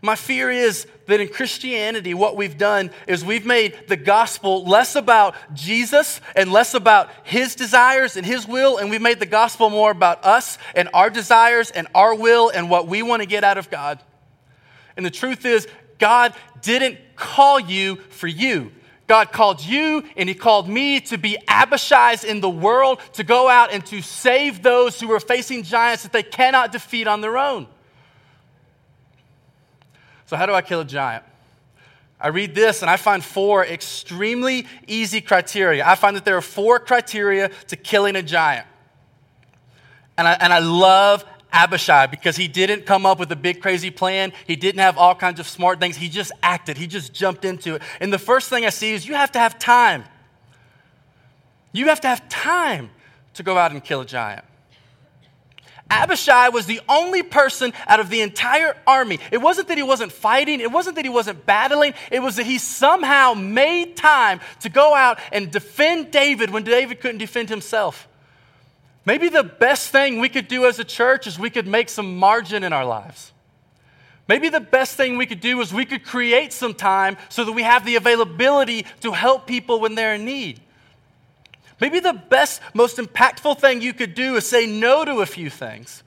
My 0.00 0.14
fear 0.14 0.48
is 0.48 0.86
that 1.06 1.20
in 1.20 1.28
Christianity, 1.28 2.14
what 2.14 2.36
we've 2.36 2.56
done 2.56 2.92
is 3.08 3.24
we've 3.24 3.44
made 3.44 3.76
the 3.88 3.96
gospel 3.96 4.64
less 4.64 4.94
about 4.94 5.34
Jesus 5.54 6.20
and 6.36 6.52
less 6.52 6.74
about 6.74 7.10
his 7.24 7.56
desires 7.56 8.16
and 8.16 8.24
his 8.24 8.46
will, 8.46 8.78
and 8.78 8.90
we've 8.90 9.02
made 9.02 9.18
the 9.18 9.26
gospel 9.26 9.70
more 9.70 9.90
about 9.90 10.24
us 10.24 10.56
and 10.76 10.88
our 10.94 11.10
desires 11.10 11.72
and 11.72 11.88
our 11.96 12.14
will 12.14 12.48
and 12.48 12.70
what 12.70 12.86
we 12.86 13.02
want 13.02 13.22
to 13.22 13.26
get 13.26 13.42
out 13.42 13.58
of 13.58 13.70
God. 13.70 13.98
And 14.96 15.04
the 15.04 15.10
truth 15.10 15.44
is, 15.44 15.66
God 15.98 16.32
didn't 16.62 16.98
call 17.16 17.58
you 17.58 17.96
for 17.96 18.28
you. 18.28 18.70
God 19.08 19.32
called 19.32 19.64
you 19.64 20.04
and 20.16 20.28
He 20.28 20.34
called 20.34 20.68
me 20.68 21.00
to 21.00 21.18
be 21.18 21.36
Abishais 21.48 22.24
in 22.24 22.40
the 22.40 22.50
world, 22.50 23.00
to 23.14 23.24
go 23.24 23.48
out 23.48 23.72
and 23.72 23.84
to 23.86 24.02
save 24.02 24.62
those 24.62 25.00
who 25.00 25.10
are 25.10 25.18
facing 25.18 25.64
giants 25.64 26.04
that 26.04 26.12
they 26.12 26.22
cannot 26.22 26.70
defeat 26.70 27.08
on 27.08 27.20
their 27.20 27.36
own. 27.36 27.66
So, 30.26 30.36
how 30.36 30.44
do 30.44 30.52
I 30.52 30.60
kill 30.60 30.80
a 30.80 30.84
giant? 30.84 31.24
I 32.20 32.28
read 32.28 32.54
this 32.54 32.82
and 32.82 32.90
I 32.90 32.96
find 32.96 33.24
four 33.24 33.64
extremely 33.64 34.66
easy 34.86 35.20
criteria. 35.20 35.86
I 35.86 35.94
find 35.94 36.16
that 36.16 36.24
there 36.24 36.36
are 36.36 36.42
four 36.42 36.78
criteria 36.78 37.48
to 37.68 37.76
killing 37.76 38.14
a 38.16 38.22
giant. 38.22 38.66
And 40.18 40.26
I, 40.26 40.32
and 40.34 40.52
I 40.52 40.58
love 40.58 41.24
Abishai 41.52 42.06
because 42.06 42.36
he 42.36 42.48
didn't 42.48 42.86
come 42.86 43.06
up 43.06 43.18
with 43.18 43.32
a 43.32 43.36
big 43.36 43.60
crazy 43.60 43.90
plan. 43.90 44.32
He 44.46 44.56
didn't 44.56 44.80
have 44.80 44.98
all 44.98 45.14
kinds 45.14 45.40
of 45.40 45.48
smart 45.48 45.80
things. 45.80 45.96
He 45.96 46.08
just 46.08 46.32
acted, 46.42 46.76
he 46.76 46.86
just 46.86 47.12
jumped 47.12 47.44
into 47.44 47.76
it. 47.76 47.82
And 48.00 48.12
the 48.12 48.18
first 48.18 48.48
thing 48.48 48.64
I 48.64 48.70
see 48.70 48.92
is 48.92 49.06
you 49.06 49.14
have 49.14 49.32
to 49.32 49.38
have 49.38 49.58
time. 49.58 50.04
You 51.72 51.86
have 51.88 52.00
to 52.02 52.08
have 52.08 52.28
time 52.28 52.90
to 53.34 53.42
go 53.42 53.56
out 53.56 53.72
and 53.72 53.82
kill 53.82 54.00
a 54.00 54.06
giant. 54.06 54.44
Abishai 55.90 56.50
was 56.50 56.66
the 56.66 56.80
only 56.88 57.22
person 57.22 57.72
out 57.86 57.98
of 57.98 58.10
the 58.10 58.20
entire 58.20 58.76
army. 58.86 59.18
It 59.30 59.38
wasn't 59.38 59.68
that 59.68 59.78
he 59.78 59.82
wasn't 59.82 60.12
fighting, 60.12 60.60
it 60.60 60.70
wasn't 60.70 60.96
that 60.96 61.04
he 61.04 61.10
wasn't 61.10 61.46
battling, 61.46 61.94
it 62.10 62.20
was 62.20 62.36
that 62.36 62.46
he 62.46 62.58
somehow 62.58 63.34
made 63.34 63.96
time 63.96 64.40
to 64.60 64.68
go 64.68 64.94
out 64.94 65.18
and 65.32 65.50
defend 65.50 66.10
David 66.10 66.50
when 66.50 66.64
David 66.64 67.00
couldn't 67.00 67.18
defend 67.18 67.48
himself. 67.48 68.07
Maybe 69.08 69.30
the 69.30 69.42
best 69.42 69.88
thing 69.88 70.20
we 70.20 70.28
could 70.28 70.48
do 70.48 70.66
as 70.66 70.78
a 70.78 70.84
church 70.84 71.26
is 71.26 71.38
we 71.38 71.48
could 71.48 71.66
make 71.66 71.88
some 71.88 72.18
margin 72.18 72.62
in 72.62 72.74
our 72.74 72.84
lives. 72.84 73.32
Maybe 74.28 74.50
the 74.50 74.60
best 74.60 74.98
thing 74.98 75.16
we 75.16 75.24
could 75.24 75.40
do 75.40 75.58
is 75.62 75.72
we 75.72 75.86
could 75.86 76.04
create 76.04 76.52
some 76.52 76.74
time 76.74 77.16
so 77.30 77.42
that 77.46 77.52
we 77.52 77.62
have 77.62 77.86
the 77.86 77.96
availability 77.96 78.84
to 79.00 79.12
help 79.12 79.46
people 79.46 79.80
when 79.80 79.94
they're 79.94 80.16
in 80.16 80.26
need. 80.26 80.60
Maybe 81.80 82.00
the 82.00 82.12
best, 82.12 82.60
most 82.74 82.98
impactful 82.98 83.58
thing 83.58 83.80
you 83.80 83.94
could 83.94 84.14
do 84.14 84.36
is 84.36 84.46
say 84.46 84.66
no 84.66 85.06
to 85.06 85.22
a 85.22 85.26
few 85.26 85.48
things. 85.48 86.02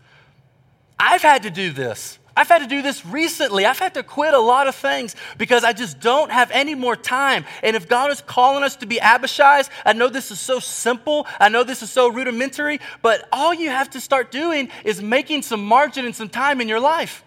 I've 1.00 1.24
had 1.24 1.42
to 1.42 1.50
do 1.50 1.72
this. 1.72 2.20
I've 2.36 2.48
had 2.48 2.60
to 2.60 2.68
do 2.68 2.82
this 2.82 3.06
recently. 3.06 3.66
I've 3.66 3.80
had 3.80 3.94
to 3.96 4.04
quit 4.04 4.34
a 4.34 4.40
lot 4.40 4.68
of 4.68 4.76
things 4.76 5.16
because 5.38 5.64
I 5.64 5.74
just 5.74 6.00
don't 6.00 6.32
have 6.32 6.50
any 6.52 6.76
more 6.76 6.96
time. 6.96 7.44
And 7.62 7.76
if 7.76 7.90
God 7.90 8.10
is 8.10 8.22
calling 8.22 8.64
us 8.64 8.78
to 8.78 8.86
be 8.86 9.00
Abishai's, 9.02 9.70
I 9.86 9.94
know 9.94 10.08
this 10.08 10.32
is 10.32 10.40
so 10.40 10.60
simple. 10.60 11.28
I 11.40 11.50
know 11.50 11.64
this 11.64 11.84
is 11.84 11.92
so 11.92 12.10
rudimentary, 12.10 12.80
but 13.02 13.28
all 13.34 13.54
you 13.54 13.70
have 13.70 13.90
to 13.92 14.00
start 14.00 14.32
doing 14.32 14.70
is 14.86 15.02
making 15.02 15.42
some 15.42 15.66
margin 15.66 16.06
and 16.06 16.16
some 16.16 16.30
time 16.30 16.62
in 16.62 16.70
your 16.70 16.80
life. 16.80 17.24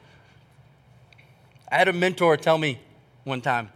I 1.71 1.77
had 1.77 1.89
a 1.89 1.93
mentor 1.93 2.37
tell 2.39 2.57
me 2.57 2.81
one 3.25 3.41
time, 3.41 3.71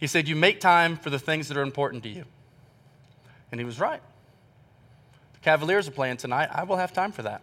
he 0.00 0.06
said, 0.08 0.26
You 0.26 0.34
make 0.34 0.60
time 0.60 0.96
for 0.96 1.10
the 1.10 1.18
things 1.18 1.48
that 1.48 1.56
are 1.56 1.62
important 1.62 2.02
to 2.04 2.08
you. 2.08 2.24
And 3.52 3.60
he 3.60 3.64
was 3.64 3.78
right. 3.78 4.00
The 5.34 5.40
Cavaliers 5.40 5.86
are 5.86 5.92
playing 5.92 6.16
tonight. 6.16 6.48
I 6.50 6.64
will 6.64 6.76
have 6.76 6.92
time 6.92 7.12
for 7.12 7.22
that. 7.22 7.42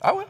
I 0.00 0.12
will. 0.12 0.28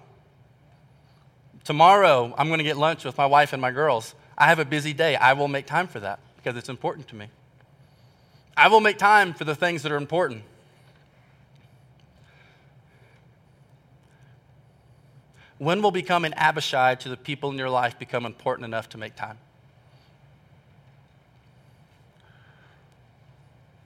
Tomorrow, 1.64 2.34
I'm 2.36 2.48
going 2.48 2.58
to 2.58 2.64
get 2.64 2.76
lunch 2.76 3.04
with 3.04 3.16
my 3.16 3.26
wife 3.26 3.52
and 3.52 3.62
my 3.62 3.70
girls. 3.70 4.14
I 4.36 4.46
have 4.46 4.58
a 4.58 4.64
busy 4.64 4.92
day. 4.92 5.16
I 5.16 5.34
will 5.34 5.48
make 5.48 5.66
time 5.66 5.86
for 5.86 6.00
that 6.00 6.18
because 6.36 6.56
it's 6.56 6.68
important 6.68 7.08
to 7.08 7.14
me. 7.14 7.28
I 8.56 8.68
will 8.68 8.80
make 8.80 8.98
time 8.98 9.32
for 9.32 9.44
the 9.44 9.54
things 9.54 9.82
that 9.82 9.92
are 9.92 9.96
important. 9.96 10.42
When 15.58 15.80
will 15.80 15.92
becoming 15.92 16.34
Abishai 16.34 16.96
to 16.96 17.08
the 17.08 17.16
people 17.16 17.50
in 17.50 17.58
your 17.58 17.70
life 17.70 17.96
become 17.96 18.26
important 18.26 18.64
enough 18.64 18.88
to 18.90 18.98
make 18.98 19.14
time? 19.14 19.38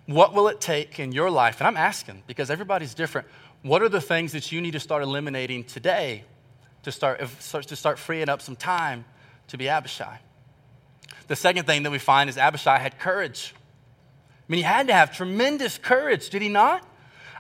What 0.07 0.33
will 0.33 0.49
it 0.49 0.61
take 0.61 0.99
in 0.99 1.13
your 1.13 1.31
life? 1.31 1.61
And 1.61 1.67
I'm 1.67 1.77
asking 1.77 2.23
because 2.27 2.49
everybody's 2.49 2.95
different. 2.95 3.27
What 3.63 3.83
are 3.83 3.89
the 3.89 4.01
things 4.01 4.33
that 4.33 4.51
you 4.53 4.63
need 4.63 4.71
to 4.71 4.81
start 4.81 5.03
eliminating 5.03 5.65
today 5.65 6.25
to 6.87 6.93
start, 6.93 7.21
to 7.67 7.75
start 7.75 7.99
freeing 7.99 8.29
up 8.29 8.41
some 8.41 8.55
time 8.55 9.05
to 9.49 9.59
be 9.59 9.69
Abishai. 9.69 10.21
The 11.27 11.35
second 11.35 11.67
thing 11.67 11.83
that 11.83 11.91
we 11.91 11.99
find 11.99 12.31
is 12.31 12.39
Abishai 12.39 12.79
had 12.79 13.01
courage. 13.01 13.55
I 13.59 14.45
mean, 14.47 14.59
he 14.59 14.63
had 14.63 14.87
to 14.87 14.93
have 14.93 15.15
tremendous 15.15 15.79
courage, 15.79 16.31
did 16.31 16.43
he 16.43 16.49
not? 16.49 16.87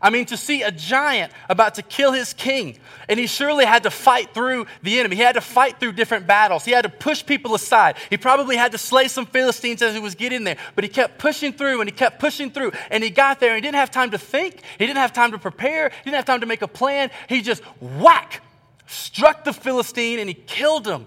I 0.02 0.10
mean, 0.10 0.26
to 0.26 0.36
see 0.36 0.62
a 0.62 0.72
giant 0.72 1.32
about 1.48 1.76
to 1.76 1.82
kill 1.82 2.10
his 2.10 2.32
king, 2.34 2.76
and 3.08 3.20
he 3.20 3.28
surely 3.28 3.64
had 3.64 3.84
to 3.84 3.90
fight 3.90 4.34
through 4.34 4.66
the 4.82 4.98
enemy. 4.98 5.14
He 5.14 5.22
had 5.22 5.36
to 5.36 5.40
fight 5.40 5.78
through 5.78 5.92
different 5.92 6.26
battles. 6.26 6.64
He 6.64 6.72
had 6.72 6.82
to 6.82 6.88
push 6.88 7.24
people 7.24 7.54
aside. 7.54 7.96
He 8.10 8.16
probably 8.16 8.56
had 8.56 8.72
to 8.72 8.78
slay 8.78 9.06
some 9.06 9.26
Philistines 9.26 9.80
as 9.80 9.94
he 9.94 10.00
was 10.00 10.16
getting 10.16 10.42
there, 10.42 10.56
but 10.74 10.82
he 10.82 10.90
kept 10.90 11.18
pushing 11.18 11.52
through 11.52 11.80
and 11.80 11.88
he 11.88 11.94
kept 11.94 12.18
pushing 12.18 12.50
through. 12.50 12.72
And 12.90 13.04
he 13.04 13.10
got 13.10 13.38
there 13.38 13.50
and 13.50 13.56
he 13.56 13.62
didn't 13.62 13.76
have 13.76 13.92
time 13.92 14.10
to 14.10 14.18
think, 14.18 14.60
he 14.76 14.86
didn't 14.86 14.98
have 14.98 15.12
time 15.12 15.30
to 15.30 15.38
prepare, 15.38 15.90
he 15.90 16.04
didn't 16.04 16.16
have 16.16 16.24
time 16.24 16.40
to 16.40 16.46
make 16.46 16.62
a 16.62 16.68
plan. 16.68 17.12
He 17.28 17.40
just 17.42 17.62
whack, 17.80 18.42
struck 18.86 19.44
the 19.44 19.52
Philistine 19.52 20.18
and 20.18 20.28
he 20.28 20.34
killed 20.34 20.86
him. 20.86 21.06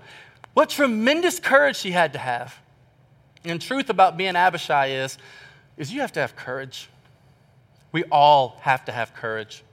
What 0.53 0.69
tremendous 0.69 1.39
courage 1.39 1.81
he 1.81 1.91
had 1.91 2.13
to 2.13 2.19
have. 2.19 2.55
And 3.43 3.61
truth 3.61 3.89
about 3.89 4.17
being 4.17 4.35
Abishai 4.35 4.87
is, 4.87 5.17
is 5.77 5.93
you 5.93 6.01
have 6.01 6.11
to 6.13 6.19
have 6.19 6.35
courage. 6.35 6.89
We 7.91 8.03
all 8.05 8.57
have 8.61 8.85
to 8.85 8.91
have 8.91 9.15
courage. 9.15 9.63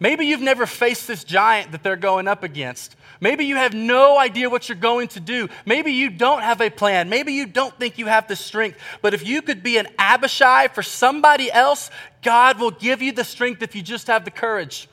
Maybe 0.00 0.26
you've 0.26 0.40
never 0.40 0.66
faced 0.66 1.06
this 1.06 1.24
giant 1.24 1.72
that 1.72 1.82
they're 1.82 1.96
going 1.96 2.28
up 2.28 2.42
against. 2.42 2.96
Maybe 3.20 3.46
you 3.46 3.56
have 3.56 3.72
no 3.72 4.18
idea 4.18 4.50
what 4.50 4.68
you're 4.68 4.76
going 4.76 5.08
to 5.08 5.20
do. 5.20 5.48
Maybe 5.64 5.92
you 5.92 6.10
don't 6.10 6.42
have 6.42 6.60
a 6.60 6.68
plan. 6.68 7.08
Maybe 7.08 7.32
you 7.32 7.46
don't 7.46 7.74
think 7.78 7.96
you 7.96 8.06
have 8.06 8.28
the 8.28 8.36
strength. 8.36 8.78
But 9.00 9.14
if 9.14 9.26
you 9.26 9.40
could 9.40 9.62
be 9.62 9.78
an 9.78 9.86
Abishai 9.98 10.68
for 10.68 10.82
somebody 10.82 11.50
else, 11.50 11.90
God 12.22 12.58
will 12.58 12.72
give 12.72 13.00
you 13.00 13.12
the 13.12 13.24
strength 13.24 13.62
if 13.62 13.74
you 13.74 13.82
just 13.82 14.08
have 14.08 14.24
the 14.24 14.30
courage. 14.30 14.78
You 14.78 14.82
see, 14.82 14.88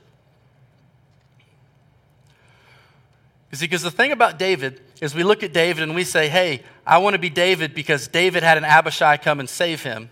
because 3.59 3.81
the 3.81 3.91
thing 3.91 4.11
about 4.11 4.39
David 4.39 4.79
is 5.01 5.13
we 5.13 5.23
look 5.23 5.43
at 5.43 5.51
David 5.51 5.83
and 5.83 5.93
we 5.93 6.05
say, 6.05 6.29
hey, 6.29 6.63
I 6.87 6.99
want 6.99 7.15
to 7.15 7.19
be 7.19 7.29
David 7.29 7.73
because 7.73 8.07
David 8.07 8.43
had 8.43 8.57
an 8.57 8.63
Abishai 8.63 9.17
come 9.17 9.39
and 9.39 9.49
save 9.49 9.83
him. 9.83 10.09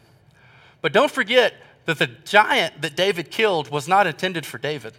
But 0.82 0.92
don't 0.92 1.12
forget 1.12 1.54
that 1.86 2.00
the 2.00 2.08
giant 2.08 2.82
that 2.82 2.96
David 2.96 3.32
killed 3.32 3.70
was 3.70 3.88
not 3.88 4.08
intended 4.08 4.46
for 4.46 4.58
David. 4.58 4.94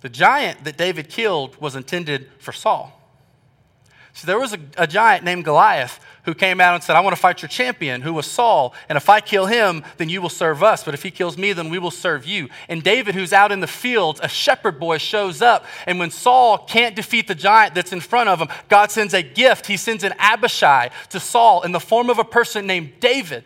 The 0.00 0.08
giant 0.08 0.64
that 0.64 0.76
David 0.76 1.08
killed 1.08 1.60
was 1.60 1.76
intended 1.76 2.28
for 2.38 2.52
Saul. 2.52 2.98
So 4.14 4.26
there 4.26 4.38
was 4.38 4.52
a, 4.52 4.58
a, 4.76 4.86
giant 4.86 5.24
named 5.24 5.44
Goliath 5.44 6.00
who 6.24 6.34
came 6.34 6.60
out 6.60 6.74
and 6.74 6.84
said, 6.84 6.94
I 6.94 7.00
want 7.00 7.16
to 7.16 7.20
fight 7.20 7.42
your 7.42 7.48
champion, 7.48 8.00
who 8.00 8.12
was 8.12 8.26
Saul. 8.26 8.74
And 8.88 8.96
if 8.96 9.08
I 9.08 9.20
kill 9.20 9.46
him, 9.46 9.84
then 9.96 10.08
you 10.08 10.22
will 10.22 10.28
serve 10.28 10.62
us. 10.62 10.84
But 10.84 10.94
if 10.94 11.02
he 11.02 11.10
kills 11.10 11.36
me, 11.36 11.52
then 11.52 11.68
we 11.68 11.80
will 11.80 11.90
serve 11.90 12.24
you. 12.24 12.48
And 12.68 12.82
David, 12.82 13.14
who's 13.14 13.32
out 13.32 13.50
in 13.50 13.60
the 13.60 13.66
fields, 13.66 14.20
a 14.22 14.28
shepherd 14.28 14.78
boy, 14.78 14.98
shows 14.98 15.42
up. 15.42 15.64
And 15.84 15.98
when 15.98 16.10
Saul 16.10 16.58
can't 16.58 16.94
defeat 16.94 17.26
the 17.26 17.34
giant 17.34 17.74
that's 17.74 17.92
in 17.92 18.00
front 18.00 18.28
of 18.28 18.40
him, 18.40 18.48
God 18.68 18.92
sends 18.92 19.14
a 19.14 19.22
gift. 19.22 19.66
He 19.66 19.76
sends 19.76 20.04
an 20.04 20.14
Abishai 20.18 20.90
to 21.10 21.18
Saul 21.18 21.62
in 21.62 21.72
the 21.72 21.80
form 21.80 22.08
of 22.08 22.18
a 22.18 22.24
person 22.24 22.66
named 22.68 22.92
David. 23.00 23.44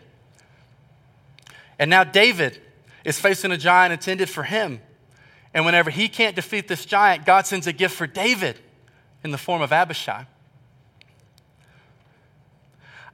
And 1.79 1.89
now 1.89 2.03
David 2.03 2.61
is 3.03 3.19
facing 3.19 3.51
a 3.51 3.57
giant 3.57 3.93
intended 3.93 4.29
for 4.29 4.43
him. 4.43 4.81
And 5.53 5.65
whenever 5.65 5.89
he 5.89 6.09
can't 6.09 6.35
defeat 6.35 6.67
this 6.67 6.85
giant, 6.85 7.25
God 7.25 7.47
sends 7.47 7.65
a 7.65 7.73
gift 7.73 7.95
for 7.95 8.05
David 8.05 8.59
in 9.23 9.31
the 9.31 9.37
form 9.39 9.63
of 9.63 9.71
Abishai. 9.71 10.25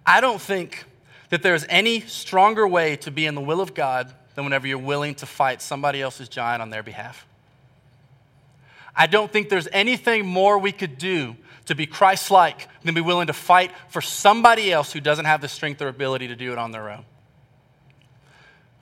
I 0.05 0.21
don't 0.21 0.41
think 0.41 0.85
that 1.29 1.41
there's 1.41 1.65
any 1.69 2.01
stronger 2.01 2.67
way 2.67 2.95
to 2.97 3.11
be 3.11 3.25
in 3.25 3.35
the 3.35 3.41
will 3.41 3.61
of 3.61 3.73
God 3.73 4.13
than 4.35 4.43
whenever 4.43 4.67
you're 4.67 4.77
willing 4.77 5.15
to 5.15 5.25
fight 5.25 5.61
somebody 5.61 6.01
else's 6.01 6.29
giant 6.29 6.61
on 6.61 6.69
their 6.69 6.83
behalf. 6.83 7.25
I 8.95 9.07
don't 9.07 9.31
think 9.31 9.49
there's 9.49 9.67
anything 9.71 10.25
more 10.25 10.57
we 10.57 10.71
could 10.71 10.97
do 10.97 11.35
to 11.65 11.75
be 11.75 11.85
Christ 11.85 12.29
like 12.29 12.67
than 12.83 12.93
be 12.93 13.01
willing 13.01 13.27
to 13.27 13.33
fight 13.33 13.71
for 13.89 14.01
somebody 14.01 14.71
else 14.71 14.91
who 14.91 14.99
doesn't 14.99 15.25
have 15.25 15.41
the 15.41 15.47
strength 15.47 15.81
or 15.81 15.87
ability 15.87 16.27
to 16.27 16.35
do 16.35 16.51
it 16.51 16.57
on 16.57 16.71
their 16.71 16.89
own. 16.89 17.05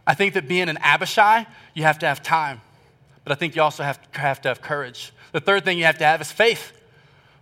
I 0.05 0.13
think 0.13 0.34
that 0.34 0.47
being 0.47 0.67
an 0.67 0.78
Abishai, 0.82 1.45
you 1.74 1.84
have 1.84 1.99
to 1.99 2.07
have 2.07 2.24
time, 2.24 2.59
but 3.24 3.32
I 3.32 3.36
think 3.36 3.55
you 3.55 3.61
also 3.61 3.84
have 3.84 4.11
to 4.11 4.19
have, 4.19 4.41
to 4.41 4.49
have 4.49 4.61
courage. 4.61 5.13
The 5.32 5.39
third 5.39 5.63
thing 5.63 5.78
you 5.78 5.86
have 5.86 5.99
to 5.99 6.03
have 6.03 6.19
is 6.22 6.32
faith. 6.32 6.74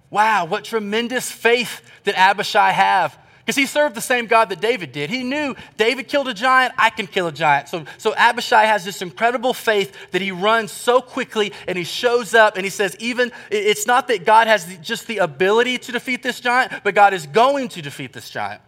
Wow, 0.09 0.45
what 0.45 0.65
tremendous 0.65 1.31
faith 1.31 1.81
did 2.03 2.15
Abishai 2.15 2.71
have 2.71 3.17
because 3.49 3.57
he 3.57 3.65
served 3.65 3.95
the 3.95 4.01
same 4.01 4.27
God 4.27 4.49
that 4.49 4.61
David 4.61 4.91
did. 4.91 5.09
He 5.09 5.23
knew 5.23 5.55
David 5.75 6.07
killed 6.07 6.27
a 6.27 6.35
giant, 6.35 6.71
I 6.77 6.91
can 6.91 7.07
kill 7.07 7.25
a 7.25 7.31
giant. 7.31 7.67
So, 7.67 7.83
so 7.97 8.13
Abishai 8.15 8.65
has 8.65 8.85
this 8.85 9.01
incredible 9.01 9.55
faith 9.55 10.11
that 10.11 10.21
he 10.21 10.31
runs 10.31 10.71
so 10.71 11.01
quickly 11.01 11.51
and 11.67 11.75
he 11.75 11.83
shows 11.83 12.35
up 12.35 12.57
and 12.57 12.63
he 12.63 12.69
says, 12.69 12.95
even, 12.99 13.31
it's 13.49 13.87
not 13.87 14.07
that 14.09 14.23
God 14.23 14.45
has 14.45 14.77
just 14.83 15.07
the 15.07 15.17
ability 15.17 15.79
to 15.79 15.91
defeat 15.91 16.21
this 16.21 16.39
giant, 16.39 16.83
but 16.83 16.93
God 16.93 17.11
is 17.11 17.25
going 17.25 17.69
to 17.69 17.81
defeat 17.81 18.13
this 18.13 18.29
giant. 18.29 18.61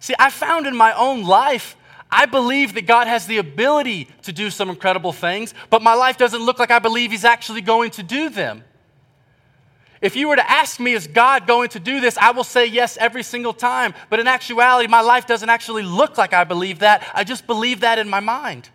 See, 0.00 0.14
I 0.18 0.30
found 0.30 0.66
in 0.66 0.74
my 0.74 0.94
own 0.94 1.22
life, 1.22 1.76
I 2.10 2.24
believe 2.24 2.72
that 2.76 2.86
God 2.86 3.08
has 3.08 3.26
the 3.26 3.36
ability 3.36 4.08
to 4.22 4.32
do 4.32 4.48
some 4.48 4.70
incredible 4.70 5.12
things, 5.12 5.52
but 5.68 5.82
my 5.82 5.92
life 5.92 6.16
doesn't 6.16 6.40
look 6.40 6.58
like 6.58 6.70
I 6.70 6.78
believe 6.78 7.10
He's 7.10 7.26
actually 7.26 7.60
going 7.60 7.90
to 7.90 8.02
do 8.02 8.30
them. 8.30 8.64
If 10.02 10.16
you 10.16 10.28
were 10.28 10.36
to 10.36 10.50
ask 10.50 10.80
me, 10.80 10.92
is 10.92 11.06
God 11.06 11.46
going 11.46 11.70
to 11.70 11.80
do 11.80 12.00
this? 12.00 12.18
I 12.18 12.32
will 12.32 12.44
say 12.44 12.66
yes 12.66 12.96
every 12.96 13.22
single 13.22 13.52
time. 13.54 13.94
But 14.10 14.18
in 14.18 14.26
actuality, 14.26 14.88
my 14.88 15.00
life 15.00 15.28
doesn't 15.28 15.48
actually 15.48 15.84
look 15.84 16.18
like 16.18 16.34
I 16.34 16.42
believe 16.42 16.80
that. 16.80 17.08
I 17.14 17.22
just 17.22 17.46
believe 17.46 17.80
that 17.80 18.00
in 18.00 18.08
my 18.08 18.18
mind. 18.18 18.68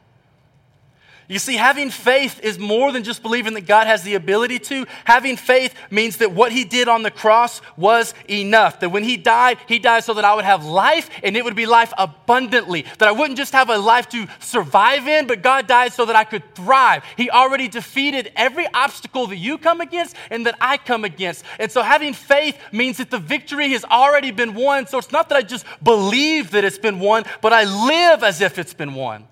You 1.30 1.40
see, 1.40 1.58
having 1.58 1.90
faith 1.90 2.40
is 2.42 2.58
more 2.58 2.94
than 2.94 3.04
just 3.04 3.22
believing 3.22 3.54
that 3.56 3.66
God 3.66 3.86
has 3.86 4.02
the 4.02 4.16
ability 4.16 4.60
to. 4.60 4.88
Having 5.04 5.36
faith 5.36 5.76
means 5.92 6.18
that 6.18 6.32
what 6.32 6.54
he 6.54 6.64
did 6.64 6.88
on 6.88 7.04
the 7.04 7.12
cross 7.12 7.62
was 7.76 8.14
enough. 8.30 8.80
That 8.80 8.92
when 8.92 9.04
he 9.04 9.18
died, 9.18 9.58
he 9.68 9.78
died 9.78 10.06
so 10.06 10.14
that 10.14 10.24
I 10.24 10.36
would 10.36 10.46
have 10.46 10.64
life 10.64 11.10
and 11.22 11.36
it 11.36 11.44
would 11.44 11.56
be 11.56 11.66
life 11.66 11.92
abundantly. 11.98 12.86
That 13.00 13.10
I 13.10 13.12
wouldn't 13.12 13.38
just 13.38 13.52
have 13.52 13.70
a 13.70 13.78
life 13.78 14.08
to 14.10 14.26
survive 14.40 15.06
in, 15.06 15.28
but 15.28 15.42
God 15.42 15.68
died 15.68 15.92
so 15.92 16.06
that 16.06 16.16
I 16.16 16.24
could 16.24 16.56
thrive. 16.56 17.04
He 17.18 17.30
already 17.30 17.68
defeated 17.68 18.32
every 18.38 18.66
obstacle 18.74 19.28
that 19.28 19.36
you 19.36 19.58
come 19.58 19.82
against 19.82 20.16
and 20.32 20.46
that 20.46 20.56
I 20.62 20.78
come 20.78 21.04
against. 21.04 21.44
And 21.60 21.70
so 21.70 21.82
having 21.82 22.14
faith 22.14 22.58
means 22.72 22.98
that 22.98 23.12
the 23.12 23.20
victory 23.20 23.72
has 23.72 23.84
already 23.84 24.32
been 24.32 24.54
won. 24.54 24.88
So 24.88 24.98
it's 24.98 25.12
not 25.12 25.28
that 25.28 25.36
I 25.36 25.42
just 25.42 25.66
believe 25.84 26.52
that 26.52 26.64
it's 26.64 26.80
been 26.80 27.02
won, 27.02 27.26
but 27.42 27.52
I 27.52 27.66
live 27.66 28.24
as 28.24 28.40
if 28.40 28.58
it's 28.58 28.74
been 28.74 28.94
won. 28.94 29.28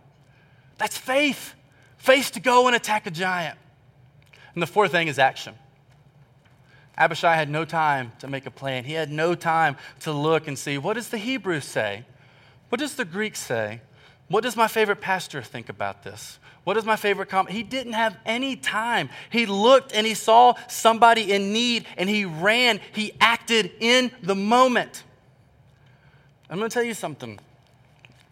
That's 0.77 0.97
faith 0.97 1.54
faith 2.05 2.31
to 2.33 2.39
go 2.39 2.67
and 2.67 2.75
attack 2.75 3.07
a 3.07 3.11
giant. 3.11 3.57
And 4.53 4.61
the 4.61 4.67
fourth 4.67 4.91
thing 4.91 5.07
is 5.07 5.19
action. 5.19 5.55
Abishai 6.97 7.35
had 7.35 7.49
no 7.49 7.65
time 7.65 8.13
to 8.19 8.27
make 8.27 8.45
a 8.45 8.51
plan. 8.51 8.85
He 8.85 8.93
had 8.93 9.11
no 9.11 9.35
time 9.35 9.75
to 10.01 10.13
look 10.13 10.47
and 10.47 10.57
see 10.57 10.77
what 10.77 10.93
does 10.93 11.09
the 11.09 11.17
Hebrew 11.17 11.59
say? 11.59 12.05
What 12.69 12.79
does 12.79 12.95
the 12.95 13.05
Greek 13.05 13.35
say? 13.35 13.81
What 14.27 14.43
does 14.43 14.55
my 14.55 14.67
favorite 14.67 15.01
pastor 15.01 15.41
think 15.41 15.69
about 15.69 16.03
this? 16.03 16.39
What 16.63 16.77
is 16.77 16.85
my 16.85 16.95
favorite 16.95 17.29
comment? 17.29 17.55
He 17.55 17.63
didn't 17.63 17.93
have 17.93 18.17
any 18.25 18.55
time. 18.55 19.09
He 19.29 19.45
looked 19.45 19.93
and 19.93 20.07
he 20.07 20.15
saw 20.15 20.55
somebody 20.67 21.31
in 21.31 21.53
need 21.53 21.85
and 21.97 22.09
he 22.09 22.25
ran. 22.25 22.79
He 22.93 23.13
acted 23.19 23.71
in 23.79 24.09
the 24.23 24.33
moment. 24.33 25.03
I'm 26.49 26.57
going 26.57 26.69
to 26.69 26.73
tell 26.73 26.83
you 26.83 26.95
something. 26.95 27.39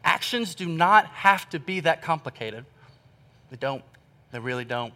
Actions 0.04 0.56
do 0.56 0.68
not 0.68 1.06
have 1.08 1.50
to 1.50 1.60
be 1.60 1.82
that 1.82 2.02
complicated. 2.02 2.66
They 3.54 3.58
don't. 3.58 3.84
They 4.32 4.39
really 4.39 4.66
don't. 4.66 4.91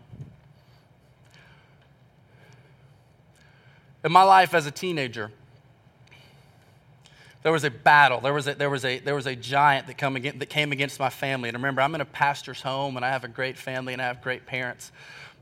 In 4.03 4.12
my 4.12 4.24
life 4.24 4.55
as 4.55 4.66
a 4.66 4.72
teenager, 4.72 5.30
there 7.43 7.51
was 7.51 7.64
a 7.64 7.70
battle. 7.70 8.20
There 8.20 8.34
was 8.34 8.47
a, 8.47 8.55
there 8.55 8.72
was 8.72 8.84
a, 8.84 8.97
there 8.97 9.14
was 9.14 9.28
a 9.28 9.36
giant 9.36 9.86
that, 9.86 9.99
come 9.99 10.16
against, 10.16 10.39
that 10.39 10.47
came 10.47 10.72
against 10.72 10.99
my 10.99 11.12
family. 11.12 11.49
And 11.49 11.55
remember, 11.55 11.82
I'm 11.82 11.93
in 11.93 12.01
a 12.01 12.05
pastor's 12.05 12.60
home 12.64 12.95
and 12.95 13.05
I 13.05 13.12
have 13.12 13.24
a 13.24 13.28
great 13.28 13.60
family 13.60 13.93
and 13.93 14.01
I 14.01 14.05
have 14.05 14.24
great 14.24 14.47
parents. 14.47 14.91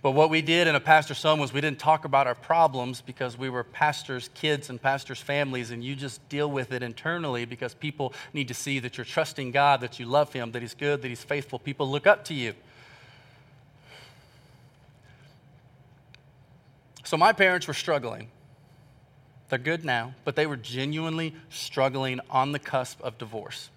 But 0.01 0.11
what 0.11 0.29
we 0.29 0.41
did 0.41 0.67
in 0.67 0.75
a 0.75 0.81
pastor's 0.81 1.23
home 1.23 1.39
was 1.39 1.53
we 1.53 1.61
didn't 1.61 1.79
talk 1.79 2.03
about 2.03 2.27
our 2.27 2.35
problems 2.35 2.99
because 2.99 3.37
we 3.37 3.49
were 3.49 3.63
pastors' 3.63 4.29
kids 4.33 4.69
and 4.69 4.81
pastors' 4.81 5.21
families, 5.21 5.71
and 5.71 5.81
you 5.81 5.95
just 5.95 6.27
deal 6.27 6.51
with 6.51 6.73
it 6.73 6.83
internally 6.83 7.45
because 7.45 7.73
people 7.73 8.13
need 8.33 8.49
to 8.49 8.53
see 8.53 8.79
that 8.79 8.97
you're 8.97 9.05
trusting 9.05 9.51
God, 9.51 9.79
that 9.79 9.99
you 9.99 10.05
love 10.05 10.33
Him, 10.33 10.51
that 10.51 10.61
He's 10.61 10.75
good, 10.75 11.01
that 11.01 11.07
He's 11.07 11.23
faithful. 11.23 11.59
People 11.59 11.89
look 11.89 12.05
up 12.05 12.25
to 12.25 12.33
you. 12.33 12.53
So 17.05 17.17
my 17.17 17.31
parents 17.31 17.67
were 17.67 17.73
struggling. 17.73 18.29
They're 19.49 19.59
good 19.59 19.85
now, 19.85 20.15
but 20.25 20.35
they 20.35 20.47
were 20.47 20.57
genuinely 20.57 21.35
struggling 21.49 22.19
on 22.29 22.51
the 22.51 22.59
cusp 22.59 22.99
of 23.01 23.17
divorce. 23.17 23.69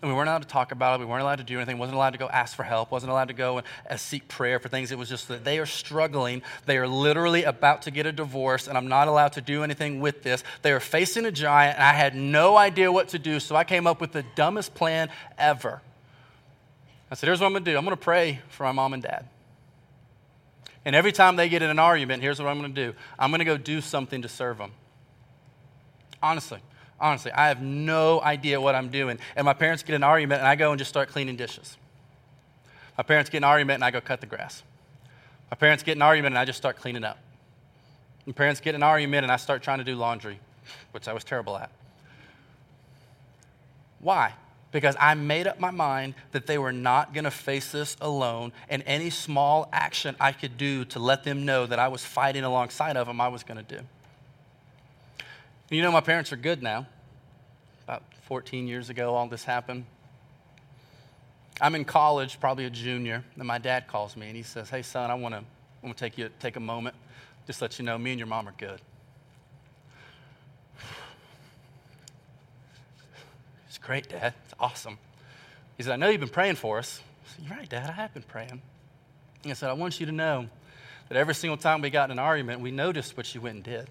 And 0.00 0.10
we 0.10 0.16
weren't 0.16 0.28
allowed 0.28 0.42
to 0.42 0.48
talk 0.48 0.70
about 0.70 0.94
it. 0.94 1.02
We 1.02 1.06
weren't 1.06 1.22
allowed 1.22 1.38
to 1.38 1.44
do 1.44 1.56
anything. 1.56 1.78
Wasn't 1.78 1.96
allowed 1.96 2.10
to 2.10 2.18
go 2.18 2.28
ask 2.28 2.54
for 2.54 2.62
help. 2.62 2.92
Wasn't 2.92 3.10
allowed 3.10 3.28
to 3.28 3.34
go 3.34 3.62
and 3.86 3.98
seek 3.98 4.28
prayer 4.28 4.58
for 4.60 4.68
things. 4.68 4.92
It 4.92 4.98
was 4.98 5.08
just 5.08 5.28
that 5.28 5.44
they 5.44 5.58
are 5.58 5.66
struggling. 5.66 6.42
They 6.66 6.76
are 6.76 6.86
literally 6.86 7.42
about 7.44 7.82
to 7.82 7.90
get 7.90 8.06
a 8.06 8.12
divorce, 8.12 8.68
and 8.68 8.78
I'm 8.78 8.86
not 8.86 9.08
allowed 9.08 9.32
to 9.32 9.40
do 9.40 9.64
anything 9.64 10.00
with 10.00 10.22
this. 10.22 10.44
They 10.62 10.72
are 10.72 10.80
facing 10.80 11.24
a 11.24 11.32
giant, 11.32 11.78
and 11.78 11.84
I 11.84 11.94
had 11.94 12.14
no 12.14 12.56
idea 12.56 12.92
what 12.92 13.08
to 13.08 13.18
do. 13.18 13.40
So 13.40 13.56
I 13.56 13.64
came 13.64 13.86
up 13.86 14.00
with 14.00 14.12
the 14.12 14.24
dumbest 14.36 14.74
plan 14.74 15.08
ever. 15.38 15.80
I 17.10 17.14
said, 17.14 17.26
"Here's 17.26 17.40
what 17.40 17.46
I'm 17.46 17.52
going 17.52 17.64
to 17.64 17.70
do. 17.70 17.78
I'm 17.78 17.84
going 17.84 17.96
to 17.96 18.02
pray 18.02 18.40
for 18.48 18.64
my 18.64 18.72
mom 18.72 18.92
and 18.92 19.02
dad." 19.02 19.26
And 20.84 20.94
every 20.94 21.12
time 21.12 21.36
they 21.36 21.48
get 21.48 21.62
in 21.62 21.70
an 21.70 21.78
argument, 21.78 22.22
here's 22.22 22.38
what 22.38 22.48
I'm 22.48 22.58
going 22.58 22.74
to 22.74 22.86
do 22.92 22.96
I'm 23.18 23.30
going 23.30 23.38
to 23.38 23.44
go 23.44 23.56
do 23.56 23.80
something 23.80 24.22
to 24.22 24.28
serve 24.28 24.58
them. 24.58 24.72
Honestly, 26.22 26.60
honestly, 27.00 27.32
I 27.32 27.48
have 27.48 27.60
no 27.62 28.20
idea 28.20 28.60
what 28.60 28.74
I'm 28.74 28.88
doing. 28.88 29.18
And 29.36 29.44
my 29.44 29.54
parents 29.54 29.82
get 29.82 29.94
in 29.94 30.02
an 30.02 30.04
argument, 30.04 30.40
and 30.40 30.48
I 30.48 30.56
go 30.56 30.72
and 30.72 30.78
just 30.78 30.88
start 30.88 31.08
cleaning 31.08 31.36
dishes. 31.36 31.76
My 32.96 33.04
parents 33.04 33.30
get 33.30 33.38
in 33.38 33.44
an 33.44 33.50
argument, 33.50 33.76
and 33.76 33.84
I 33.84 33.90
go 33.90 34.00
cut 34.00 34.20
the 34.20 34.26
grass. 34.26 34.62
My 35.50 35.56
parents 35.56 35.82
get 35.82 35.92
in 35.92 35.98
an 35.98 36.06
argument, 36.06 36.32
and 36.32 36.38
I 36.38 36.44
just 36.44 36.58
start 36.58 36.76
cleaning 36.76 37.04
up. 37.04 37.18
My 38.26 38.32
parents 38.32 38.60
get 38.60 38.70
in 38.70 38.76
an 38.76 38.82
argument, 38.82 39.24
and 39.24 39.32
I 39.32 39.36
start 39.36 39.62
trying 39.62 39.78
to 39.78 39.84
do 39.84 39.96
laundry, 39.96 40.38
which 40.92 41.08
I 41.08 41.12
was 41.12 41.24
terrible 41.24 41.56
at. 41.56 41.70
Why? 44.00 44.32
Because 44.74 44.96
I 44.98 45.14
made 45.14 45.46
up 45.46 45.60
my 45.60 45.70
mind 45.70 46.16
that 46.32 46.48
they 46.48 46.58
were 46.58 46.72
not 46.72 47.14
going 47.14 47.22
to 47.22 47.30
face 47.30 47.70
this 47.70 47.96
alone, 48.00 48.52
and 48.68 48.82
any 48.86 49.08
small 49.08 49.68
action 49.72 50.16
I 50.18 50.32
could 50.32 50.58
do 50.58 50.84
to 50.86 50.98
let 50.98 51.22
them 51.22 51.44
know 51.44 51.64
that 51.64 51.78
I 51.78 51.86
was 51.86 52.04
fighting 52.04 52.42
alongside 52.42 52.96
of 52.96 53.06
them, 53.06 53.20
I 53.20 53.28
was 53.28 53.44
going 53.44 53.64
to 53.64 53.76
do. 53.76 53.84
You 55.70 55.80
know, 55.80 55.92
my 55.92 56.00
parents 56.00 56.32
are 56.32 56.36
good 56.36 56.60
now. 56.60 56.88
About 57.84 58.02
14 58.22 58.66
years 58.66 58.90
ago, 58.90 59.14
all 59.14 59.28
this 59.28 59.44
happened. 59.44 59.84
I'm 61.60 61.76
in 61.76 61.84
college, 61.84 62.40
probably 62.40 62.64
a 62.64 62.70
junior, 62.70 63.22
and 63.38 63.46
my 63.46 63.58
dad 63.58 63.86
calls 63.86 64.16
me 64.16 64.26
and 64.26 64.36
he 64.36 64.42
says, 64.42 64.70
Hey, 64.70 64.82
son, 64.82 65.08
I 65.08 65.14
want 65.14 65.36
to 65.36 65.38
I 65.40 65.86
want 65.86 65.96
to 65.96 66.04
take 66.04 66.18
you 66.18 66.30
take 66.40 66.56
a 66.56 66.60
moment, 66.60 66.96
just 67.46 67.62
let 67.62 67.78
you 67.78 67.84
know, 67.84 67.96
me 67.96 68.10
and 68.10 68.18
your 68.18 68.26
mom 68.26 68.48
are 68.48 68.54
good. 68.58 68.80
Great, 73.84 74.08
Dad. 74.08 74.34
It's 74.44 74.54
awesome. 74.58 74.98
He 75.76 75.82
said, 75.82 75.92
I 75.92 75.96
know 75.96 76.08
you've 76.08 76.20
been 76.20 76.28
praying 76.28 76.56
for 76.56 76.78
us. 76.78 77.00
I 77.24 77.28
said, 77.34 77.44
You're 77.44 77.56
right, 77.56 77.68
Dad. 77.68 77.88
I 77.88 77.92
have 77.92 78.14
been 78.14 78.22
praying. 78.22 78.62
And 79.42 79.50
I 79.50 79.54
said, 79.54 79.70
I 79.70 79.74
want 79.74 80.00
you 80.00 80.06
to 80.06 80.12
know 80.12 80.46
that 81.08 81.16
every 81.16 81.34
single 81.34 81.56
time 81.56 81.82
we 81.82 81.90
got 81.90 82.10
in 82.10 82.12
an 82.12 82.18
argument, 82.18 82.60
we 82.60 82.70
noticed 82.70 83.16
what 83.16 83.34
you 83.34 83.40
went 83.40 83.56
and 83.56 83.64
did 83.64 83.90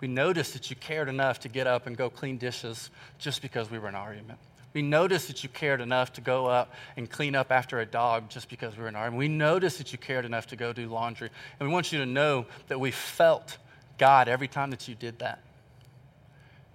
we 0.00 0.08
noticed 0.08 0.54
that 0.54 0.70
you 0.70 0.76
cared 0.76 1.08
enough 1.08 1.40
to 1.40 1.48
get 1.48 1.66
up 1.66 1.86
and 1.86 1.96
go 1.96 2.08
clean 2.08 2.38
dishes 2.38 2.90
just 3.18 3.42
because 3.42 3.70
we 3.70 3.78
were 3.78 3.88
in 3.88 3.94
an 3.94 4.00
argument. 4.00 4.38
We 4.72 4.82
noticed 4.82 5.26
that 5.28 5.42
you 5.42 5.48
cared 5.48 5.80
enough 5.80 6.12
to 6.14 6.20
go 6.20 6.46
up 6.46 6.72
and 6.96 7.10
clean 7.10 7.34
up 7.34 7.50
after 7.50 7.80
a 7.80 7.86
dog 7.86 8.30
just 8.30 8.48
because 8.48 8.76
we 8.76 8.82
were 8.82 8.88
in 8.88 8.94
an 8.94 9.00
argument. 9.00 9.18
We 9.18 9.28
noticed 9.28 9.78
that 9.78 9.92
you 9.92 9.98
cared 9.98 10.24
enough 10.24 10.46
to 10.48 10.56
go 10.56 10.72
do 10.72 10.86
laundry. 10.88 11.28
And 11.58 11.68
we 11.68 11.72
want 11.72 11.92
you 11.92 11.98
to 11.98 12.06
know 12.06 12.46
that 12.68 12.78
we 12.78 12.92
felt 12.92 13.58
God 13.98 14.28
every 14.28 14.48
time 14.48 14.70
that 14.70 14.88
you 14.88 14.94
did 14.94 15.18
that. 15.18 15.40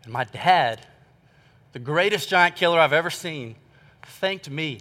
And 0.03 0.11
my 0.11 0.25
dad, 0.25 0.85
the 1.75 1.79
greatest 1.79 2.29
giant 2.29 2.55
killer 2.55 2.79
I've 2.79 2.93
ever 2.93 3.09
seen, 3.09 3.57
thanked 4.01 4.49
me 4.49 4.79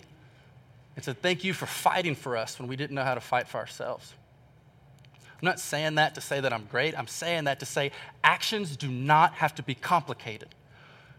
and 0.95 1.05
said, 1.05 1.20
Thank 1.20 1.42
you 1.42 1.53
for 1.53 1.66
fighting 1.66 2.14
for 2.14 2.36
us 2.36 2.57
when 2.57 2.68
we 2.68 2.76
didn't 2.76 2.95
know 2.95 3.03
how 3.03 3.14
to 3.14 3.20
fight 3.20 3.49
for 3.49 3.59
ourselves. 3.59 4.14
I'm 5.18 5.45
not 5.45 5.59
saying 5.59 5.97
that 5.97 6.14
to 6.14 6.20
say 6.20 6.38
that 6.38 6.53
I'm 6.53 6.66
great. 6.66 6.97
I'm 6.97 7.09
saying 7.09 7.45
that 7.45 7.59
to 7.59 7.66
say 7.66 7.90
actions 8.22 8.76
do 8.76 8.86
not 8.86 9.34
have 9.34 9.57
to 9.57 9.64
be 9.64 9.74
complicated. 9.74 10.55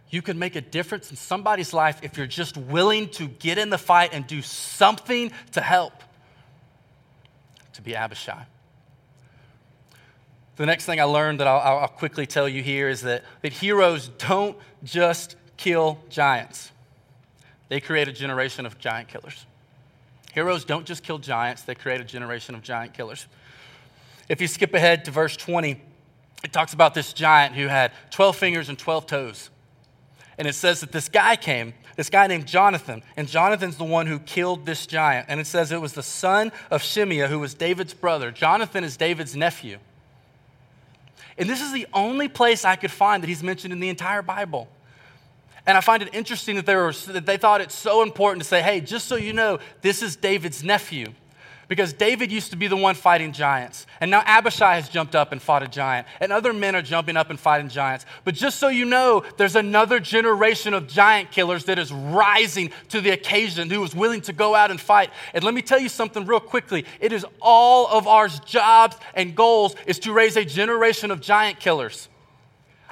You 0.10 0.22
can 0.22 0.40
make 0.40 0.56
a 0.56 0.62
difference 0.62 1.12
in 1.12 1.18
somebody's 1.18 1.74
life 1.74 2.00
if 2.04 2.16
you're 2.16 2.26
just 2.26 2.56
willing 2.56 3.10
to 3.10 3.28
get 3.28 3.58
in 3.58 3.70
the 3.70 3.78
fight 3.78 4.12
and 4.14 4.26
do 4.26 4.42
something 4.42 5.30
to 5.52 5.60
help. 5.60 5.92
To 7.74 7.82
be 7.82 7.98
Abishai. 7.98 8.46
The 10.56 10.66
next 10.66 10.86
thing 10.86 11.02
I 11.02 11.04
learned 11.04 11.42
that 11.42 11.48
I'll, 11.48 11.80
I'll 11.80 11.88
quickly 11.90 12.26
tell 12.26 12.48
you 12.48 12.64
here 12.64 12.88
is 12.88 13.02
that, 13.02 13.26
that 13.42 13.52
heroes 13.52 14.08
don't 14.08 14.58
just 14.86 15.36
kill 15.58 16.00
giants, 16.10 16.72
they 17.70 17.80
create 17.80 18.08
a 18.08 18.12
generation 18.12 18.66
of 18.66 18.78
giant 18.78 19.08
killers. 19.08 19.46
Heroes 20.34 20.66
don't 20.66 20.86
just 20.86 21.04
kill 21.04 21.18
giants, 21.18 21.64
they 21.64 21.76
create 21.76 22.02
a 22.02 22.04
generation 22.04 22.56
of 22.56 22.62
giant 22.62 22.94
killers. 22.94 23.28
If 24.28 24.42
you 24.42 24.48
skip 24.48 24.74
ahead 24.74 25.06
to 25.06 25.12
verse 25.12 25.38
20, 25.38 25.82
it 26.44 26.52
talks 26.54 26.74
about 26.74 26.94
this 26.94 27.14
giant 27.14 27.56
who 27.56 27.68
had 27.68 27.92
12 28.12 28.36
fingers 28.36 28.70
and 28.70 28.78
12 28.78 29.08
toes. 29.08 29.50
And 30.38 30.48
it 30.48 30.54
says 30.54 30.82
that 30.82 30.92
this 30.92 31.08
guy 31.08 31.36
came, 31.36 31.74
this 31.96 32.10
guy 32.10 32.28
named 32.28 32.46
Jonathan, 32.46 33.02
and 33.16 33.28
Jonathan's 33.28 33.78
the 33.78 33.86
one 33.86 34.08
who 34.08 34.20
killed 34.20 34.66
this 34.66 34.86
giant. 34.86 35.28
And 35.30 35.40
it 35.40 35.48
says 35.48 35.72
it 35.72 35.80
was 35.80 35.94
the 35.94 36.04
son 36.04 36.52
of 36.70 36.84
Shimea, 36.84 37.28
who 37.28 37.40
was 37.40 37.54
David's 37.54 37.94
brother. 37.94 38.32
Jonathan 38.32 38.84
is 38.84 38.98
David's 38.98 39.36
nephew. 39.36 39.78
And 41.38 41.50
this 41.50 41.62
is 41.62 41.72
the 41.72 41.88
only 41.94 42.28
place 42.28 42.66
I 42.66 42.76
could 42.76 42.92
find 42.92 43.24
that 43.24 43.28
he's 43.28 43.44
mentioned 43.44 43.74
in 43.74 43.80
the 43.80 43.90
entire 43.90 44.22
Bible. 44.22 44.68
And 45.68 45.78
I 45.78 45.82
find 45.82 46.04
it 46.04 46.10
interesting 46.14 46.56
that 46.58 46.66
they, 46.66 46.76
were, 46.76 46.94
that 47.08 47.26
they 47.26 47.38
thought 47.38 47.62
it's 47.62 47.76
so 47.76 48.04
important 48.04 48.44
to 48.44 48.48
say, 48.48 48.62
hey, 48.62 48.82
just 48.82 49.08
so 49.08 49.16
you 49.16 49.34
know, 49.34 49.60
this 49.82 50.04
is 50.04 50.16
David's 50.16 50.64
nephew 50.64 51.14
because 51.68 51.94
David 51.94 52.32
used 52.32 52.52
to 52.52 52.58
be 52.58 52.68
the 52.68 52.76
one 52.76 52.96
fighting 52.96 53.32
giants. 53.32 53.86
And 54.00 54.12
now 54.12 54.24
Abishai 54.26 54.76
has 54.76 54.90
jumped 54.90 55.16
up 55.16 55.32
and 55.32 55.42
fought 55.42 55.64
a 55.64 55.68
giant. 55.68 56.08
And 56.20 56.32
other 56.32 56.54
men 56.54 56.76
are 56.76 56.82
jumping 56.82 57.18
up 57.18 57.30
and 57.30 57.40
fighting 57.40 57.70
giants. 57.70 58.06
But 58.24 58.36
just 58.36 58.60
so 58.60 58.68
you 58.68 58.86
know, 58.86 59.24
there's 59.38 59.56
another 59.56 60.00
generation 60.00 60.74
of 60.74 60.88
giant 60.88 61.32
killers 61.32 61.66
that 61.66 61.80
is 61.80 61.92
rising 61.92 62.72
to 62.90 63.02
the 63.02 63.12
occasion 63.12 63.70
who 63.70 63.84
is 63.84 63.96
willing 63.96 64.22
to 64.22 64.34
go 64.34 64.56
out 64.56 64.72
and 64.72 64.80
fight. 64.80 65.10
And 65.34 65.44
let 65.44 65.54
me 65.54 65.62
tell 65.62 65.80
you 65.80 65.90
something 65.90 66.26
real 66.26 66.40
quickly. 66.40 66.86
It 67.00 67.12
is 67.12 67.26
all 67.42 67.88
of 67.88 68.08
our 68.08 68.28
jobs 68.28 68.98
and 69.14 69.36
goals 69.36 69.76
is 69.86 70.00
to 70.00 70.14
raise 70.14 70.38
a 70.38 70.46
generation 70.46 71.12
of 71.12 71.22
giant 71.22 71.60
killers. 71.60 72.10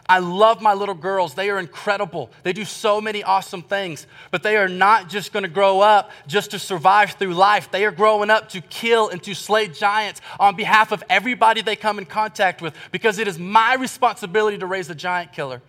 I 0.08 0.20
love 0.20 0.62
my 0.62 0.74
little 0.74 0.95
girls. 0.95 1.34
They 1.34 1.49
are 1.49 1.60
incredible. 1.60 2.30
They 2.43 2.51
do 2.51 2.66
so 2.66 2.99
many 2.99 3.24
awesome 3.24 3.62
things. 3.62 4.06
But 4.32 4.43
they 4.43 4.58
are 4.58 4.68
not 4.68 5.08
just 5.10 5.32
going 5.32 5.43
to 5.43 5.49
grow 5.49 5.80
up 5.80 6.12
just 6.28 6.51
to 6.51 6.60
survive 6.60 7.12
through 7.12 7.34
life. 7.34 7.72
They 7.72 7.86
are 7.86 7.91
growing 7.91 8.30
up 8.30 8.49
to 8.49 8.62
kill 8.62 9.10
and 9.10 9.24
to 9.24 9.34
slay 9.34 9.68
giants 9.68 10.20
on 10.39 10.56
behalf 10.56 10.91
of 10.91 11.04
everybody 11.10 11.62
they 11.62 11.78
come 11.78 11.99
in 11.99 12.06
contact 12.06 12.62
with 12.62 12.76
because 12.91 13.18
it 13.18 13.28
is 13.30 13.39
my 13.39 13.76
responsibility 13.76 14.58
to 14.58 14.66
raise 14.66 14.89
a 14.89 14.95
giant 14.95 15.32
killer. 15.32 15.62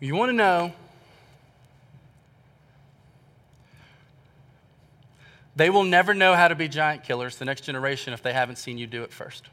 You 0.00 0.16
want 0.16 0.30
to 0.30 0.36
know? 0.36 0.72
They 5.54 5.68
will 5.68 5.84
never 5.84 6.14
know 6.14 6.34
how 6.34 6.48
to 6.48 6.54
be 6.54 6.66
giant 6.66 7.04
killers, 7.04 7.36
the 7.36 7.44
next 7.44 7.60
generation, 7.60 8.14
if 8.14 8.22
they 8.22 8.32
haven't 8.32 8.56
seen 8.56 8.78
you 8.78 8.86
do 8.86 9.02
it 9.02 9.12
first. 9.12 9.48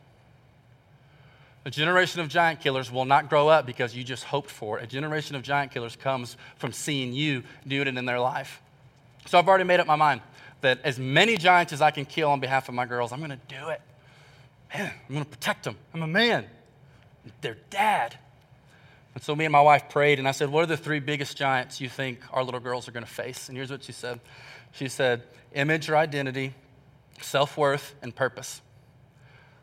A 1.65 1.69
generation 1.69 2.21
of 2.21 2.29
giant 2.29 2.61
killers 2.61 2.91
will 2.91 3.05
not 3.05 3.29
grow 3.29 3.49
up 3.49 3.65
because 3.65 3.95
you 3.95 4.03
just 4.03 4.23
hoped 4.23 4.49
for 4.49 4.79
it. 4.79 4.83
A 4.83 4.87
generation 4.87 5.35
of 5.35 5.41
giant 5.41 5.71
killers 5.71 5.95
comes 5.95 6.37
from 6.57 6.71
seeing 6.71 7.13
you 7.13 7.43
do 7.67 7.81
it 7.81 7.87
in 7.87 8.05
their 8.05 8.19
life. 8.19 8.61
So 9.25 9.37
I've 9.37 9.47
already 9.47 9.65
made 9.65 9.79
up 9.79 9.87
my 9.87 9.97
mind 9.97 10.21
that 10.61 10.79
as 10.83 10.97
many 10.97 11.37
giants 11.37 11.73
as 11.73 11.81
I 11.81 11.91
can 11.91 12.05
kill 12.05 12.29
on 12.29 12.39
behalf 12.39 12.69
of 12.69 12.75
my 12.75 12.85
girls, 12.85 13.11
I'm 13.11 13.19
going 13.19 13.31
to 13.31 13.39
do 13.47 13.69
it. 13.69 13.81
Man, 14.73 14.91
I'm 15.07 15.13
going 15.13 15.25
to 15.25 15.29
protect 15.29 15.63
them. 15.63 15.75
I'm 15.93 16.01
a 16.01 16.07
man. 16.07 16.45
They're 17.41 17.57
dad. 17.69 18.17
And 19.15 19.23
so 19.23 19.35
me 19.35 19.45
and 19.45 19.51
my 19.51 19.61
wife 19.61 19.89
prayed, 19.89 20.19
and 20.19 20.27
I 20.27 20.31
said, 20.31 20.49
What 20.49 20.63
are 20.63 20.67
the 20.67 20.77
three 20.77 20.99
biggest 20.99 21.35
giants 21.37 21.81
you 21.81 21.89
think 21.89 22.19
our 22.31 22.43
little 22.43 22.59
girls 22.59 22.87
are 22.87 22.91
going 22.91 23.05
to 23.05 23.11
face? 23.11 23.49
And 23.49 23.57
here's 23.57 23.71
what 23.71 23.83
she 23.83 23.91
said 23.91 24.19
She 24.71 24.87
said, 24.87 25.23
Image 25.53 25.89
or 25.89 25.97
identity, 25.97 26.53
self 27.21 27.57
worth, 27.57 27.95
and 28.01 28.15
purpose. 28.15 28.61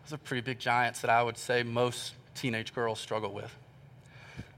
Those 0.07 0.15
are 0.15 0.19
pretty 0.19 0.43
big 0.43 0.61
giants 0.61 1.01
that 1.01 1.11
I 1.11 1.21
would 1.21 1.37
say 1.37 1.65
most 1.65 2.15
teenage 2.37 2.73
girls 2.73 3.01
struggle 3.01 3.33
with. 3.33 3.53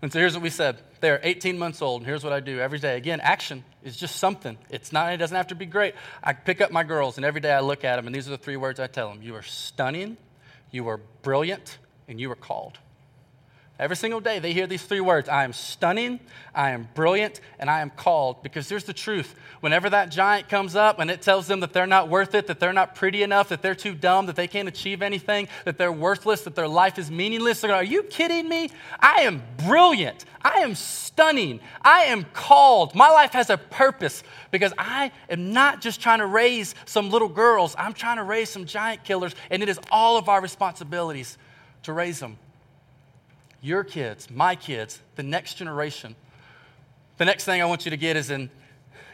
And 0.03 0.13
so 0.13 0.19
here's 0.19 0.35
what 0.35 0.43
we 0.43 0.51
said. 0.51 0.77
They're 1.01 1.21
18 1.23 1.59
months 1.59 1.81
old, 1.81 2.03
and 2.03 2.07
here's 2.07 2.23
what 2.23 2.35
I 2.35 2.41
do 2.41 2.61
every 2.61 2.79
day. 2.79 2.99
Again, 2.99 3.19
action 3.21 3.65
is 3.83 3.97
just 3.97 4.17
something. 4.17 4.59
It's 4.69 4.93
not, 4.93 5.11
it 5.15 5.17
doesn't 5.17 5.37
have 5.37 5.47
to 5.47 5.55
be 5.55 5.65
great. 5.65 5.95
I 6.23 6.35
pick 6.35 6.61
up 6.61 6.71
my 6.71 6.85
girls, 6.85 7.17
and 7.17 7.25
every 7.25 7.41
day 7.41 7.51
I 7.51 7.61
look 7.61 7.83
at 7.83 7.97
them, 7.97 8.07
and 8.07 8.15
these 8.15 8.29
are 8.29 8.31
the 8.31 8.37
three 8.37 8.59
words 8.59 8.79
I 8.79 8.89
tell 8.89 9.09
them. 9.09 9.23
You 9.23 9.37
are 9.37 9.43
stunning, 9.43 10.19
You 10.71 10.87
are 10.89 11.01
brilliant 11.23 11.79
and 12.09 12.21
you 12.21 12.31
are 12.31 12.37
called. 12.37 12.79
Every 13.79 13.95
single 13.95 14.19
day 14.19 14.41
they 14.41 14.53
hear 14.53 14.67
these 14.67 14.83
three 14.83 15.01
words 15.01 15.29
I 15.29 15.45
am 15.45 15.53
stunning, 15.53 16.19
I 16.53 16.71
am 16.71 16.89
brilliant, 16.95 17.41
and 17.61 17.71
I 17.71 17.81
am 17.81 17.91
called. 17.91 18.43
Because 18.43 18.69
here's 18.69 18.83
the 18.83 18.93
truth 18.93 19.37
whenever 19.61 19.89
that 19.91 20.11
giant 20.11 20.49
comes 20.49 20.75
up 20.75 20.99
and 20.99 21.09
it 21.09 21.23
tells 21.23 21.47
them 21.47 21.61
that 21.61 21.73
they're 21.73 21.87
not 21.87 22.09
worth 22.09 22.35
it, 22.35 22.49
that 22.49 22.59
they're 22.59 22.73
not 22.73 22.97
pretty 22.97 23.23
enough, 23.23 23.51
that 23.51 23.63
they're 23.63 23.77
too 23.77 23.95
dumb, 23.95 24.27
that 24.27 24.35
they 24.35 24.49
can't 24.49 24.67
achieve 24.67 25.01
anything, 25.01 25.47
that 25.65 25.79
they're 25.79 25.93
worthless, 25.93 26.43
that 26.43 26.57
their 26.57 26.67
life 26.67 26.99
is 26.99 27.09
meaningless, 27.09 27.61
they're 27.61 27.69
going, 27.69 27.81
Are 27.81 27.85
you 27.85 28.03
kidding 28.03 28.49
me? 28.49 28.71
I 28.99 29.21
am 29.23 29.45
brilliant, 29.59 30.25
I 30.43 30.61
am 30.61 30.75
stunning, 30.75 31.61
I 31.81 32.05
am 32.05 32.25
called. 32.33 32.97
My 32.97 33.11
life 33.11 33.31
has 33.35 33.49
a 33.49 33.59
purpose 33.59 34.25
because 34.51 34.73
I 34.77 35.13
am 35.31 35.53
not 35.53 35.81
just 35.81 36.01
trying 36.01 36.19
to 36.19 36.27
raise 36.27 36.75
some 36.85 37.11
little 37.11 37.29
girls, 37.29 37.77
I'm 37.79 37.93
trying 37.93 38.17
to 38.17 38.25
raise 38.25 38.51
some 38.51 38.67
giant 38.67 39.05
killers, 39.05 39.37
and 39.51 39.63
it 39.63 39.69
is 39.69 39.79
all 39.93 40.17
of 40.17 40.29
our 40.29 40.41
responsibilities 40.41 41.39
to 41.85 41.93
raise 41.93 42.19
them 42.19 42.39
your 43.61 43.85
kids, 43.85 44.31
my 44.31 44.55
kids, 44.55 45.01
the 45.17 45.23
next 45.23 45.55
generation. 45.55 46.15
The 47.17 47.25
next 47.25 47.45
thing 47.45 47.61
I 47.61 47.65
want 47.65 47.85
you 47.85 47.91
to 47.91 47.97
get 47.97 48.17
is 48.17 48.31
in 48.31 48.51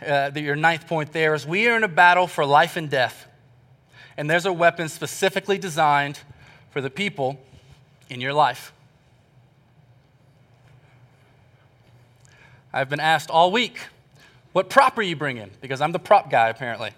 uh, 0.07 0.31
your 0.35 0.57
ninth 0.57 0.87
point 0.87 1.13
there 1.13 1.35
is 1.35 1.47
we 1.47 1.67
are 1.69 1.77
in 1.77 1.85
a 1.85 1.89
battle 1.89 2.27
for 2.27 2.45
life 2.45 2.77
and 2.77 2.91
death. 2.91 3.27
And 4.17 4.29
there's 4.29 4.47
a 4.47 4.53
weapon 4.53 4.89
specifically 4.89 5.59
designed 5.59 6.21
for 6.71 6.81
the 6.81 6.91
people 6.91 7.41
in 8.09 8.21
your 8.21 8.33
life. 8.33 8.73
I've 12.73 12.91
been 12.91 13.01
asked 13.01 13.31
all 13.31 13.51
week, 13.51 13.79
what 14.53 14.69
prop 14.69 14.99
are 14.99 15.03
you 15.03 15.17
bringing? 15.17 15.51
Because 15.61 15.81
I'm 15.81 15.93
the 15.93 15.99
prop 15.99 16.31
guy, 16.31 16.49
apparently. 16.49 16.91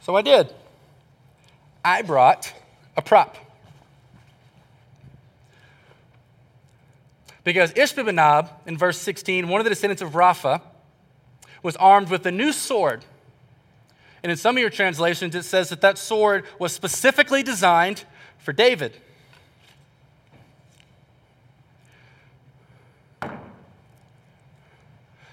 So 0.00 0.16
I 0.16 0.22
did. 0.22 0.52
I 1.84 2.02
brought 2.02 2.52
a 2.96 3.02
prop. 3.02 3.36
Because 7.44 7.72
Ishbi-Benob, 7.74 8.48
in 8.66 8.78
verse 8.78 8.98
16, 8.98 9.48
one 9.48 9.60
of 9.60 9.64
the 9.64 9.70
descendants 9.70 10.02
of 10.02 10.12
Rapha, 10.12 10.62
was 11.62 11.76
armed 11.76 12.08
with 12.08 12.26
a 12.26 12.32
new 12.32 12.52
sword. 12.52 13.04
And 14.22 14.30
in 14.30 14.38
some 14.38 14.56
of 14.56 14.60
your 14.60 14.70
translations, 14.70 15.34
it 15.34 15.44
says 15.44 15.68
that 15.68 15.82
that 15.82 15.98
sword 15.98 16.44
was 16.58 16.72
specifically 16.72 17.42
designed 17.42 18.04
for 18.38 18.54
David. 18.54 18.96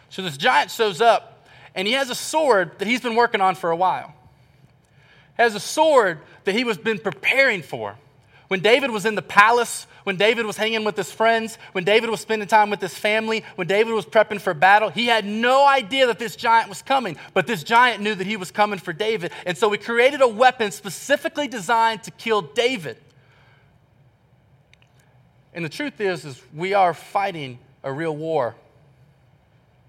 So 0.10 0.22
this 0.22 0.36
giant 0.36 0.72
shows 0.72 1.00
up, 1.00 1.48
and 1.74 1.88
he 1.88 1.94
has 1.94 2.10
a 2.10 2.16
sword 2.16 2.78
that 2.80 2.88
he's 2.88 3.00
been 3.00 3.16
working 3.16 3.40
on 3.40 3.56
for 3.56 3.72
a 3.72 3.76
while. 3.78 4.14
He 5.38 5.44
has 5.44 5.56
a 5.56 5.60
sword 5.60 6.20
that 6.44 6.54
he 6.54 6.66
was 6.66 6.78
been 6.78 7.00
preparing 7.00 7.62
for. 7.62 7.98
When 8.52 8.60
David 8.60 8.92
was 8.92 9.06
in 9.06 9.16
the 9.16 9.22
palace, 9.22 9.88
when 10.04 10.18
David 10.18 10.46
was 10.46 10.58
hanging 10.58 10.84
with 10.84 10.98
his 10.98 11.10
friends, 11.10 11.58
when 11.72 11.86
David 11.86 12.10
was 12.10 12.20
spending 12.20 12.50
time 12.50 12.70
with 12.70 12.82
his 12.82 12.94
family, 12.94 13.46
when 13.56 13.66
David 13.66 13.94
was 13.94 14.06
prepping 14.06 14.42
for 14.42 14.54
battle, 14.54 14.90
he 14.90 15.06
had 15.06 15.24
no 15.24 15.66
idea 15.66 16.08
that 16.08 16.20
this 16.20 16.36
giant 16.36 16.68
was 16.68 16.82
coming. 16.82 17.16
But 17.34 17.48
this 17.48 17.64
giant 17.64 18.04
knew 18.04 18.14
that 18.14 18.28
he 18.28 18.36
was 18.36 18.52
coming 18.52 18.78
for 18.78 18.92
David. 18.92 19.32
And 19.46 19.58
so 19.58 19.72
he 19.72 19.78
created 19.78 20.20
a 20.20 20.28
weapon 20.28 20.72
specifically 20.72 21.48
designed 21.48 22.04
to 22.04 22.12
kill 22.12 22.42
David. 22.42 22.98
And 25.54 25.64
the 25.64 25.70
truth 25.70 26.02
is, 26.02 26.26
is 26.26 26.42
we 26.54 26.74
are 26.74 26.94
fighting 26.94 27.58
a 27.86 27.94
real 27.94 28.18
war. 28.18 28.56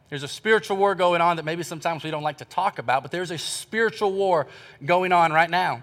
There's 0.08 0.22
a 0.22 0.28
spiritual 0.28 0.76
war 0.76 0.94
going 0.94 1.20
on 1.20 1.34
that 1.38 1.44
maybe 1.44 1.64
sometimes 1.64 2.04
we 2.04 2.12
don't 2.12 2.22
like 2.22 2.38
to 2.38 2.44
talk 2.44 2.78
about, 2.78 3.02
but 3.02 3.10
there's 3.10 3.32
a 3.32 3.38
spiritual 3.38 4.12
war 4.12 4.46
going 4.84 5.10
on 5.10 5.32
right 5.32 5.50
now 5.50 5.82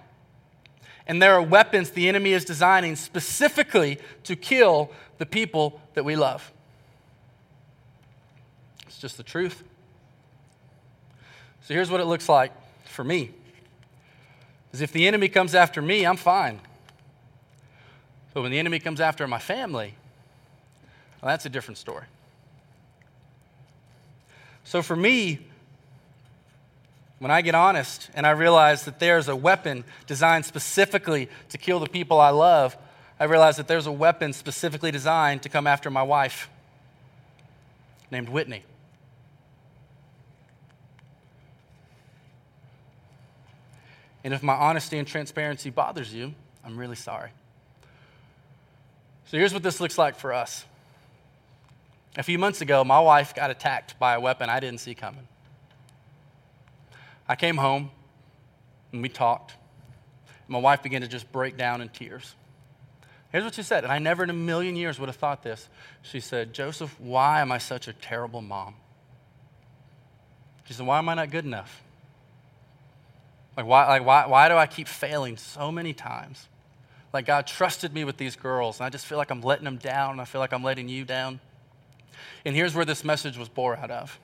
and 1.10 1.20
there 1.20 1.34
are 1.34 1.42
weapons 1.42 1.90
the 1.90 2.08
enemy 2.08 2.34
is 2.34 2.46
designing 2.46 2.96
specifically 2.96 3.98
to 4.24 4.36
kill 4.36 4.92
the 5.18 5.26
people 5.26 5.82
that 5.96 6.06
we 6.06 6.16
love. 6.16 6.54
It's 8.86 9.00
just 9.00 9.18
the 9.18 9.24
truth. 9.24 9.64
So 11.64 11.74
here's 11.74 11.90
what 11.90 12.00
it 12.00 12.06
looks 12.06 12.30
like 12.30 12.52
for 12.86 13.04
me. 13.04 13.32
Is 14.72 14.82
if 14.82 14.92
the 14.92 15.08
enemy 15.08 15.30
comes 15.30 15.56
after 15.56 15.82
me, 15.82 16.06
I'm 16.06 16.16
fine. 16.16 16.62
But 18.36 18.44
when 18.44 18.52
the 18.52 18.60
enemy 18.60 18.78
comes 18.78 19.02
after 19.02 19.28
my 19.28 19.40
family, 19.40 19.96
well, 21.24 21.32
that's 21.32 21.48
a 21.48 21.50
different 21.50 21.80
story. 21.80 22.06
So 24.64 24.84
for 24.84 24.96
me, 24.96 25.40
when 27.20 27.32
I 27.32 27.42
get 27.42 27.54
honest 27.54 28.10
and 28.14 28.26
I 28.26 28.32
realize 28.32 28.86
that 28.86 29.00
there's 29.00 29.28
a 29.28 29.36
weapon 29.36 29.84
designed 30.08 30.46
specifically 30.46 31.30
to 31.50 31.58
kill 31.58 31.80
the 31.80 31.90
people 31.90 32.20
I 32.20 32.30
love, 32.30 32.78
I 33.20 33.26
realize 33.26 33.58
that 33.58 33.68
there's 33.68 33.88
a 33.88 33.92
weapon 33.92 34.32
specifically 34.32 34.92
designed 34.92 35.44
to 35.44 35.50
come 35.50 35.68
after 35.68 35.90
my 35.90 36.04
wife 36.04 36.50
named 38.10 38.30
Whitney. 38.30 38.64
And 44.24 44.34
if 44.34 44.42
my 44.42 44.54
honesty 44.54 44.98
and 44.98 45.08
transparency 45.08 45.70
bothers 45.70 46.14
you, 46.14 46.34
I'm 46.66 46.78
really 46.78 46.96
sorry. 46.96 47.32
So 49.26 49.38
here's 49.38 49.54
what 49.54 49.64
this 49.64 49.80
looks 49.80 49.98
like 49.98 50.16
for 50.16 50.34
us. 50.34 50.66
A 52.18 52.24
few 52.24 52.40
months 52.40 52.62
ago, 52.62 52.84
my 52.84 53.00
wife 53.00 53.36
got 53.36 53.52
attacked 53.52 54.00
by 54.00 54.16
a 54.16 54.20
weapon 54.20 54.50
I 54.50 54.60
didn't 54.60 54.80
see 54.80 54.96
coming. 54.96 55.28
I 57.30 57.36
came 57.36 57.58
home 57.58 57.92
and 58.92 59.04
we 59.04 59.08
talked. 59.08 59.54
My 60.48 60.58
wife 60.58 60.82
began 60.82 61.02
to 61.02 61.08
just 61.08 61.32
break 61.32 61.56
down 61.56 61.80
in 61.80 61.90
tears. 61.90 62.34
Here's 63.32 63.44
what 63.44 63.54
she 63.54 63.62
said, 63.62 63.84
and 63.84 63.94
I 63.94 64.00
never 64.00 64.24
in 64.24 64.32
a 64.32 64.34
million 64.34 64.76
years 64.76 65.00
would 65.00 65.08
have 65.08 65.16
thought 65.16 65.44
this. 65.44 65.70
She 66.02 66.20
said, 66.20 66.52
Joseph, 66.52 67.00
why 67.00 67.42
am 67.42 67.52
I 67.52 67.60
such 67.60 67.88
a 67.88 67.94
terrible 67.94 68.42
mom? 68.42 68.74
She 70.66 70.74
said, 70.74 70.88
Why 70.88 70.98
am 70.98 71.08
I 71.08 71.14
not 71.14 71.30
good 71.30 71.46
enough? 71.46 71.84
Like, 73.56 73.68
why, 73.68 73.88
like 73.88 74.04
why, 74.04 74.26
why 74.26 74.50
do 74.50 74.56
I 74.56 74.66
keep 74.66 74.88
failing 74.88 75.38
so 75.38 75.72
many 75.72 75.94
times? 75.94 76.48
Like, 77.14 77.28
God 77.28 77.46
trusted 77.46 77.94
me 77.94 78.04
with 78.04 78.18
these 78.18 78.36
girls, 78.36 78.80
and 78.80 78.88
I 78.88 78.90
just 78.90 79.06
feel 79.06 79.20
like 79.20 79.30
I'm 79.30 79.42
letting 79.42 79.66
them 79.66 79.78
down, 79.78 80.12
and 80.12 80.22
I 80.22 80.26
feel 80.26 80.42
like 80.42 80.54
I'm 80.54 80.64
letting 80.64 80.90
you 80.90 81.06
down. 81.06 81.40
And 82.46 82.56
here's 82.56 82.74
where 82.74 82.86
this 82.86 83.04
message 83.04 83.38
was 83.38 83.50
born 83.50 83.78
out 83.80 83.92
of 83.92 84.20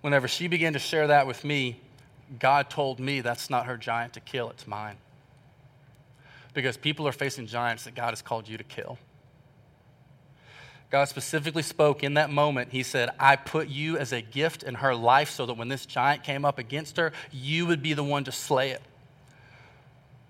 whenever 0.00 0.28
she 0.28 0.48
began 0.48 0.72
to 0.72 0.78
share 0.78 1.06
that 1.08 1.26
with 1.26 1.44
me, 1.44 1.80
God 2.38 2.70
told 2.70 3.00
me 3.00 3.20
that's 3.20 3.50
not 3.50 3.66
her 3.66 3.76
giant 3.76 4.14
to 4.14 4.20
kill, 4.20 4.50
it's 4.50 4.66
mine. 4.66 4.96
Because 6.54 6.76
people 6.76 7.06
are 7.06 7.12
facing 7.12 7.46
giants 7.46 7.84
that 7.84 7.94
God 7.94 8.10
has 8.10 8.22
called 8.22 8.48
you 8.48 8.56
to 8.58 8.64
kill. 8.64 8.98
God 10.90 11.04
specifically 11.04 11.62
spoke 11.62 12.02
in 12.02 12.14
that 12.14 12.30
moment. 12.30 12.72
He 12.72 12.82
said, 12.82 13.10
I 13.18 13.36
put 13.36 13.68
you 13.68 13.96
as 13.96 14.12
a 14.12 14.20
gift 14.20 14.64
in 14.64 14.74
her 14.74 14.94
life 14.94 15.30
so 15.30 15.46
that 15.46 15.54
when 15.54 15.68
this 15.68 15.86
giant 15.86 16.24
came 16.24 16.44
up 16.44 16.58
against 16.58 16.96
her, 16.96 17.12
you 17.30 17.66
would 17.66 17.80
be 17.80 17.92
the 17.92 18.02
one 18.02 18.24
to 18.24 18.32
slay 18.32 18.70
it. 18.70 18.82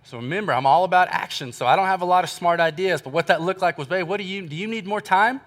So 0.02 0.18
remember, 0.18 0.52
I'm 0.52 0.66
all 0.66 0.84
about 0.84 1.08
action, 1.08 1.52
so 1.52 1.66
I 1.66 1.76
don't 1.76 1.86
have 1.86 2.02
a 2.02 2.06
lot 2.06 2.24
of 2.24 2.30
smart 2.30 2.60
ideas. 2.60 3.00
But 3.00 3.12
what 3.12 3.28
that 3.28 3.40
looked 3.40 3.62
like 3.62 3.78
was, 3.78 3.88
babe, 3.88 4.06
what 4.06 4.18
do 4.18 4.24
you 4.24 4.46
do? 4.46 4.54
You 4.54 4.66
need 4.66 4.86
more 4.86 5.00
time? 5.00 5.40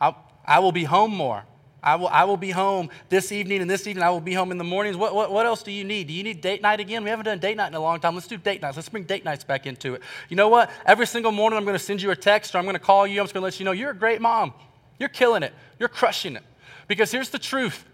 I'll, 0.00 0.16
I 0.44 0.60
will 0.60 0.72
be 0.72 0.84
home 0.84 1.12
more. 1.12 1.44
I 1.82 1.96
will, 1.96 2.08
I 2.08 2.24
will 2.24 2.36
be 2.36 2.50
home 2.50 2.90
this 3.08 3.32
evening 3.32 3.60
and 3.60 3.68
this 3.68 3.86
evening. 3.88 4.04
I 4.04 4.10
will 4.10 4.20
be 4.20 4.34
home 4.34 4.52
in 4.52 4.58
the 4.58 4.64
mornings. 4.64 4.96
What, 4.96 5.14
what, 5.14 5.32
what 5.32 5.46
else 5.46 5.64
do 5.64 5.72
you 5.72 5.82
need? 5.82 6.06
Do 6.06 6.12
you 6.12 6.22
need 6.22 6.40
date 6.40 6.62
night 6.62 6.78
again? 6.78 7.02
We 7.02 7.10
haven't 7.10 7.24
done 7.24 7.40
date 7.40 7.56
night 7.56 7.68
in 7.68 7.74
a 7.74 7.80
long 7.80 7.98
time. 7.98 8.14
Let's 8.14 8.28
do 8.28 8.36
date 8.36 8.62
nights. 8.62 8.76
Let's 8.76 8.88
bring 8.88 9.02
date 9.02 9.24
nights 9.24 9.42
back 9.42 9.66
into 9.66 9.94
it. 9.94 10.02
You 10.28 10.36
know 10.36 10.48
what? 10.48 10.70
Every 10.86 11.06
single 11.06 11.32
morning 11.32 11.58
I'm 11.58 11.64
going 11.64 11.76
to 11.76 11.84
send 11.84 12.00
you 12.00 12.12
a 12.12 12.16
text 12.16 12.54
or 12.54 12.58
I'm 12.58 12.64
going 12.64 12.74
to 12.74 12.80
call 12.80 13.04
you. 13.06 13.20
I'm 13.20 13.24
just 13.24 13.34
going 13.34 13.42
to 13.42 13.46
let 13.46 13.58
you 13.58 13.64
know 13.64 13.72
you're 13.72 13.90
a 13.90 13.96
great 13.96 14.20
mom. 14.20 14.54
You're 15.00 15.08
killing 15.08 15.42
it. 15.42 15.52
You're 15.80 15.88
crushing 15.88 16.36
it. 16.36 16.44
Because 16.86 17.10
here's 17.10 17.30
the 17.30 17.38
truth 17.38 17.84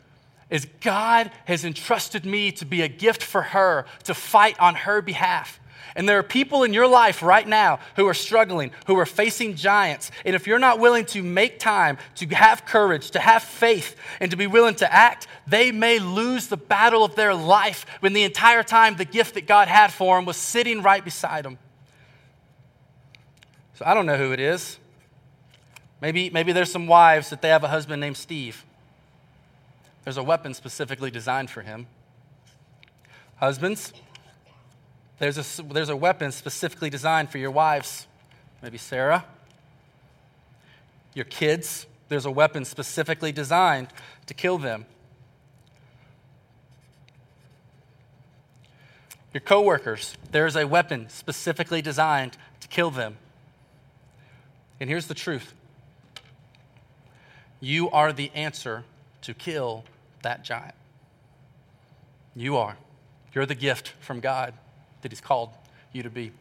is 0.51 0.67
God 0.81 1.31
has 1.47 1.65
entrusted 1.65 2.27
me 2.27 2.53
to 2.53 2.67
be 2.67 2.83
a 2.83 2.89
gift 2.89 3.23
for 3.23 3.41
her, 3.43 3.87
to 4.05 4.15
fight 4.15 4.59
on 4.61 4.75
her 4.75 5.01
behalf. 5.01 5.61
And 5.99 6.09
there 6.09 6.17
are 6.17 6.23
people 6.23 6.63
in 6.63 6.73
your 6.73 6.87
life 6.87 7.25
right 7.25 7.47
now 7.47 7.81
who 7.97 8.07
are 8.07 8.15
struggling, 8.15 8.71
who 8.87 8.97
are 9.01 9.05
facing 9.05 9.57
giants. 9.57 10.13
And 10.25 10.37
if 10.37 10.47
you're 10.47 10.61
not 10.61 10.79
willing 10.79 11.05
to 11.07 11.25
make 11.25 11.59
time, 11.59 11.99
to 12.15 12.27
have 12.29 12.65
courage, 12.65 13.11
to 13.11 13.19
have 13.19 13.43
faith, 13.43 13.97
and 14.21 14.31
to 14.31 14.37
be 14.37 14.47
willing 14.47 14.77
to 14.77 14.91
act, 14.91 15.27
they 15.49 15.73
may 15.73 15.99
lose 15.99 16.47
the 16.47 16.57
battle 16.57 17.05
of 17.05 17.17
their 17.17 17.35
life 17.35 17.85
when 17.99 18.13
the 18.13 18.23
entire 18.23 18.63
time 18.63 18.95
the 18.95 19.05
gift 19.05 19.35
that 19.35 19.49
God 19.49 19.67
had 19.67 19.93
for 19.93 20.17
them 20.17 20.25
was 20.25 20.37
sitting 20.37 20.83
right 20.83 21.05
beside 21.05 21.45
them. 21.45 21.59
So 23.75 23.85
I 23.85 23.93
don't 23.93 24.07
know 24.07 24.17
who 24.17 24.31
it 24.31 24.39
is. 24.39 24.79
Maybe, 26.01 26.31
maybe 26.31 26.53
there's 26.53 26.71
some 26.71 26.87
wives 26.87 27.31
that 27.31 27.43
they 27.43 27.49
have 27.49 27.65
a 27.65 27.69
husband 27.69 28.01
named 28.01 28.17
Steve. 28.17 28.65
There's 30.05 30.17
a 30.17 30.23
weapon 30.23 30.55
specifically 30.55 31.11
designed 31.11 31.51
for 31.51 31.63
him. 31.63 31.89
Husbands, 33.35 33.93
there's 35.19 35.59
a, 35.59 35.63
there's 35.63 35.89
a 35.89 35.97
weapon 35.97 36.33
specifically 36.33 36.91
designed 36.91 37.31
for 37.31 37.39
your 37.39 37.51
wives, 37.51 38.07
maybe 38.63 38.79
Sarah. 38.79 39.25
Your 41.15 41.25
kids, 41.25 41.87
there's 42.09 42.27
a 42.27 42.31
weapon 42.31 42.65
specifically 42.65 43.33
designed 43.33 43.89
to 44.27 44.35
kill 44.35 44.59
them. 44.59 44.87
your 49.39 49.41
coworkers, 49.43 50.17
there 50.33 50.47
is 50.47 50.57
a 50.57 50.67
weapon 50.67 51.09
specifically 51.09 51.83
designed 51.83 52.37
to 52.61 52.67
kill 52.67 52.91
them. 52.91 53.17
And 54.81 54.89
here's 54.89 55.07
the 55.07 55.15
truth 55.15 55.55
you 57.61 57.91
are 57.91 58.13
the 58.13 58.31
answer 58.35 58.85
to 59.23 59.35
kill 59.35 59.85
that 60.23 60.45
giant. 60.45 60.75
You 62.35 62.57
are. 62.57 62.77
You're 63.33 63.47
the 63.47 63.55
gift 63.55 63.93
from 64.01 64.19
God 64.19 64.55
that 65.03 65.13
He's 65.13 65.21
called 65.21 65.51
you 65.93 66.03
to 66.03 66.11
be. 66.11 66.33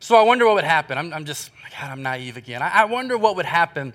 So 0.00 0.16
I 0.16 0.22
wonder 0.22 0.46
what 0.46 0.56
would 0.56 0.64
happen. 0.64 0.98
I'm, 0.98 1.12
I'm 1.12 1.24
just, 1.24 1.50
God, 1.78 1.90
I'm 1.90 2.02
naive 2.02 2.36
again. 2.36 2.60
I, 2.62 2.68
I 2.68 2.84
wonder 2.86 3.16
what 3.16 3.36
would 3.36 3.46
happen 3.46 3.94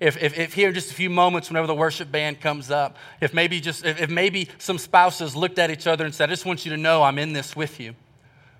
if, 0.00 0.16
if, 0.22 0.38
if, 0.38 0.54
here 0.54 0.68
in 0.68 0.74
just 0.74 0.92
a 0.92 0.94
few 0.94 1.10
moments, 1.10 1.50
whenever 1.50 1.66
the 1.66 1.74
worship 1.74 2.12
band 2.12 2.40
comes 2.40 2.70
up, 2.70 2.96
if 3.20 3.34
maybe 3.34 3.60
just 3.60 3.84
if, 3.84 4.00
if 4.00 4.10
maybe 4.10 4.48
some 4.58 4.78
spouses 4.78 5.34
looked 5.34 5.58
at 5.58 5.70
each 5.70 5.86
other 5.86 6.04
and 6.04 6.14
said, 6.14 6.30
I 6.30 6.32
just 6.32 6.46
want 6.46 6.64
you 6.64 6.70
to 6.70 6.76
know 6.76 7.02
I'm 7.02 7.18
in 7.18 7.32
this 7.32 7.56
with 7.56 7.80
you. 7.80 7.94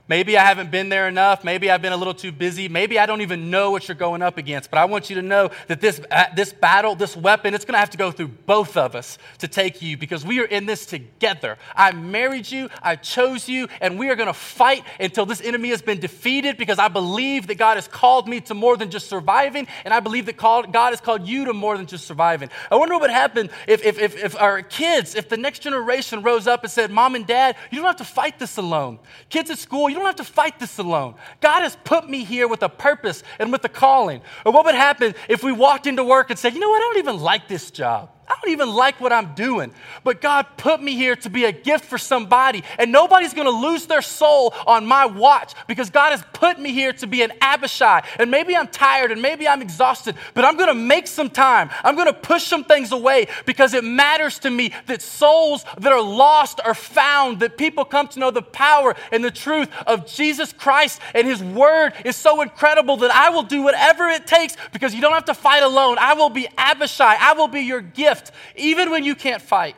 Maybe 0.08 0.38
I 0.38 0.44
haven't 0.44 0.70
been 0.70 0.88
there 0.88 1.06
enough. 1.06 1.44
Maybe 1.44 1.70
I've 1.70 1.82
been 1.82 1.92
a 1.92 1.96
little 1.96 2.14
too 2.14 2.32
busy. 2.32 2.68
Maybe 2.68 2.98
I 2.98 3.04
don't 3.04 3.20
even 3.20 3.50
know 3.50 3.70
what 3.70 3.88
you're 3.88 3.94
going 3.94 4.22
up 4.22 4.38
against. 4.38 4.70
But 4.70 4.78
I 4.78 4.86
want 4.86 5.10
you 5.10 5.16
to 5.16 5.22
know 5.22 5.50
that 5.66 5.82
this, 5.82 6.00
uh, 6.10 6.24
this 6.34 6.52
battle, 6.52 6.94
this 6.94 7.14
weapon, 7.14 7.52
it's 7.52 7.66
going 7.66 7.74
to 7.74 7.78
have 7.78 7.90
to 7.90 7.98
go 7.98 8.10
through 8.10 8.28
both 8.28 8.76
of 8.78 8.94
us 8.94 9.18
to 9.38 9.48
take 9.48 9.82
you 9.82 9.98
because 9.98 10.24
we 10.24 10.40
are 10.40 10.46
in 10.46 10.64
this 10.64 10.86
together. 10.86 11.58
I 11.76 11.92
married 11.92 12.50
you, 12.50 12.70
I 12.82 12.96
chose 12.96 13.48
you, 13.48 13.68
and 13.82 13.98
we 13.98 14.08
are 14.08 14.16
going 14.16 14.28
to 14.28 14.32
fight 14.32 14.82
until 14.98 15.26
this 15.26 15.42
enemy 15.42 15.68
has 15.70 15.82
been 15.82 16.00
defeated 16.00 16.56
because 16.56 16.78
I 16.78 16.88
believe 16.88 17.46
that 17.48 17.56
God 17.56 17.76
has 17.76 17.86
called 17.86 18.26
me 18.28 18.40
to 18.42 18.54
more 18.54 18.78
than 18.78 18.90
just 18.90 19.08
surviving, 19.08 19.66
and 19.84 19.92
I 19.92 20.00
believe 20.00 20.24
that 20.26 20.38
God 20.38 20.72
has 20.72 21.00
called 21.02 21.26
you 21.28 21.44
to 21.44 21.52
more 21.52 21.76
than 21.76 21.86
just 21.86 22.06
surviving. 22.06 22.48
I 22.70 22.76
wonder 22.76 22.94
what 22.94 23.02
would 23.02 23.10
happen 23.10 23.50
if, 23.66 23.84
if, 23.84 23.98
if, 23.98 24.16
if 24.16 24.40
our 24.40 24.62
kids, 24.62 25.14
if 25.14 25.28
the 25.28 25.36
next 25.36 25.58
generation 25.60 26.22
rose 26.22 26.46
up 26.46 26.62
and 26.62 26.72
said, 26.72 26.90
Mom 26.90 27.14
and 27.14 27.26
Dad, 27.26 27.56
you 27.70 27.78
don't 27.78 27.86
have 27.86 27.96
to 27.96 28.04
fight 28.04 28.38
this 28.38 28.56
alone. 28.56 28.98
Kids 29.28 29.50
at 29.50 29.58
school, 29.58 29.90
you 29.90 29.97
don't 29.98 30.06
have 30.06 30.16
to 30.16 30.24
fight 30.24 30.58
this 30.58 30.78
alone. 30.78 31.14
God 31.40 31.62
has 31.62 31.76
put 31.84 32.08
me 32.08 32.24
here 32.24 32.48
with 32.48 32.62
a 32.62 32.68
purpose 32.68 33.22
and 33.38 33.52
with 33.52 33.64
a 33.64 33.68
calling. 33.68 34.20
Or 34.44 34.52
what 34.52 34.64
would 34.64 34.74
happen 34.74 35.14
if 35.28 35.42
we 35.42 35.52
walked 35.52 35.86
into 35.86 36.04
work 36.04 36.30
and 36.30 36.38
said, 36.38 36.54
you 36.54 36.60
know 36.60 36.70
what, 36.70 36.78
I 36.78 36.80
don't 36.80 36.98
even 36.98 37.20
like 37.20 37.48
this 37.48 37.70
job. 37.70 38.10
I 38.28 38.36
don't 38.42 38.52
even 38.52 38.74
like 38.74 39.00
what 39.00 39.12
I'm 39.12 39.34
doing. 39.34 39.72
But 40.04 40.20
God 40.20 40.46
put 40.58 40.82
me 40.82 40.94
here 40.94 41.16
to 41.16 41.30
be 41.30 41.46
a 41.46 41.52
gift 41.52 41.86
for 41.86 41.96
somebody. 41.96 42.62
And 42.78 42.92
nobody's 42.92 43.32
to 43.46 43.58
lose 43.58 43.86
their 43.86 44.02
soul 44.02 44.54
on 44.66 44.84
my 44.84 45.06
watch 45.06 45.54
because 45.66 45.88
God 45.88 46.10
has 46.10 46.22
put 46.34 46.58
me 46.58 46.72
here 46.72 46.92
to 46.94 47.06
be 47.06 47.22
an 47.22 47.32
Abishai. 47.40 48.02
And 48.18 48.30
maybe 48.30 48.54
I'm 48.54 48.68
tired 48.68 49.12
and 49.12 49.22
maybe 49.22 49.48
I'm 49.48 49.62
exhausted, 49.62 50.14
but 50.34 50.44
I'm 50.44 50.56
to 50.68 50.74
make 50.74 51.06
some 51.06 51.30
time. 51.30 51.70
I'm 51.82 51.94
to 52.06 52.12
push 52.12 52.44
some 52.44 52.64
things 52.64 52.92
away 52.92 53.28
because 53.46 53.72
it 53.72 53.82
matters 53.82 54.38
to 54.40 54.50
me 54.50 54.72
that 54.86 55.00
souls 55.00 55.64
that 55.78 55.92
are 55.92 56.02
lost 56.02 56.60
are 56.62 56.74
found, 56.74 57.40
that 57.40 57.56
people 57.56 57.84
come 57.86 58.08
to 58.08 58.18
know 58.18 58.30
the 58.30 58.42
power 58.42 58.94
and 59.10 59.24
the 59.24 59.30
truth 59.30 59.70
of 59.86 60.06
Jesus 60.06 60.52
Christ. 60.52 61.00
And 61.14 61.26
His 61.26 61.42
Word 61.42 61.94
is 62.04 62.16
so 62.16 62.42
incredible 62.42 62.98
that 62.98 63.10
I 63.10 63.30
will 63.30 63.42
do 63.42 63.62
whatever 63.62 64.06
it 64.08 64.26
takes 64.26 64.56
because 64.72 64.94
you 64.94 65.00
don't 65.00 65.14
have 65.14 65.24
to 65.26 65.34
fight 65.34 65.62
alone. 65.62 65.96
I 65.98 66.12
will 66.12 66.30
be 66.30 66.46
Abishai, 66.58 67.16
I 67.18 67.32
will 67.32 67.48
be 67.48 67.60
your 67.60 67.80
gift 67.80 68.17
gift, 68.18 68.32
even 68.56 68.90
when 68.90 69.04
you 69.04 69.14
can't 69.14 69.42
fight. 69.42 69.76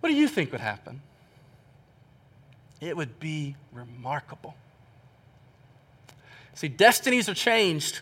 What 0.00 0.08
do 0.08 0.14
you 0.14 0.28
think 0.28 0.52
would 0.52 0.60
happen? 0.60 1.00
It 2.80 2.96
would 2.96 3.18
be 3.18 3.56
remarkable. 3.72 4.54
See, 6.54 6.68
destinies 6.68 7.28
are 7.28 7.34
changed 7.34 8.00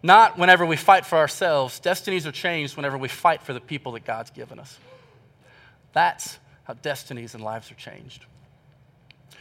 not 0.00 0.38
whenever 0.38 0.64
we 0.64 0.76
fight 0.76 1.04
for 1.04 1.18
ourselves, 1.18 1.80
destinies 1.80 2.24
are 2.24 2.32
changed 2.32 2.76
whenever 2.76 2.96
we 2.96 3.08
fight 3.08 3.42
for 3.42 3.52
the 3.52 3.60
people 3.60 3.92
that 3.92 4.04
God's 4.04 4.30
given 4.30 4.60
us. 4.60 4.78
That's 5.92 6.38
how 6.62 6.74
destinies 6.74 7.34
and 7.34 7.42
lives 7.42 7.72
are 7.72 7.74
changed. 7.74 8.24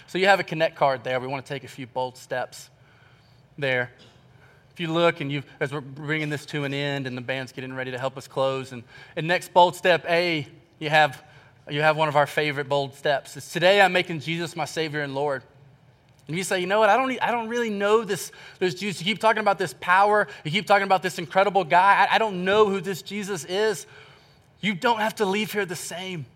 So 0.08 0.18
you 0.18 0.26
have 0.26 0.40
a 0.40 0.44
connect 0.44 0.76
card 0.76 1.04
there. 1.04 1.20
We 1.20 1.28
want 1.28 1.46
to 1.46 1.54
take 1.54 1.64
a 1.64 1.68
few 1.68 1.86
bold 1.86 2.18
steps 2.18 2.72
there 3.58 3.92
if 4.78 4.82
you 4.82 4.94
look 4.94 5.22
and 5.22 5.32
you, 5.32 5.42
as 5.60 5.74
we're 5.74 5.82
bringing 5.82 6.30
this 6.30 6.46
to 6.46 6.64
an 6.64 6.72
end 6.72 7.08
and 7.08 7.18
the 7.18 7.22
band's 7.22 7.52
getting 7.52 7.74
ready 7.74 7.90
to 7.90 7.98
help 7.98 8.16
us 8.16 8.28
close, 8.28 8.72
and, 8.72 8.84
and 9.16 9.28
next 9.28 9.52
bold 9.52 9.76
step 9.76 10.06
A, 10.08 10.46
you 10.78 10.92
have, 10.92 11.24
you 11.68 11.82
have 11.82 11.98
one 11.98 12.08
of 12.08 12.16
our 12.16 12.28
favorite 12.28 12.70
bold 12.70 12.94
steps. 12.94 13.36
It's 13.36 13.52
today 13.52 13.82
I'm 13.82 13.92
making 13.92 14.20
Jesus 14.20 14.56
my 14.56 14.66
Savior 14.66 15.02
and 15.02 15.16
Lord. 15.16 15.42
And 16.28 16.38
you 16.38 16.44
say, 16.44 16.60
you 16.60 16.68
know 16.68 16.78
what, 16.78 16.92
I 16.92 16.96
don't, 16.96 17.24
I 17.24 17.32
don't 17.32 17.50
really 17.50 17.72
know 17.72 18.04
this, 18.04 18.32
this 18.60 18.76
Jesus. 18.76 19.02
You 19.02 19.06
keep 19.06 19.20
talking 19.20 19.40
about 19.40 19.58
this 19.58 19.74
power, 19.80 20.28
you 20.44 20.52
keep 20.52 20.68
talking 20.68 20.86
about 20.86 21.02
this 21.02 21.18
incredible 21.18 21.64
guy. 21.64 22.06
I, 22.08 22.18
I 22.18 22.18
don't 22.20 22.46
know 22.46 22.70
who 22.70 22.80
this 22.80 23.02
Jesus 23.02 23.46
is. 23.46 23.88
You 24.62 24.76
don't 24.76 25.00
have 25.00 25.16
to 25.16 25.26
leave 25.26 25.52
here 25.52 25.66
the 25.66 25.76
same. 25.76 26.28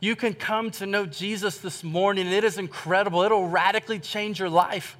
You 0.00 0.16
can 0.16 0.34
come 0.34 0.72
to 0.72 0.86
know 0.86 1.06
Jesus 1.06 1.58
this 1.58 1.84
morning, 1.84 2.26
and 2.26 2.34
it 2.34 2.42
is 2.42 2.58
incredible. 2.58 3.22
It'll 3.22 3.46
radically 3.46 4.00
change 4.00 4.40
your 4.40 4.50
life. 4.50 4.96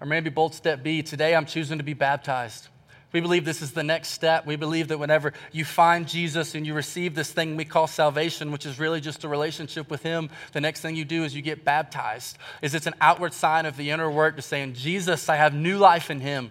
Or 0.00 0.06
maybe 0.06 0.30
bold 0.30 0.54
step 0.54 0.82
B 0.82 1.02
today 1.02 1.34
I'm 1.34 1.46
choosing 1.46 1.78
to 1.78 1.84
be 1.84 1.94
baptized. 1.94 2.68
We 3.14 3.20
believe 3.20 3.44
this 3.44 3.62
is 3.62 3.70
the 3.70 3.84
next 3.84 4.08
step. 4.08 4.44
We 4.44 4.56
believe 4.56 4.88
that 4.88 4.98
whenever 4.98 5.34
you 5.52 5.64
find 5.64 6.08
Jesus 6.08 6.56
and 6.56 6.66
you 6.66 6.74
receive 6.74 7.14
this 7.14 7.30
thing 7.30 7.56
we 7.56 7.64
call 7.64 7.86
salvation, 7.86 8.50
which 8.50 8.66
is 8.66 8.80
really 8.80 9.00
just 9.00 9.22
a 9.22 9.28
relationship 9.28 9.88
with 9.88 10.02
Him, 10.02 10.30
the 10.52 10.60
next 10.60 10.80
thing 10.80 10.96
you 10.96 11.04
do 11.04 11.22
is 11.22 11.32
you 11.32 11.40
get 11.40 11.64
baptized. 11.64 12.38
Is 12.60 12.74
it's 12.74 12.88
an 12.88 12.96
outward 13.00 13.32
sign 13.32 13.66
of 13.66 13.76
the 13.76 13.90
inner 13.90 14.10
work 14.10 14.34
to 14.34 14.42
saying, 14.42 14.74
Jesus, 14.74 15.28
I 15.28 15.36
have 15.36 15.54
new 15.54 15.78
life 15.78 16.10
in 16.10 16.18
Him. 16.18 16.50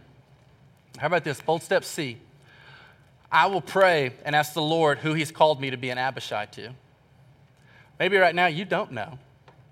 How 0.98 1.08
about 1.08 1.26
this? 1.26 1.42
Bold 1.42 1.64
step 1.64 1.84
C. 1.84 2.18
I 3.30 3.48
will 3.48 3.62
pray 3.62 4.14
and 4.24 4.34
ask 4.34 4.54
the 4.54 4.62
Lord 4.62 5.00
who 5.00 5.14
He's 5.14 5.32
called 5.32 5.60
me 5.60 5.70
to 5.70 5.78
be 5.78 5.90
an 5.90 5.98
Abishai 5.98 6.46
to. 6.46 6.70
Maybe 8.00 8.16
right 8.16 8.34
now 8.34 8.46
you 8.46 8.64
don't 8.64 8.94
know. 8.94 9.20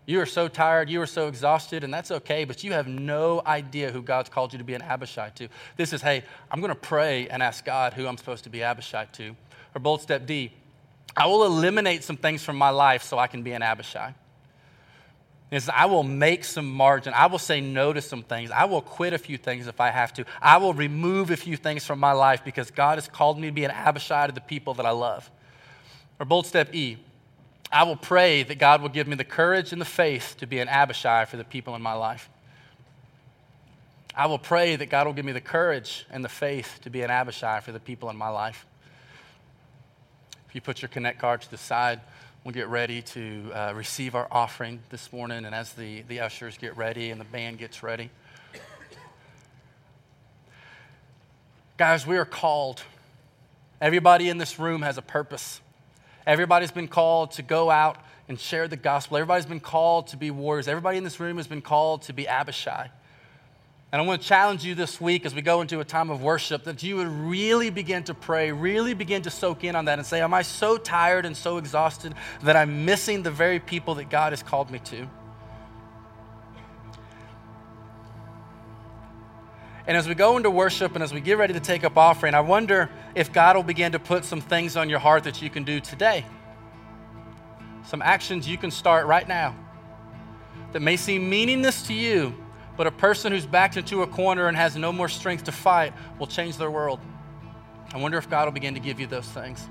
You 0.05 0.19
are 0.19 0.25
so 0.25 0.47
tired, 0.47 0.89
you 0.89 0.99
are 1.01 1.07
so 1.07 1.27
exhausted, 1.27 1.83
and 1.83 1.93
that's 1.93 2.11
okay, 2.11 2.43
but 2.43 2.63
you 2.63 2.73
have 2.73 2.87
no 2.87 3.41
idea 3.45 3.91
who 3.91 4.01
God's 4.01 4.29
called 4.29 4.51
you 4.51 4.57
to 4.57 4.65
be 4.65 4.73
an 4.73 4.81
Abishai 4.81 5.29
to. 5.35 5.47
This 5.77 5.93
is, 5.93 6.01
hey, 6.01 6.23
I'm 6.49 6.59
going 6.59 6.73
to 6.73 6.79
pray 6.79 7.27
and 7.27 7.43
ask 7.43 7.63
God 7.63 7.93
who 7.93 8.07
I'm 8.07 8.17
supposed 8.17 8.43
to 8.45 8.49
be 8.49 8.63
Abishai 8.63 9.05
to. 9.13 9.35
Or 9.75 9.79
bold 9.79 10.01
step 10.01 10.25
D, 10.25 10.51
I 11.15 11.27
will 11.27 11.45
eliminate 11.45 12.03
some 12.03 12.17
things 12.17 12.43
from 12.43 12.55
my 12.55 12.69
life 12.69 13.03
so 13.03 13.19
I 13.19 13.27
can 13.27 13.43
be 13.43 13.51
an 13.51 13.61
Abishai. 13.61 14.13
Is 15.51 15.69
I 15.69 15.85
will 15.85 16.03
make 16.03 16.45
some 16.45 16.71
margin. 16.71 17.13
I 17.13 17.25
will 17.25 17.37
say 17.37 17.59
no 17.59 17.91
to 17.91 18.01
some 18.01 18.23
things. 18.23 18.51
I 18.51 18.63
will 18.65 18.81
quit 18.81 19.11
a 19.11 19.17
few 19.17 19.37
things 19.37 19.67
if 19.67 19.81
I 19.81 19.91
have 19.91 20.13
to. 20.13 20.25
I 20.41 20.57
will 20.57 20.73
remove 20.73 21.29
a 21.29 21.35
few 21.35 21.57
things 21.57 21.85
from 21.85 21.99
my 21.99 22.13
life 22.13 22.45
because 22.45 22.71
God 22.71 22.97
has 22.97 23.09
called 23.09 23.37
me 23.37 23.47
to 23.47 23.53
be 23.53 23.65
an 23.65 23.71
Abishai 23.71 24.27
to 24.27 24.33
the 24.33 24.41
people 24.41 24.73
that 24.75 24.85
I 24.85 24.91
love. 24.91 25.29
Or 26.21 26.25
bold 26.25 26.45
step 26.47 26.73
E, 26.73 26.97
I 27.71 27.83
will 27.83 27.95
pray 27.95 28.43
that 28.43 28.59
God 28.59 28.81
will 28.81 28.89
give 28.89 29.07
me 29.07 29.15
the 29.15 29.23
courage 29.23 29.71
and 29.71 29.79
the 29.79 29.85
faith 29.85 30.35
to 30.39 30.47
be 30.47 30.59
an 30.59 30.67
Abishai 30.67 31.25
for 31.25 31.37
the 31.37 31.45
people 31.45 31.73
in 31.75 31.81
my 31.81 31.93
life. 31.93 32.29
I 34.13 34.25
will 34.25 34.39
pray 34.39 34.75
that 34.75 34.89
God 34.89 35.07
will 35.07 35.13
give 35.13 35.23
me 35.23 35.31
the 35.31 35.39
courage 35.39 36.05
and 36.09 36.23
the 36.23 36.29
faith 36.29 36.79
to 36.83 36.89
be 36.89 37.01
an 37.01 37.09
Abishai 37.09 37.61
for 37.61 37.71
the 37.71 37.79
people 37.79 38.09
in 38.09 38.17
my 38.17 38.27
life. 38.27 38.65
If 40.49 40.55
you 40.55 40.59
put 40.59 40.81
your 40.81 40.89
Connect 40.89 41.17
card 41.17 41.41
to 41.43 41.49
the 41.49 41.57
side, 41.57 42.01
we'll 42.43 42.53
get 42.53 42.67
ready 42.67 43.01
to 43.03 43.51
uh, 43.53 43.73
receive 43.73 44.15
our 44.15 44.27
offering 44.29 44.81
this 44.89 45.13
morning. 45.13 45.45
And 45.45 45.55
as 45.55 45.71
the, 45.71 46.01
the 46.01 46.19
ushers 46.19 46.57
get 46.57 46.75
ready 46.75 47.09
and 47.09 47.21
the 47.21 47.25
band 47.25 47.57
gets 47.57 47.83
ready, 47.83 48.09
guys, 51.77 52.05
we 52.05 52.17
are 52.17 52.25
called. 52.25 52.83
Everybody 53.79 54.27
in 54.27 54.37
this 54.37 54.59
room 54.59 54.81
has 54.81 54.97
a 54.97 55.01
purpose. 55.01 55.61
Everybody's 56.25 56.71
been 56.71 56.87
called 56.87 57.31
to 57.31 57.41
go 57.41 57.69
out 57.69 57.97
and 58.27 58.39
share 58.39 58.67
the 58.67 58.77
gospel. 58.77 59.17
Everybody's 59.17 59.45
been 59.45 59.59
called 59.59 60.07
to 60.07 60.17
be 60.17 60.31
warriors. 60.31 60.67
Everybody 60.67 60.97
in 60.97 61.03
this 61.03 61.19
room 61.19 61.37
has 61.37 61.47
been 61.47 61.61
called 61.61 62.03
to 62.03 62.13
be 62.13 62.27
Abishai. 62.27 62.89
And 63.91 64.01
I 64.01 64.05
want 64.05 64.21
to 64.21 64.27
challenge 64.27 64.63
you 64.63 64.73
this 64.73 65.01
week 65.01 65.25
as 65.25 65.35
we 65.35 65.41
go 65.41 65.59
into 65.59 65.81
a 65.81 65.83
time 65.83 66.09
of 66.09 66.23
worship 66.23 66.63
that 66.63 66.81
you 66.81 66.95
would 66.95 67.09
really 67.09 67.69
begin 67.69 68.03
to 68.05 68.13
pray, 68.13 68.53
really 68.53 68.93
begin 68.93 69.21
to 69.23 69.29
soak 69.29 69.65
in 69.65 69.75
on 69.75 69.85
that 69.85 69.99
and 69.99 70.07
say, 70.07 70.21
Am 70.21 70.33
I 70.33 70.43
so 70.43 70.77
tired 70.77 71.25
and 71.25 71.35
so 71.35 71.57
exhausted 71.57 72.13
that 72.43 72.55
I'm 72.55 72.85
missing 72.85 73.21
the 73.21 73.31
very 73.31 73.59
people 73.59 73.95
that 73.95 74.09
God 74.09 74.31
has 74.31 74.41
called 74.41 74.71
me 74.71 74.79
to? 74.79 75.09
And 79.91 79.97
as 79.97 80.07
we 80.07 80.15
go 80.15 80.37
into 80.37 80.49
worship 80.49 80.95
and 80.95 81.03
as 81.03 81.13
we 81.13 81.19
get 81.19 81.37
ready 81.37 81.51
to 81.51 81.59
take 81.59 81.83
up 81.83 81.97
offering, 81.97 82.33
I 82.33 82.39
wonder 82.39 82.89
if 83.13 83.33
God 83.33 83.57
will 83.57 83.63
begin 83.63 83.91
to 83.91 83.99
put 83.99 84.23
some 84.23 84.39
things 84.39 84.77
on 84.77 84.89
your 84.89 84.99
heart 84.99 85.25
that 85.25 85.41
you 85.41 85.49
can 85.49 85.65
do 85.65 85.81
today. 85.81 86.23
Some 87.85 88.01
actions 88.01 88.47
you 88.47 88.57
can 88.57 88.71
start 88.71 89.05
right 89.05 89.27
now 89.27 89.53
that 90.71 90.79
may 90.79 90.95
seem 90.95 91.29
meaningless 91.29 91.81
to 91.87 91.93
you, 91.93 92.33
but 92.77 92.87
a 92.87 92.91
person 92.91 93.33
who's 93.33 93.45
backed 93.45 93.75
into 93.75 94.01
a 94.01 94.07
corner 94.07 94.47
and 94.47 94.55
has 94.55 94.77
no 94.77 94.93
more 94.93 95.09
strength 95.09 95.43
to 95.43 95.51
fight 95.51 95.91
will 96.17 96.25
change 96.25 96.55
their 96.55 96.71
world. 96.71 97.01
I 97.93 97.97
wonder 97.97 98.17
if 98.17 98.29
God 98.29 98.45
will 98.45 98.53
begin 98.53 98.75
to 98.75 98.79
give 98.79 98.97
you 98.97 99.07
those 99.07 99.27
things. 99.27 99.67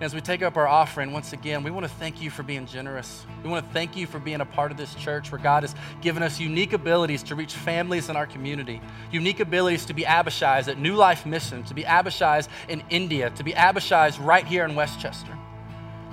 As 0.00 0.14
we 0.14 0.20
take 0.20 0.42
up 0.42 0.56
our 0.56 0.68
offering, 0.68 1.12
once 1.12 1.32
again, 1.32 1.64
we 1.64 1.72
want 1.72 1.84
to 1.84 1.92
thank 1.92 2.22
you 2.22 2.30
for 2.30 2.44
being 2.44 2.66
generous. 2.66 3.26
We 3.42 3.50
want 3.50 3.66
to 3.66 3.72
thank 3.72 3.96
you 3.96 4.06
for 4.06 4.20
being 4.20 4.40
a 4.40 4.44
part 4.44 4.70
of 4.70 4.76
this 4.76 4.94
church 4.94 5.32
where 5.32 5.40
God 5.40 5.64
has 5.64 5.74
given 6.00 6.22
us 6.22 6.38
unique 6.38 6.72
abilities 6.72 7.24
to 7.24 7.34
reach 7.34 7.54
families 7.54 8.08
in 8.08 8.14
our 8.14 8.26
community, 8.26 8.80
unique 9.10 9.40
abilities 9.40 9.84
to 9.86 9.94
be 9.94 10.04
Abishais 10.04 10.68
at 10.68 10.78
New 10.78 10.94
Life 10.94 11.26
Mission, 11.26 11.64
to 11.64 11.74
be 11.74 11.82
Abishais 11.82 12.46
in 12.68 12.84
India, 12.90 13.30
to 13.30 13.42
be 13.42 13.52
Abishais 13.54 14.24
right 14.24 14.46
here 14.46 14.64
in 14.64 14.76
Westchester. 14.76 15.36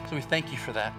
So 0.10 0.16
we 0.16 0.22
thank 0.22 0.52
you 0.52 0.58
for 0.58 0.72
that. 0.74 0.92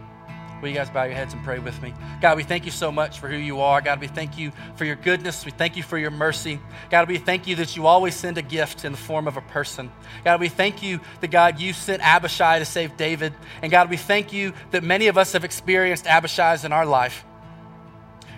Will 0.61 0.69
you 0.71 0.75
guys 0.75 0.89
bow 0.89 1.05
your 1.05 1.15
heads 1.15 1.35
and 1.35 1.45
pray 1.45 1.59
with 1.59 1.81
me? 1.83 1.93
God, 2.23 2.37
we 2.39 2.43
thank 2.43 2.65
you 2.65 2.71
so 2.71 2.91
much 2.91 3.21
for 3.21 3.29
who 3.29 3.37
you 3.37 3.61
are. 3.61 3.83
God, 3.83 4.01
we 4.01 4.07
thank 4.07 4.39
you 4.39 4.53
for 4.77 4.87
your 4.87 4.97
goodness. 4.97 5.45
We 5.45 5.51
thank 5.51 5.77
you 5.77 5.83
for 5.83 5.99
your 5.99 6.11
mercy. 6.11 6.61
God, 6.91 7.09
we 7.09 7.19
thank 7.19 7.47
you 7.47 7.57
that 7.57 7.77
you 7.77 7.87
always 7.87 8.15
send 8.15 8.39
a 8.39 8.43
gift 8.43 8.85
in 8.85 8.93
the 8.93 8.99
form 8.99 9.29
of 9.29 9.37
a 9.37 9.43
person. 9.43 9.93
God, 10.25 10.41
we 10.41 10.49
thank 10.49 10.83
you 10.83 11.01
that, 11.21 11.31
God, 11.31 11.61
you 11.61 11.75
sent 11.75 12.03
Abishai 12.03 12.59
to 12.59 12.65
save 12.65 12.97
David. 12.97 13.35
And 13.61 13.71
God, 13.71 13.91
we 13.91 13.99
thank 13.99 14.33
you 14.33 14.55
that 14.71 14.83
many 14.83 15.09
of 15.09 15.19
us 15.19 15.33
have 15.33 15.45
experienced 15.45 16.07
Abishai's 16.07 16.65
in 16.65 16.73
our 16.73 16.87
life. 16.87 17.25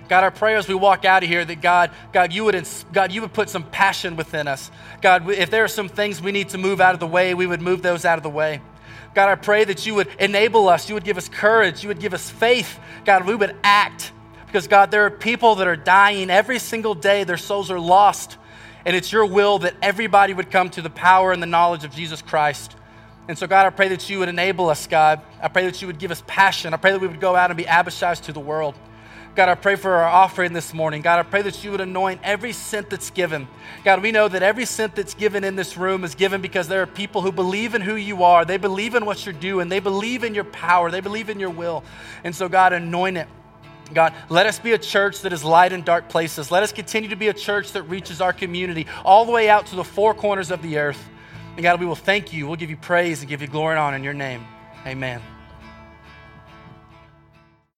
God, 0.09 0.25
our 0.25 0.31
prayer 0.31 0.57
as 0.57 0.67
we 0.67 0.75
walk 0.75 1.05
out 1.05 1.23
of 1.23 1.29
here 1.29 1.45
that 1.45 1.61
God, 1.61 1.91
God, 2.13 2.33
you 2.33 2.45
would, 2.45 2.69
God, 2.93 3.13
you 3.13 3.21
would 3.21 3.33
put 3.33 3.51
some 3.51 3.63
passion 3.63 4.17
within 4.17 4.49
us. 4.49 4.71
God, 5.03 5.31
if 5.31 5.51
there 5.51 5.65
are 5.65 5.69
some 5.69 5.89
things 5.89 6.21
we 6.21 6.33
need 6.33 6.49
to 6.51 6.59
move 6.59 6.81
out 6.81 6.95
of 6.95 7.01
the 7.01 7.07
way, 7.07 7.35
we 7.35 7.47
would 7.47 7.61
move 7.61 7.83
those 7.83 8.05
out 8.05 8.17
of 8.17 8.23
the 8.23 8.31
way. 8.31 8.61
God, 9.15 9.29
I 9.29 9.35
pray 9.35 9.65
that 9.65 9.87
you 9.87 9.95
would 9.95 10.09
enable 10.19 10.69
us, 10.69 10.89
you 10.89 10.95
would 10.95 11.05
give 11.05 11.19
us 11.19 11.29
courage, 11.29 11.83
you 11.83 11.89
would 11.89 12.01
give 12.01 12.15
us 12.15 12.31
faith. 12.31 12.79
God, 13.05 13.27
we 13.27 13.35
would 13.35 13.57
act. 13.65 14.13
Because, 14.47 14.67
God, 14.67 14.91
there 14.91 15.05
are 15.05 15.11
people 15.11 15.57
that 15.57 15.67
are 15.67 15.77
dying 15.77 16.31
every 16.31 16.59
single 16.59 16.95
day, 16.95 17.25
their 17.25 17.37
souls 17.37 17.71
are 17.71 17.81
lost. 17.81 18.37
And 18.87 18.97
it's 18.97 19.13
your 19.13 19.27
will 19.27 19.59
that 19.61 19.75
everybody 19.83 20.33
would 20.33 20.51
come 20.51 20.71
to 20.71 20.83
the 20.83 20.91
power 20.91 21.33
and 21.33 21.43
the 21.43 21.47
knowledge 21.47 21.85
of 21.85 21.95
Jesus 21.95 22.23
Christ. 22.23 22.75
And 23.29 23.37
so, 23.37 23.47
God, 23.47 23.67
I 23.67 23.71
pray 23.71 23.89
that 23.89 24.09
you 24.09 24.21
would 24.21 24.31
enable 24.31 24.71
us, 24.71 24.87
God. 24.87 25.21
I 25.43 25.49
pray 25.49 25.67
that 25.67 25.83
you 25.83 25.87
would 25.87 25.99
give 25.99 26.11
us 26.11 26.23
passion. 26.27 26.73
I 26.73 26.79
pray 26.79 26.93
that 26.93 27.01
we 27.01 27.07
would 27.07 27.21
go 27.21 27.37
out 27.37 27.51
and 27.51 27.59
be 27.59 27.65
Abishai's 27.65 28.21
to 28.21 28.33
the 28.33 28.41
world. 28.41 28.75
God, 29.39 29.49
I 29.49 29.55
pray 29.55 29.77
for 29.77 29.93
our 29.93 30.09
offering 30.09 30.53
this 30.53 30.75
morning. 30.75 31.01
God, 31.01 31.21
I 31.21 31.23
pray 31.23 31.43
that 31.43 31.63
you 31.63 31.71
would 31.71 31.81
anoint 31.81 32.21
every 32.25 32.53
cent 32.53 32.91
that's 32.91 33.11
given. 33.11 33.47
God, 33.85 34.03
we 34.03 34.11
know 34.11 34.27
that 34.27 34.43
every 34.43 34.65
cent 34.65 34.97
that's 34.97 35.15
given 35.15 35.45
in 35.45 35.55
this 35.55 35.77
room 35.77 36.03
is 36.03 36.17
given 36.17 36.41
because 36.41 36.67
there 36.67 36.83
are 36.83 36.89
people 36.89 37.23
who 37.23 37.31
believe 37.31 37.77
in 37.77 37.81
who 37.81 37.95
you 37.95 38.25
are. 38.25 38.45
They 38.45 38.57
believe 38.57 38.97
in 38.97 39.07
what 39.07 39.25
you're 39.25 39.33
doing. 39.33 39.69
They 39.69 39.79
believe 39.79 40.25
in 40.25 40.35
your 40.35 40.43
power. 40.43 40.91
They 40.91 40.99
believe 40.99 41.31
in 41.31 41.39
your 41.39 41.51
will. 41.51 41.85
And 42.25 42.35
so, 42.35 42.49
God, 42.49 42.73
anoint 42.73 43.17
it. 43.17 43.29
God, 43.95 44.13
let 44.29 44.47
us 44.47 44.59
be 44.59 44.73
a 44.73 44.79
church 44.79 45.21
that 45.21 45.33
is 45.33 45.45
light 45.45 45.71
in 45.71 45.85
dark 45.85 46.09
places. 46.09 46.51
Let 46.51 46.65
us 46.65 46.73
continue 46.73 47.11
to 47.11 47.17
be 47.17 47.29
a 47.29 47.33
church 47.33 47.71
that 47.75 47.85
reaches 47.85 48.21
our 48.21 48.33
community 48.33 48.89
all 49.05 49.25
the 49.25 49.31
way 49.31 49.49
out 49.49 49.67
to 49.67 49.77
the 49.77 49.85
four 49.85 50.15
corners 50.15 50.51
of 50.51 50.63
the 50.63 50.79
earth. 50.79 51.09
And 51.55 51.63
God, 51.63 51.79
we 51.79 51.87
will 51.87 51.95
thank 51.95 52.33
you. 52.33 52.49
We'll 52.49 52.57
give 52.57 52.71
you 52.71 52.77
praise 52.77 53.21
and 53.21 53.29
give 53.29 53.41
you 53.41 53.47
glory 53.47 53.75
and 53.75 53.79
honor 53.79 53.99
in 53.99 54.03
your 54.03 54.15
name. 54.15 54.45
Amen. 54.85 55.23